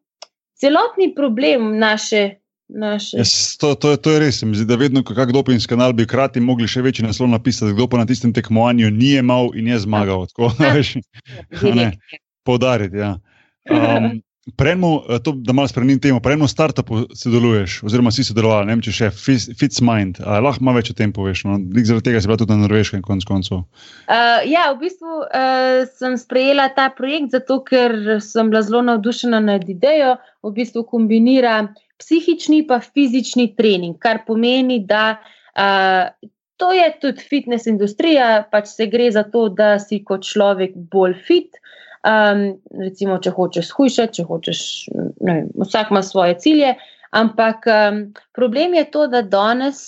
celotni 0.59 1.13
problem 1.15 1.77
naše. 1.79 2.37
naše. 2.67 3.17
Jaz, 3.17 3.57
to, 3.57 3.75
to, 3.75 3.95
to 3.97 4.11
je 4.11 4.19
res. 4.19 4.41
Zdi, 4.43 4.65
da 4.67 4.75
vedno, 4.75 5.03
ko 5.03 5.15
kak 5.15 5.31
dopinski 5.31 5.71
kanal 5.71 5.93
bi 5.95 6.03
hkrati 6.03 6.43
mogli 6.43 6.67
še 6.67 6.81
večji 6.83 7.05
naslov 7.05 7.29
napisati, 7.31 7.71
kdo 7.73 7.87
pa 7.87 8.01
na 8.01 8.05
tistem 8.05 8.33
tekmovanju 8.35 8.91
ni 8.91 9.15
imel 9.17 9.53
in 9.55 9.71
je 9.71 9.79
zmagal. 9.87 10.27
Tako, 10.33 10.51
Ja. 10.59 10.73
veš, 10.77 10.97
ne. 11.63 11.91
poudariti. 12.43 12.97
Ja. 12.97 13.15
Um, 13.71 14.19
Prejmo, 14.55 15.03
eh, 15.09 15.19
to, 15.23 15.33
da 15.35 15.53
malo 15.53 15.67
spremenim 15.67 15.99
temo, 15.99 16.19
prejmo 16.23 16.47
startupu 16.47 17.01
sodeluješ, 17.15 17.81
oziroma 17.83 18.11
si 18.15 18.23
sodeloval, 18.23 18.63
ne 18.67 18.75
vem, 18.75 18.83
če 18.85 18.93
še 18.95 19.09
FitzMind. 19.59 20.21
A 20.23 20.39
Lahko 20.43 20.63
malo 20.63 20.79
več 20.79 20.93
o 20.93 20.95
tem 20.95 21.11
poveš. 21.13 21.43
No? 21.49 21.57
Zaradi 21.75 22.07
tega 22.07 22.21
si 22.21 22.29
bila 22.29 22.39
tudi 22.39 22.55
na 22.55 22.61
Norveškem, 22.63 23.03
konec 23.03 23.27
koncev. 23.27 23.65
Uh, 24.07 24.39
ja, 24.47 24.69
v 24.71 24.85
bistvu 24.85 25.17
uh, 25.25 25.83
sem 25.99 26.15
sprejela 26.21 26.69
ta 26.77 26.87
projekt 26.95 27.35
zato, 27.35 27.59
ker 27.67 28.21
sem 28.23 28.53
bila 28.53 28.63
zelo 28.63 28.85
navdušena 28.87 29.43
nad 29.43 29.67
idejo. 29.67 30.15
V 30.47 30.53
bistvu 30.55 30.85
kombinira 30.87 31.59
psihični 31.99 32.63
in 32.63 32.87
fizični 32.93 33.51
trening, 33.57 33.97
kar 33.99 34.23
pomeni, 34.27 34.79
da 34.85 35.17
uh, 35.19 36.29
to 36.57 36.71
je 36.71 36.87
tudi 37.01 37.21
fitness 37.21 37.67
industrija, 37.67 38.47
pač 38.51 38.71
se 38.73 38.87
gre 38.87 39.11
za 39.11 39.23
to, 39.23 39.47
da 39.49 39.77
si 39.79 40.03
kot 40.03 40.25
človek 40.25 40.75
bolj 40.75 41.15
fit. 41.27 41.59
Um, 42.05 42.57
recimo, 42.77 43.17
če 43.19 43.31
hočeš 43.33 43.71
shujšati, 43.71 44.13
če 44.19 44.23
hočeš, 44.29 44.59
ne 45.21 45.33
vem, 45.33 45.47
vsak 45.59 45.89
ima 45.91 46.03
svoje 46.05 46.37
cilje, 46.39 46.75
ampak 47.11 47.65
um, 47.67 48.13
problem 48.37 48.73
je 48.77 48.83
to, 48.91 49.07
da 49.11 49.21
danes 49.25 49.79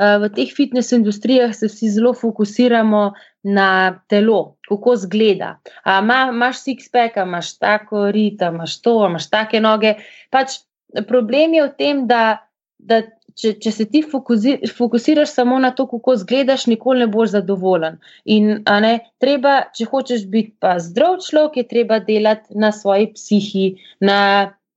uh, 0.00 0.16
v 0.22 0.30
teh 0.34 0.54
fitness 0.56 0.92
industrijah 0.96 1.52
se 1.54 1.68
vsi 1.68 1.90
zelo 1.90 2.14
fokusiramo 2.16 3.12
na 3.42 4.00
telo, 4.08 4.56
kako 4.68 4.96
zgleda. 4.96 5.58
A 5.84 6.00
ima- 6.00 6.30
Imaš 6.32 6.64
six-pack, 6.64 7.20
imaš 7.22 7.58
tako 7.58 8.10
ritem, 8.10 8.54
imaš 8.54 8.80
to, 8.82 8.96
imaš 9.06 9.30
take 9.30 9.60
noge. 9.60 9.94
Pač 10.30 10.60
problem 11.08 11.54
je 11.54 11.68
v 11.68 11.72
tem, 11.78 12.06
da, 12.08 12.38
da 12.78 13.02
če, 13.38 13.52
če 13.62 13.72
se 13.72 13.86
ti 13.90 14.02
fokusi, 14.06 14.56
fokusiraš 14.76 15.34
samo 15.34 15.58
na 15.62 15.70
to, 15.76 15.86
kako 15.90 16.16
zgledaš, 16.22 16.66
nikoli 16.70 17.04
ne 17.04 17.08
boš 17.10 17.34
zadovoljen. 17.34 17.98
In 18.24 18.62
ne, 18.64 18.92
treba, 19.22 19.56
če 19.76 19.88
hočeš 19.90 20.26
biti 20.30 20.54
pa 20.60 20.76
zdrav 20.82 21.20
človek, 21.26 21.60
je 21.60 21.68
treba 21.70 22.00
delati 22.04 22.56
na 22.58 22.72
svoji 22.72 23.12
psihi, 23.14 23.66
na, 24.00 24.18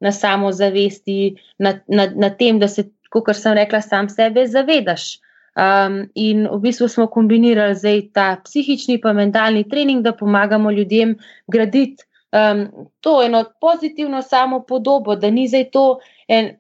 na 0.03 0.11
samozavesti, 0.11 1.19
na, 1.59 1.77
na, 1.87 2.07
na 2.13 2.31
tem, 2.37 2.59
da 2.59 2.69
se, 2.71 2.89
kot 3.13 3.33
sem 3.37 3.57
rekla, 3.57 3.81
sam 3.81 4.09
sebe 4.11 4.47
zavedaš. 4.47 5.17
Um, 5.53 6.07
in 6.17 6.47
v 6.49 6.57
bistvu 6.63 6.87
smo 6.89 7.05
kombinirali 7.13 7.75
zdaj 7.77 7.99
ta 8.17 8.27
psihični 8.41 8.97
in 8.97 9.15
mentalni 9.15 9.67
trening, 9.69 10.01
da 10.01 10.15
pomagamo 10.17 10.71
ljudem 10.71 11.13
graditi 11.47 12.07
um, 12.33 12.89
to 13.01 13.21
eno 13.23 13.43
pozitivno 13.61 14.21
samo 14.21 14.63
podobo, 14.65 15.15
da 15.15 15.29
ni 15.29 15.47
zdaj 15.47 15.69
to. 15.69 15.99
En, 16.27 16.55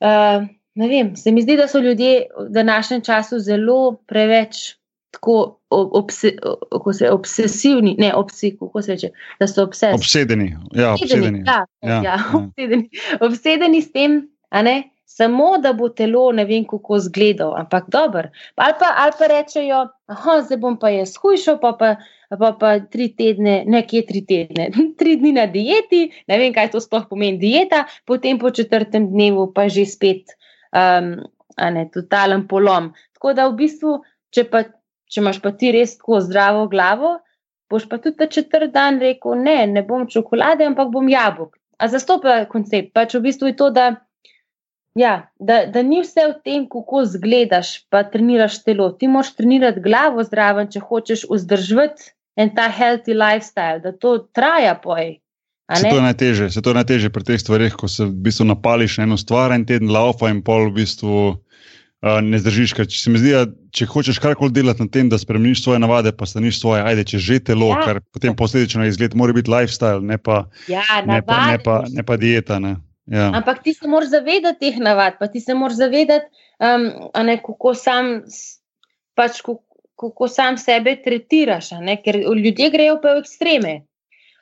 uh, 0.00 0.44
ne 0.74 0.88
vem, 0.88 1.16
se 1.16 1.32
mi 1.32 1.42
zdi, 1.42 1.56
da 1.56 1.68
so 1.68 1.78
ljudje 1.78 2.26
v 2.38 2.48
današnjem 2.48 3.00
času 3.00 3.38
zelo 3.38 3.96
preveč. 4.06 4.76
Tako 5.12 5.58
obse, 5.70 6.30
kako 6.72 6.92
se, 6.92 7.10
obsesivni, 7.10 7.96
ne 7.98 8.14
obsi, 8.14 8.56
kako 8.58 8.82
se 8.82 8.92
reče, 8.92 9.10
da 9.40 9.46
so 9.46 9.62
obses. 9.62 9.94
Obsedeni. 9.94 10.56
Ja, 10.72 10.92
obsedeni. 10.92 11.42
Ja, 11.46 11.66
Ja, 11.82 11.88
ja, 11.88 12.02
ja, 12.02 12.18
obsedeni. 12.34 12.88
obsedeni 13.20 13.82
s 13.82 13.92
tem, 13.92 14.22
a 14.48 14.62
ne, 14.62 14.82
samo 15.04 15.58
da 15.58 15.72
bo 15.72 15.88
telo 15.88 16.32
ne 16.32 16.44
vem 16.44 16.64
kako 16.64 16.98
zgledal, 16.98 17.54
ampak 17.60 17.84
dobro. 17.88 18.28
Ali 18.56 18.74
pa, 18.80 18.94
ali 18.96 19.12
pa 19.18 19.26
rečejo, 19.26 19.84
da 20.08 20.40
zdaj 20.46 20.58
bom 20.58 20.78
pa 20.80 20.90
jaz 20.90 21.12
hujšal, 21.20 21.58
pa 21.60 21.72
pa, 21.78 21.96
pa 22.38 22.52
pa 22.60 22.78
tri 22.80 23.10
tedne, 23.16 23.64
nekje 23.66 24.06
tri 24.08 24.24
tedne, 24.26 24.70
tri 24.98 25.16
dni 25.20 25.32
na 25.36 25.46
dieti, 25.46 26.06
ne 26.28 26.38
vem, 26.38 26.54
kaj 26.56 26.72
to 26.72 26.80
sploh 26.80 27.04
pomeni 27.10 27.36
dieta, 27.38 27.84
potem 28.08 28.40
po 28.40 28.50
četrtem 28.50 29.10
dnevu 29.12 29.50
pa 29.52 29.68
že 29.68 29.84
spet 29.86 30.32
um, 30.72 31.10
ne, 31.76 31.88
totalen 31.94 32.46
polom. 32.48 32.92
Tako 33.16 33.34
da 33.36 33.48
v 33.48 33.56
bistvu, 33.62 33.98
če, 34.34 34.46
pa, 34.50 34.64
če 35.10 35.20
imaš 35.22 35.42
pa 35.44 35.52
ti 35.56 35.72
res 35.74 35.96
tako 35.98 36.22
zdravo 36.24 36.66
glavo, 36.72 37.16
boš 37.72 37.88
pa 37.88 37.98
tudi 38.02 38.18
ta 38.20 38.28
četrt 38.28 38.72
dan 38.74 39.00
rekel: 39.02 39.36
ne, 39.40 39.66
ne 39.66 39.84
bom 39.86 40.06
čokolade, 40.08 40.66
ampak 40.68 40.92
bom 40.92 41.08
jabolk. 41.08 41.56
A 41.82 41.88
zastopa 41.90 42.44
koncept. 42.50 42.92
Pač 42.94 43.16
v 43.16 43.24
bistvu 43.26 43.50
je 43.50 43.58
to, 43.58 43.68
da, 43.74 43.86
ja, 44.98 45.14
da, 45.38 45.64
da 45.66 45.82
ni 45.82 46.02
vse 46.04 46.28
v 46.28 46.36
tem, 46.44 46.66
kako 46.70 47.04
zgledaš, 47.16 47.74
pa 47.90 48.04
treniraš 48.06 48.60
telo. 48.66 48.92
Ti 48.94 49.10
moraš 49.10 49.32
trenirati 49.38 49.82
glavo 49.82 50.22
zraven, 50.26 50.70
če 50.70 50.84
hočeš 50.84 51.26
vzdržati 51.30 52.12
en 52.36 52.52
ta 52.54 52.68
healthy 52.70 53.16
lifestyle, 53.16 53.82
da 53.82 53.92
to 53.92 54.18
traja 54.32 54.76
poj. 54.78 55.16
Se 55.76 55.88
to 55.88 55.96
je 55.96 56.02
najtežje, 56.02 56.50
se 56.50 56.62
to 56.62 56.70
je 56.70 56.74
najtežje 56.74 57.10
pri 57.10 57.24
teh 57.24 57.40
stvareh, 57.40 57.74
ko 57.78 57.88
se 57.88 58.04
v 58.04 58.12
bistvu 58.26 58.44
napališ 58.48 58.98
na 58.98 59.04
eno 59.08 59.16
stvar, 59.16 59.52
en 59.52 59.64
teden 59.68 59.90
laufa 59.92 60.30
in 60.32 60.42
pol 60.44 60.68
v 60.70 60.82
bistvu 60.82 61.14
uh, 62.02 62.18
ne 62.22 62.38
zdržiš. 62.38 62.74
Ker 62.76 62.88
se 62.90 63.10
mi 63.10 63.20
zdi, 63.22 63.32
da 63.36 63.46
če 63.72 63.88
hočeš 63.88 64.20
karkoli 64.22 64.52
delati 64.52 64.84
na 64.84 64.92
tem, 64.92 65.08
da 65.12 65.18
spremeniš 65.20 65.64
svoje 65.64 65.80
navade, 65.82 66.12
pa 66.12 66.28
staniš 66.28 66.60
svoje, 66.60 66.82
ajde, 66.82 67.04
če 67.12 67.18
že 67.18 67.40
telo, 67.52 67.72
Ja. 67.72 67.82
kar 67.86 68.00
potem 68.12 68.36
posledično 68.36 68.84
izgled, 68.86 69.14
mora 69.14 69.32
biti 69.32 69.50
lifestyle, 69.50 70.02
ne 70.04 70.18
pa, 70.18 70.46
Ja, 70.68 70.84
ne 71.06 71.22
pa, 71.24 71.46
ne 71.50 71.58
pa, 71.62 71.82
ne 71.88 72.02
pa 72.02 72.16
dieta. 72.16 72.58
Ne. 72.58 72.76
Ja. 73.06 73.30
Ampak 73.34 73.62
ti 73.62 73.74
se 73.74 73.88
moraš 73.88 74.12
zavedati 74.12 74.58
teh 74.60 74.78
navad, 74.78 75.18
pa 75.18 75.26
ti 75.26 75.40
se 75.40 75.54
moraš 75.54 75.80
zavedati, 75.80 76.26
um, 76.60 76.90
ne, 77.26 77.38
kako 77.42 77.74
sam, 77.74 78.22
pač, 79.14 79.40
kako, 79.40 79.64
kako 79.98 80.28
sam 80.28 80.58
sebe 80.58 80.96
tretiraš, 81.02 81.70
ker 82.04 82.16
ljudje 82.18 82.70
grejo 82.70 83.00
pa 83.02 83.16
v 83.16 83.22
ekstreme. 83.22 83.80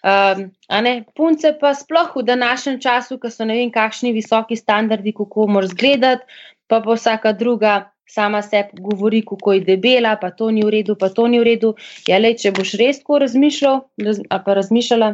Um, 0.00 0.46
ne, 0.82 1.04
punce 1.16 1.52
pa 1.60 1.74
sploh 1.76 2.14
v 2.16 2.22
današnjem 2.24 2.80
času, 2.80 3.18
ko 3.20 3.30
so 3.30 3.44
ne 3.44 3.58
vem 3.58 3.72
kakšni 3.72 4.14
visoki 4.16 4.56
standardi, 4.56 5.12
kako 5.12 5.46
moraš 5.46 5.74
gledati, 5.76 6.24
pa 6.66 6.80
pa 6.80 6.94
vsaka 6.96 7.32
druga 7.32 7.90
sama 8.10 8.42
sebi 8.42 8.80
govori, 8.80 9.22
kako 9.26 9.52
je 9.52 9.60
debela, 9.60 10.16
pa 10.16 10.30
to 10.30 10.50
ni 10.50 10.62
v 10.64 10.70
redu, 10.70 10.96
pa 10.96 11.08
to 11.08 11.26
ni 11.28 11.38
v 11.38 11.46
redu. 11.46 11.74
Ja, 12.08 12.18
lej, 12.18 12.38
če 12.42 12.54
boš 12.56 12.74
res 12.80 13.02
tako 13.02 13.20
razmišljal, 13.22 13.82
raz, 14.06 14.22
pa 14.30 14.56
razmišljala, 14.58 15.10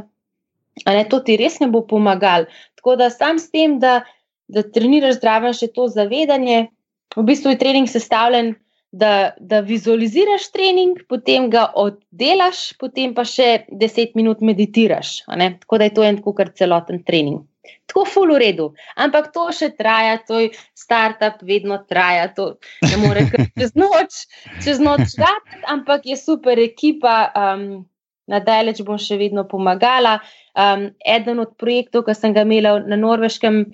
ne, 0.87 1.03
to 1.11 1.21
ti 1.21 1.37
res 1.37 1.59
ne 1.61 1.69
bo 1.73 1.83
pomagalo. 1.87 2.47
Tako 2.79 2.97
da 2.97 3.11
sam 3.11 3.41
s 3.43 3.51
tem, 3.51 3.79
da, 3.83 4.01
da 4.49 4.63
treniraš 4.63 5.19
zdravo, 5.19 5.53
še 5.53 5.69
to 5.75 5.91
zavedanje, 5.93 6.69
v 7.17 7.27
bistvu 7.27 7.53
je 7.53 7.61
trening 7.61 7.91
sestavljen, 7.91 8.55
da, 8.97 9.33
da 9.41 9.61
vizualiziraš 9.61 10.49
trening, 10.53 11.03
potem 11.09 11.51
ga 11.53 11.67
oddelaš, 11.77 12.71
potem 12.81 13.13
pa 13.17 13.27
še 13.29 13.67
10 13.69 14.17
minut 14.17 14.41
meditiraš. 14.45 15.19
Tako 15.27 15.79
da 15.79 15.89
je 15.89 15.95
to 15.97 16.07
en 16.07 16.21
tako 16.21 16.35
kar 16.39 16.53
celoten 16.57 17.03
trening. 17.05 17.43
Tako 17.91 18.05
ful 18.07 18.31
v 18.31 18.39
redu, 18.41 18.69
ampak 19.03 19.33
to 19.35 19.49
še 19.55 19.73
traja, 19.75 20.21
to 20.27 20.39
je 20.39 20.53
startup, 20.79 21.41
vedno 21.43 21.81
traja, 21.91 22.29
to 22.35 22.55
ne 22.87 23.01
more 23.03 23.27
kar 23.31 23.43
čez 23.59 23.75
noč, 23.79 24.23
čez 24.63 24.81
noč 24.83 25.17
dati, 25.19 25.61
ampak 25.73 26.07
je 26.07 26.17
super 26.21 26.61
ekipa, 26.63 27.17
um, 27.35 27.85
nadalje 28.31 28.87
bom 28.87 29.01
še 29.03 29.19
vedno 29.19 29.45
pomagala. 29.51 30.21
Um, 30.55 30.89
eden 31.03 31.43
od 31.43 31.57
projektov, 31.61 32.07
ki 32.07 32.15
sem 32.17 32.37
ga 32.37 32.47
imela 32.47 32.79
na 32.87 32.99
Norveškem, 32.99 33.65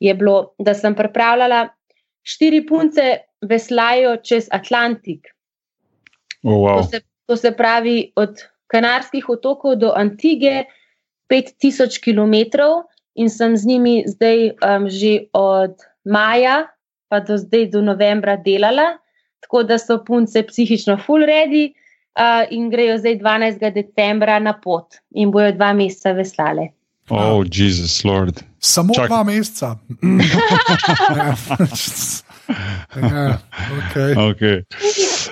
je 0.00 0.14
bilo, 0.16 0.54
da 0.62 0.72
sem 0.78 0.94
pripravljala 0.96 1.66
štiri 2.24 2.62
punce 2.66 3.18
veslajo 3.42 4.16
čez 4.16 4.48
Atlantik. 4.50 5.28
Oh, 6.42 6.64
wow. 6.64 6.76
To, 6.76 6.82
se, 6.82 7.00
to 7.26 7.36
se 7.36 7.56
pravi 7.56 8.12
od 8.16 8.40
Kanarskih 8.66 9.28
otokov 9.28 9.76
do 9.76 9.92
Antige, 9.96 10.64
5000 11.30 12.00
km, 12.00 12.60
in 13.14 13.30
sem 13.30 13.56
z 13.56 13.66
njimi 13.66 14.04
zdaj 14.06 14.50
um, 14.50 14.90
že 14.90 15.18
od 15.32 15.74
maja 16.04 16.66
pa 17.08 17.20
do 17.20 17.38
zdaj 17.38 17.66
do 17.74 17.82
novembra 17.82 18.36
delala, 18.36 18.98
tako 19.40 19.62
da 19.62 19.78
so 19.78 20.04
punce 20.04 20.42
psihično 20.46 20.98
full 21.06 21.26
ready 21.26 21.72
uh, 22.14 22.46
in 22.50 22.70
grejo 22.70 22.98
zdaj 22.98 23.18
12. 23.18 23.72
decembra 23.74 24.38
na 24.38 24.54
pot 24.54 24.94
in 25.10 25.30
bojo 25.30 25.52
dva 25.52 25.72
meseca 25.72 26.12
veslale. 26.12 26.68
oh, 27.10 27.44
Jezus, 27.52 28.04
Lord. 28.04 28.42
Samo 28.58 28.94
Čakaj. 28.94 29.08
dva 29.08 29.24
meseca. 29.24 29.76
ja, 32.50 33.38
okay. 33.78 34.14
Okay. 34.14 34.56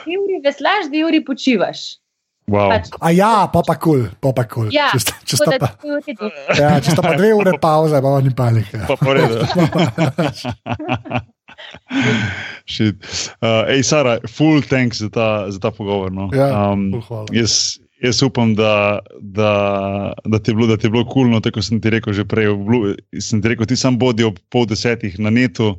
Dve 0.05 0.19
uri 0.19 0.37
veslaš, 0.45 0.91
dve 0.93 1.05
uri 1.09 1.21
počivaš. 1.25 1.87
Wow. 2.49 2.71
Pač, 2.73 2.89
A 3.05 3.11
ja, 3.13 3.33
pa 3.53 3.61
pa 3.61 3.75
kul, 3.77 4.07
pa 4.25 4.33
pa 4.33 4.47
kul. 4.49 4.71
Ja, 4.73 4.89
Če 4.95 5.03
sta- 5.05 5.19
če 5.21 5.37
sta 5.37 5.53
pa-. 5.61 5.75
Ja, 6.57 6.71
če 6.81 6.95
sta 6.97 7.03
pa 7.05 7.13
dve 7.19 7.35
ure 7.37 7.53
pauze, 7.61 8.01
pa 8.01 8.09
oni 8.17 8.33
palih. 8.33 8.65
Ja. 8.73 8.87
Pa 8.89 8.97
po 8.97 9.13
redu. 9.13 9.45
Shit. 12.69 12.97
uh, 13.43 13.69
ej, 13.69 13.83
Sara, 13.85 14.19
full 14.29 14.63
thanks 14.65 15.03
za 15.05 15.11
ta, 15.13 15.29
za 15.53 15.61
ta 15.61 15.71
pogovor. 15.75 16.09
No. 16.15 16.29
Ja, 16.33 16.73
um, 16.73 16.89
jaz, 17.35 17.77
jaz 17.99 18.23
upam, 18.23 18.55
da, 18.55 18.99
da, 19.19 19.51
da 20.25 20.39
ti 20.39 20.51
je 20.51 20.55
bilo, 20.55 20.67
da 20.67 20.77
ti 20.77 20.87
je 20.87 20.91
bilo 20.91 21.05
kulno, 21.05 21.41
tako 21.41 21.55
kot 21.55 21.65
sem 21.65 21.81
ti 21.81 21.91
rekel 21.91 22.13
že 22.13 22.25
prej. 22.25 22.49
oblu- 22.49 22.93
Sem 23.19 23.43
ti 23.43 23.49
rekel, 23.49 23.67
ti 23.67 23.77
sam 23.77 23.99
bodi 23.99 24.25
ob 24.25 24.39
pol 24.49 24.67
desetih 24.67 25.19
na 25.19 25.31
netu, 25.31 25.77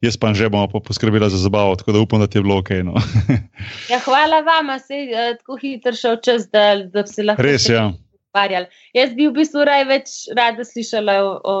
jaz 0.00 0.16
pa 0.16 0.34
že 0.34 0.48
bomo 0.48 0.68
pa 0.68 0.80
poskrbela 0.80 1.28
za 1.28 1.38
zabavo, 1.38 1.76
tako 1.76 1.92
da 1.92 1.98
upam, 1.98 2.20
da 2.20 2.26
ti 2.26 2.38
je 2.38 2.42
bilo 2.42 2.58
ok. 2.58 2.70
No. 2.82 2.94
Ja, 3.90 3.98
hvala 3.98 4.40
vam, 4.40 4.78
se 4.78 4.94
je 4.96 5.36
tako 5.38 5.56
hitro 5.56 5.92
šel 5.92 6.16
čas, 6.18 6.48
da, 6.50 6.82
da 6.84 7.06
se 7.06 7.22
lahko 7.22 7.42
Res. 7.42 7.68
Ja. 7.68 7.92
pogovarjali. 8.32 8.66
Jaz 8.92 9.14
bi 9.14 9.26
v 9.26 9.32
bistvu 9.32 9.64
raj 9.64 9.84
več 9.84 10.08
rada 10.32 10.64
slišala 10.64 11.14
o, 11.20 11.30
o, 11.44 11.56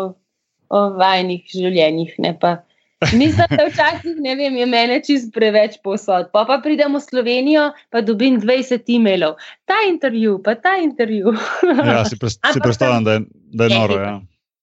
o 0.68 0.78
vajnih 0.96 1.44
življenjih. 1.48 2.14
ne 2.18 2.34
pa. 2.38 2.56
Mislim, 3.12 3.46
da 3.50 3.66
včasih 3.66 4.16
ne 4.18 4.34
vem, 4.38 4.56
je 4.56 4.66
mene 4.66 5.00
čist 5.04 5.32
preveč 5.34 5.78
posod. 5.84 6.30
Pa, 6.32 6.44
pa 6.48 6.58
pridem 6.62 6.94
v 6.94 7.00
Slovenijo, 7.00 7.70
pa 7.90 8.00
dobim 8.00 8.40
20 8.40 8.88
e-mailov. 8.96 9.38
Ta 9.64 9.82
intervju, 9.88 10.38
pa 10.44 10.54
ta 10.54 10.76
intervju. 10.82 11.34
Ja, 11.92 12.04
si, 12.04 12.18
pres, 12.18 12.38
si 12.52 12.60
predstavljam, 12.62 13.04
da 13.04 13.12
je, 13.12 13.24
da 13.52 13.64
je 13.64 13.78
noro. 13.78 13.98
Ja. 14.00 14.14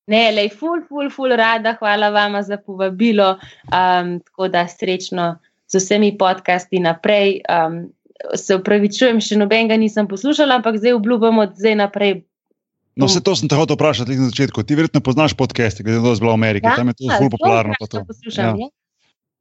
Ne, 0.09 0.23
le, 0.33 0.47
ful, 0.49 0.81
ful, 0.87 1.11
ful, 1.13 1.35
rada, 1.37 1.75
hvala 1.79 2.09
vam 2.09 2.39
za 2.43 2.57
povabilo. 2.57 3.35
Um, 3.69 4.17
tako 4.25 4.47
da 4.47 4.65
srečno 4.67 5.35
z 5.69 5.77
vsemi 5.77 6.15
podcasti 6.17 6.79
naprej. 6.79 7.41
Um, 7.45 7.83
se 8.35 8.57
upravičujem, 8.57 9.21
še 9.23 9.37
nobenega 9.39 9.77
nisem 9.79 10.07
poslušala, 10.09 10.59
ampak 10.59 10.79
zdaj 10.81 10.97
obljubim 10.97 11.39
od 11.39 11.53
zdaj 11.55 11.77
naprej. 11.79 12.15
No, 12.99 13.07
vse 13.07 13.21
to 13.21 13.31
sem 13.31 13.47
te 13.47 13.55
hotel 13.55 13.73
vprašati 13.73 14.11
na 14.11 14.27
začetku. 14.27 14.59
Ti 14.59 14.75
verjetno 14.75 14.99
poznaš 14.99 15.31
podcaste, 15.33 15.79
glede 15.79 15.97
na 15.97 16.03
to, 16.03 16.09
da 16.09 16.15
si 16.15 16.21
bila 16.21 16.33
v 16.33 16.37
Ameriki, 16.37 16.67
tam 16.67 16.87
je 16.87 16.93
to 16.93 17.03
zelo 17.07 17.29
popularno. 17.31 17.73
pa 17.79 17.87
to. 17.87 18.03
Poslušam, 18.03 18.43
Ja. 18.45 18.53
ja. 18.59 18.69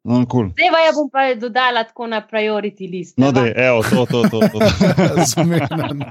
No, 0.04 0.22
cool. 0.24 0.54
Zdaj 0.54 0.70
pa 0.70 0.78
ja 0.78 0.92
bom 0.94 1.08
pa 1.10 1.22
dodala 1.34 1.82
tako 1.84 2.06
na 2.06 2.22
priority 2.22 2.86
list. 2.86 3.18
no 3.18 3.28
dej, 3.28 3.50
evo, 3.52 3.82
to, 3.82 4.06
to, 4.06 4.18
to. 4.24 4.38
to. 4.40 4.58
Zmeden. 5.34 6.06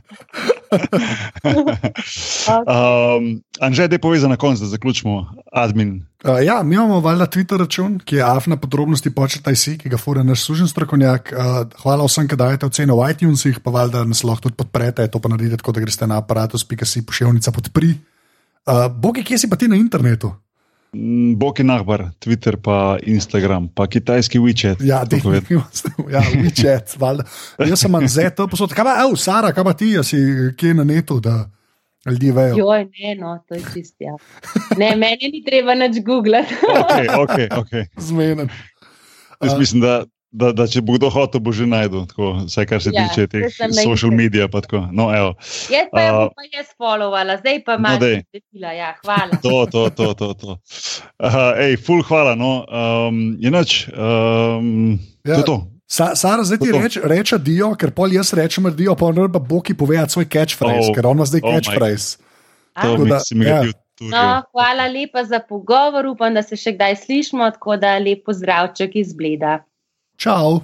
Um, 2.47 3.41
Anže, 3.59 3.87
da 3.87 3.95
je 3.95 3.99
povezan 3.99 4.29
na 4.29 4.37
koncu, 4.37 4.63
da 4.63 4.69
zaključimo 4.69 5.25
admin. 5.51 6.05
Uh, 6.23 6.45
ja, 6.45 6.63
mi 6.63 6.75
imamo 6.75 6.99
valjda 6.99 7.25
Twitter 7.27 7.57
račun, 7.59 7.99
ki 7.99 8.15
je 8.15 8.23
afna 8.23 8.57
podrobnosti 8.57 9.13
početaj 9.13 9.55
si, 9.55 9.77
ki 9.77 9.89
ga 9.89 9.97
fura 9.97 10.23
naš 10.23 10.45
služen 10.45 10.67
strokovnjak. 10.67 11.33
Uh, 11.33 11.81
hvala 11.81 12.05
vsem, 12.05 12.27
ki 12.27 12.35
dajete 12.35 12.65
oceno 12.65 12.97
v 12.97 13.11
iTunesih, 13.11 13.59
pa 13.59 13.71
valjda 13.71 14.03
nas 14.03 14.23
lahko 14.23 14.47
tudi 14.47 14.55
podprete, 14.55 15.07
to 15.07 15.19
pa 15.19 15.29
naredite 15.29 15.57
tako, 15.61 15.71
da 15.77 15.85
greste 15.85 16.07
na 16.07 16.17
aparatus.si 16.17 17.05
pošiljnica 17.05 17.51
podpri. 17.51 17.93
Uh, 18.67 18.87
Bogi, 18.91 19.23
kje 19.23 19.37
si 19.37 19.49
pa 19.49 19.55
ti 19.55 19.67
na 19.67 19.75
internetu? 19.75 20.33
Mm, 20.95 21.35
Boki 21.35 21.63
Nahbar, 21.63 22.11
Twitter, 22.19 22.57
pa 22.57 22.97
Instagram, 23.03 23.67
pa 23.75 23.87
kitajski 23.87 24.39
WeChat. 24.39 24.81
Ja, 24.81 25.03
definitivno. 25.05 25.65
Ja, 26.13 26.21
WeChat, 26.21 26.95
valjda. 26.99 27.25
Jaz 27.67 27.83
sem 27.83 27.95
Anzet, 27.95 28.39
posod. 28.49 28.73
Kaj 28.73 28.87
pa, 28.87 28.95
ev, 29.03 29.15
Sara, 29.19 29.51
kaj 29.55 29.67
pa 29.67 29.73
ti, 29.77 29.91
a 29.99 30.03
si 30.07 30.17
kje 30.57 30.73
na 30.77 30.87
netu, 30.87 31.19
da 31.19 31.43
ljudje 32.07 32.33
vejo? 32.33 32.55
Joj, 32.57 32.87
ne, 32.87 33.15
no, 33.19 33.35
to 33.47 33.57
je 33.57 33.63
čist. 33.73 33.95
Ja. 33.99 34.15
Ne, 34.79 34.95
meni 34.95 35.31
ni 35.33 35.43
treba 35.45 35.75
nič 35.75 35.99
googlati. 36.05 36.55
Okay, 36.63 37.07
okay, 37.23 37.47
okay. 37.51 37.87
Zmeden. 37.97 38.49
Jaz 39.43 39.57
mislim, 39.59 39.81
da, 39.83 40.05
da, 40.31 40.51
da 40.51 40.67
če 40.67 40.81
bo 40.81 40.97
kdo 40.97 41.09
hotel, 41.09 41.39
bo 41.39 41.51
že 41.55 41.65
najdel, 41.65 42.05
tako, 42.09 42.45
vsaj 42.47 42.65
kar 42.65 42.81
se 42.83 42.91
Ja, 42.93 43.07
tiče 43.07 43.27
teh 43.27 43.47
social 43.83 44.11
tako. 44.61 44.87
No, 44.91 45.07
evo, 45.15 45.35
Jaz 45.71 45.87
pa 45.91 46.01
Uh, 46.03 46.17
bom 46.27 46.29
pa 46.35 46.43
jaz 46.51 46.67
followovala, 46.77 47.37
zdaj 47.39 47.63
pa 47.63 47.77
malo 47.77 47.99
dej. 47.99 48.23
svetila. 48.31 48.71
Ja, 48.73 48.93
hvala. 49.03 49.39
to, 49.41 49.65
to, 49.65 49.89
to. 49.89 50.07
to, 50.13 50.27
to. 50.33 50.51
Uh, 51.19 51.55
ej, 51.57 51.77
full 51.77 52.03
hvala. 52.03 52.35
No. 52.35 52.65
Um, 52.67 53.37
je 53.39 53.49
noč. 53.51 53.87
Um, 53.93 54.99
Ja. 55.27 55.35
to, 55.35 55.39
je 55.39 55.45
to. 55.45 55.57
Sa, 55.87 56.15
Sara, 56.15 56.43
zdaj 56.43 56.59
ti 56.59 56.71
To. 56.71 56.79
reč, 56.83 56.95
reče 56.99 57.37
Dio, 57.39 57.71
ker 57.75 57.91
pol 57.95 58.11
jaz 58.11 58.33
rečem 58.35 58.67
Dio, 58.75 58.95
pa 58.95 59.07
on 59.07 59.31
pa 59.31 59.39
Boki 59.39 59.71
pove 59.71 59.95
svoj 60.07 60.27
catchphrase, 60.27 60.91
Oh, 60.91 60.95
ker 60.95 61.07
on 61.07 61.15
ima 61.15 61.25
zdaj 61.25 61.41
oh 61.43 61.51
catchphrase. 61.55 62.19
To 62.75 62.97
mi 62.97 63.09
da, 63.09 63.19
si 63.19 63.35
mi 63.35 63.45
ga 63.47 63.49
ja. 63.49 63.59
uturil. 63.61 64.11
No, 64.11 64.43
hvala 64.51 64.85
lepa 64.87 65.23
za 65.23 65.39
pogovor, 65.39 66.05
upam, 66.05 66.35
da 66.35 66.43
se 66.43 66.55
še 66.55 66.75
kdaj 66.75 66.95
slišmo, 67.07 67.47
tako 67.55 67.79
da 67.79 67.97
lepo 67.97 68.35
zdravček 68.35 68.95
izgleda. 68.95 69.63
Čau. 70.17 70.61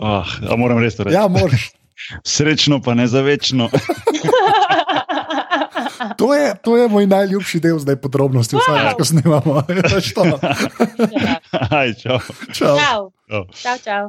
Ah, 0.00 0.24
a 0.48 0.56
moram 0.56 0.78
res 0.80 0.96
to 0.96 1.04
reči. 1.04 1.14
Ja, 1.14 1.28
moraš. 1.28 1.70
Srečno, 2.24 2.80
pa 2.80 2.94
ne 2.94 3.06
za 3.06 3.20
večno. 3.20 3.68
To 6.16 6.34
je, 6.34 6.54
to 6.64 6.76
je 6.76 6.88
moj 6.88 7.06
najljubši 7.06 7.60
del 7.60 7.78
zdaj 7.78 7.96
podrobnosti, 8.00 8.56
vsaj 8.56 8.76
Wow. 8.78 8.96
ko 8.96 9.04
snemamo. 9.04 9.52
Ja. 11.12 11.36
Aj, 11.70 11.92
čau. 11.94 12.18
Čau. 12.52 12.76
Čau, 12.76 13.00
čau. 13.28 13.44
čau, 13.52 13.76
čau. 13.84 14.04